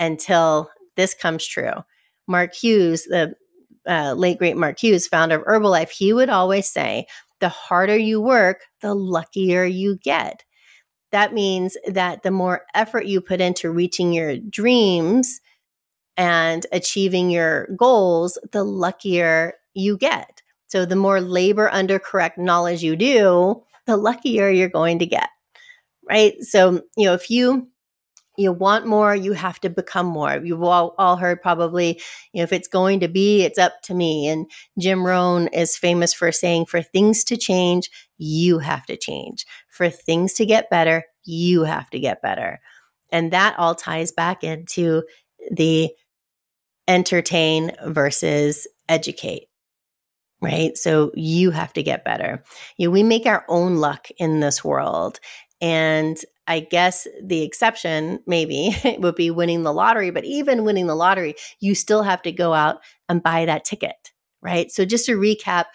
until 0.00 0.70
this 0.96 1.14
comes 1.14 1.46
true. 1.46 1.84
Mark 2.26 2.52
Hughes, 2.52 3.04
the 3.04 3.34
uh, 3.86 4.14
late 4.14 4.38
great 4.38 4.56
Mark 4.56 4.78
Hughes, 4.78 5.06
founder 5.06 5.36
of 5.36 5.44
Herbalife, 5.44 5.90
he 5.90 6.12
would 6.12 6.30
always 6.30 6.70
say, 6.70 7.06
the 7.40 7.48
harder 7.48 7.96
you 7.96 8.20
work, 8.20 8.64
the 8.80 8.94
luckier 8.94 9.64
you 9.64 9.96
get. 9.96 10.44
That 11.12 11.32
means 11.32 11.76
that 11.86 12.22
the 12.22 12.30
more 12.30 12.62
effort 12.74 13.06
you 13.06 13.20
put 13.20 13.40
into 13.40 13.70
reaching 13.70 14.12
your 14.12 14.36
dreams 14.36 15.40
and 16.16 16.66
achieving 16.72 17.30
your 17.30 17.68
goals, 17.76 18.38
the 18.52 18.64
luckier 18.64 19.54
you 19.74 19.98
get. 19.98 20.42
So 20.68 20.84
the 20.84 20.96
more 20.96 21.20
labor 21.20 21.68
under 21.70 21.98
correct 21.98 22.38
knowledge 22.38 22.82
you 22.82 22.96
do, 22.96 23.62
the 23.86 23.96
luckier 23.96 24.48
you're 24.48 24.68
going 24.68 24.98
to 24.98 25.06
get. 25.06 25.28
Right. 26.08 26.34
So, 26.42 26.82
you 26.96 27.06
know, 27.06 27.14
if 27.14 27.30
you 27.30 27.68
you 28.38 28.52
want 28.52 28.86
more, 28.86 29.14
you 29.14 29.32
have 29.32 29.60
to 29.60 29.70
become 29.70 30.06
more. 30.06 30.40
You've 30.42 30.62
all, 30.62 30.94
all 30.98 31.16
heard 31.16 31.40
probably, 31.42 32.00
you 32.32 32.38
know, 32.38 32.42
if 32.42 32.52
it's 32.52 32.68
going 32.68 33.00
to 33.00 33.08
be, 33.08 33.42
it's 33.42 33.58
up 33.58 33.82
to 33.84 33.94
me. 33.94 34.28
And 34.28 34.50
Jim 34.78 35.06
Rohn 35.06 35.48
is 35.48 35.76
famous 35.76 36.12
for 36.12 36.30
saying, 36.32 36.66
for 36.66 36.82
things 36.82 37.24
to 37.24 37.36
change, 37.36 37.90
you 38.18 38.58
have 38.58 38.86
to 38.86 38.96
change. 38.96 39.46
For 39.70 39.90
things 39.90 40.34
to 40.34 40.46
get 40.46 40.70
better, 40.70 41.04
you 41.24 41.64
have 41.64 41.90
to 41.90 41.98
get 41.98 42.22
better. 42.22 42.60
And 43.10 43.32
that 43.32 43.58
all 43.58 43.74
ties 43.74 44.12
back 44.12 44.42
into 44.44 45.02
the 45.50 45.90
entertain 46.88 47.72
versus 47.84 48.66
educate 48.88 49.48
right? 50.42 50.76
So 50.76 51.12
you 51.14 51.50
have 51.50 51.72
to 51.72 51.82
get 51.82 52.04
better. 52.04 52.44
You 52.76 52.88
know, 52.88 52.92
we 52.92 53.02
make 53.02 53.26
our 53.26 53.44
own 53.48 53.76
luck 53.76 54.08
in 54.18 54.40
this 54.40 54.62
world. 54.62 55.18
And 55.60 56.16
I 56.48 56.60
guess 56.60 57.06
the 57.22 57.42
exception 57.42 58.20
maybe 58.26 58.76
would 58.98 59.16
be 59.16 59.30
winning 59.30 59.62
the 59.62 59.72
lottery, 59.72 60.10
but 60.10 60.24
even 60.24 60.64
winning 60.64 60.86
the 60.86 60.94
lottery, 60.94 61.34
you 61.60 61.74
still 61.74 62.02
have 62.02 62.22
to 62.22 62.32
go 62.32 62.54
out 62.54 62.78
and 63.08 63.22
buy 63.22 63.44
that 63.46 63.64
ticket, 63.64 64.12
right? 64.42 64.70
So 64.70 64.84
just 64.84 65.06
to 65.06 65.18
recap 65.18 65.66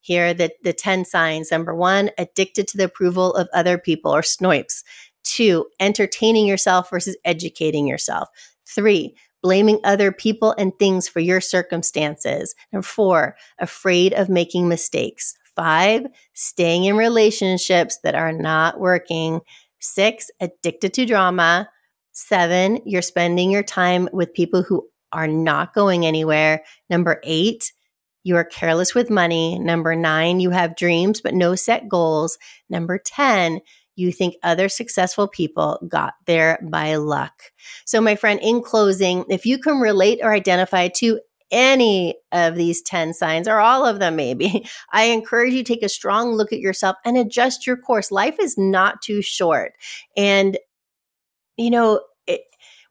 here, 0.00 0.32
the, 0.34 0.50
the 0.62 0.72
10 0.72 1.04
signs. 1.04 1.50
Number 1.50 1.74
one, 1.74 2.10
addicted 2.18 2.66
to 2.68 2.76
the 2.76 2.84
approval 2.84 3.34
of 3.34 3.48
other 3.52 3.78
people 3.78 4.14
or 4.14 4.22
SNIOPs. 4.22 4.82
Two, 5.22 5.66
entertaining 5.78 6.46
yourself 6.46 6.90
versus 6.90 7.16
educating 7.24 7.86
yourself. 7.86 8.28
Three, 8.66 9.14
blaming 9.42 9.78
other 9.84 10.12
people 10.12 10.54
and 10.58 10.72
things 10.78 11.08
for 11.08 11.20
your 11.20 11.40
circumstances. 11.40 12.54
Number 12.72 12.86
four, 12.86 13.36
afraid 13.58 14.12
of 14.14 14.28
making 14.28 14.68
mistakes. 14.68 15.34
Five, 15.54 16.06
staying 16.32 16.84
in 16.84 16.96
relationships 16.96 17.98
that 18.02 18.14
are 18.14 18.32
not 18.32 18.80
working. 18.80 19.40
Six, 19.80 20.30
addicted 20.40 20.94
to 20.94 21.06
drama. 21.06 21.68
Seven, 22.12 22.80
you're 22.84 23.02
spending 23.02 23.50
your 23.50 23.62
time 23.62 24.08
with 24.12 24.34
people 24.34 24.62
who 24.62 24.86
are 25.12 25.28
not 25.28 25.74
going 25.74 26.06
anywhere. 26.06 26.62
Number 26.88 27.20
eight, 27.24 27.72
you 28.22 28.36
are 28.36 28.44
careless 28.44 28.94
with 28.94 29.10
money. 29.10 29.58
Number 29.58 29.96
nine, 29.96 30.40
you 30.40 30.50
have 30.50 30.76
dreams 30.76 31.20
but 31.20 31.34
no 31.34 31.54
set 31.54 31.88
goals. 31.88 32.38
Number 32.68 32.98
10, 32.98 33.60
you 33.96 34.12
think 34.12 34.34
other 34.42 34.68
successful 34.68 35.28
people 35.28 35.78
got 35.88 36.14
there 36.26 36.58
by 36.62 36.96
luck. 36.96 37.32
So, 37.84 38.00
my 38.00 38.16
friend, 38.16 38.40
in 38.42 38.62
closing, 38.62 39.24
if 39.28 39.46
you 39.46 39.58
can 39.58 39.80
relate 39.80 40.20
or 40.22 40.32
identify 40.32 40.88
to 40.96 41.20
any 41.50 42.14
of 42.32 42.54
these 42.54 42.82
10 42.82 43.12
signs 43.14 43.48
or 43.48 43.58
all 43.58 43.84
of 43.84 43.98
them 43.98 44.16
maybe 44.16 44.66
i 44.92 45.04
encourage 45.04 45.52
you 45.52 45.64
take 45.64 45.82
a 45.82 45.88
strong 45.88 46.32
look 46.32 46.52
at 46.52 46.60
yourself 46.60 46.96
and 47.04 47.16
adjust 47.16 47.66
your 47.66 47.76
course. 47.76 48.10
Life 48.10 48.36
is 48.40 48.56
not 48.58 49.02
too 49.02 49.22
short. 49.22 49.72
And 50.16 50.58
you 51.56 51.70
know 51.70 52.00
it, 52.26 52.42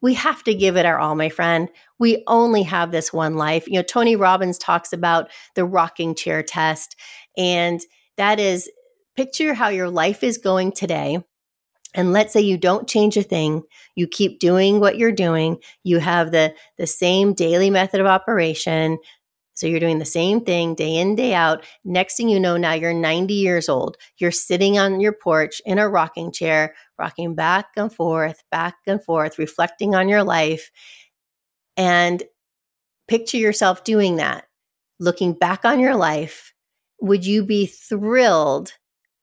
we 0.01 0.13
have 0.13 0.43
to 0.43 0.53
give 0.53 0.77
it 0.77 0.85
our 0.85 0.99
all 0.99 1.15
my 1.15 1.29
friend. 1.29 1.69
We 1.97 2.23
only 2.27 2.63
have 2.63 2.91
this 2.91 3.11
one 3.11 3.35
life. 3.35 3.67
You 3.67 3.75
know 3.75 3.83
tony 3.83 4.15
robbins 4.15 4.57
talks 4.57 4.93
about 4.93 5.29
the 5.55 5.65
rocking 5.65 6.15
chair 6.15 6.43
test 6.43 6.95
and 7.37 7.81
that 8.17 8.39
is 8.39 8.69
picture 9.15 9.53
how 9.53 9.69
your 9.69 9.89
life 9.89 10.23
is 10.23 10.37
going 10.37 10.71
today. 10.71 11.19
And 11.95 12.13
let's 12.13 12.33
say 12.33 12.41
you 12.41 12.57
don't 12.57 12.87
change 12.87 13.17
a 13.17 13.23
thing, 13.23 13.63
you 13.95 14.07
keep 14.07 14.39
doing 14.39 14.79
what 14.79 14.97
you're 14.97 15.11
doing, 15.11 15.57
you 15.83 15.99
have 15.99 16.31
the, 16.31 16.53
the 16.77 16.85
same 16.85 17.33
daily 17.33 17.69
method 17.69 17.99
of 17.99 18.05
operation. 18.05 18.99
So 19.55 19.67
you're 19.67 19.79
doing 19.79 19.99
the 19.99 20.05
same 20.05 20.45
thing 20.45 20.75
day 20.75 20.95
in, 20.95 21.15
day 21.15 21.33
out. 21.33 21.65
Next 21.83 22.15
thing 22.15 22.29
you 22.29 22.39
know, 22.39 22.55
now 22.57 22.73
you're 22.73 22.93
90 22.93 23.33
years 23.33 23.67
old. 23.67 23.97
You're 24.17 24.31
sitting 24.31 24.79
on 24.79 25.01
your 25.01 25.11
porch 25.11 25.61
in 25.65 25.79
a 25.79 25.89
rocking 25.89 26.31
chair, 26.31 26.75
rocking 26.97 27.35
back 27.35 27.65
and 27.75 27.91
forth, 27.91 28.41
back 28.51 28.75
and 28.87 29.03
forth, 29.03 29.37
reflecting 29.37 29.95
on 29.95 30.07
your 30.07 30.23
life. 30.23 30.71
And 31.75 32.23
picture 33.09 33.37
yourself 33.37 33.83
doing 33.83 34.17
that, 34.17 34.45
looking 34.99 35.33
back 35.33 35.65
on 35.65 35.79
your 35.79 35.95
life. 35.95 36.53
Would 37.01 37.25
you 37.25 37.43
be 37.43 37.65
thrilled 37.65 38.73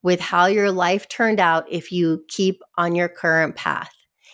with 0.07 0.21
how 0.21 0.47
your 0.47 0.71
life 0.71 1.09
turned 1.09 1.41
out 1.41 1.65
if 1.69 1.91
you 1.91 2.23
keep 2.29 2.63
on 2.79 2.95
your 2.95 3.09
current 3.09 3.57
path. 3.57 3.91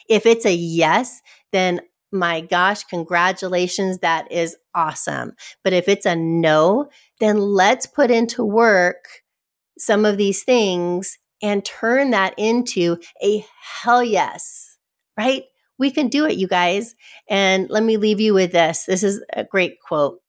If 0.06 0.26
it's 0.26 0.44
a 0.44 0.52
yes, 0.52 1.22
then 1.50 1.80
my 2.12 2.42
gosh, 2.42 2.84
congratulations, 2.84 4.00
that 4.00 4.30
is 4.30 4.54
awesome. 4.74 5.32
But 5.64 5.72
if 5.72 5.88
it's 5.88 6.04
a 6.04 6.14
no, 6.14 6.90
then 7.20 7.38
let's 7.38 7.86
put 7.86 8.10
into 8.10 8.44
work 8.44 9.06
some 9.78 10.04
of 10.04 10.18
these 10.18 10.42
things 10.44 11.16
and 11.42 11.64
turn 11.64 12.10
that 12.10 12.34
into 12.36 12.98
a 13.24 13.42
hell 13.80 14.04
yes, 14.04 14.76
right? 15.16 15.44
We 15.78 15.90
can 15.90 16.08
do 16.08 16.26
it, 16.26 16.36
you 16.36 16.48
guys. 16.48 16.94
And 17.30 17.70
let 17.70 17.82
me 17.82 17.96
leave 17.96 18.20
you 18.20 18.34
with 18.34 18.52
this. 18.52 18.84
This 18.84 19.02
is 19.02 19.24
a 19.32 19.42
great 19.42 19.80
quote 19.80 20.21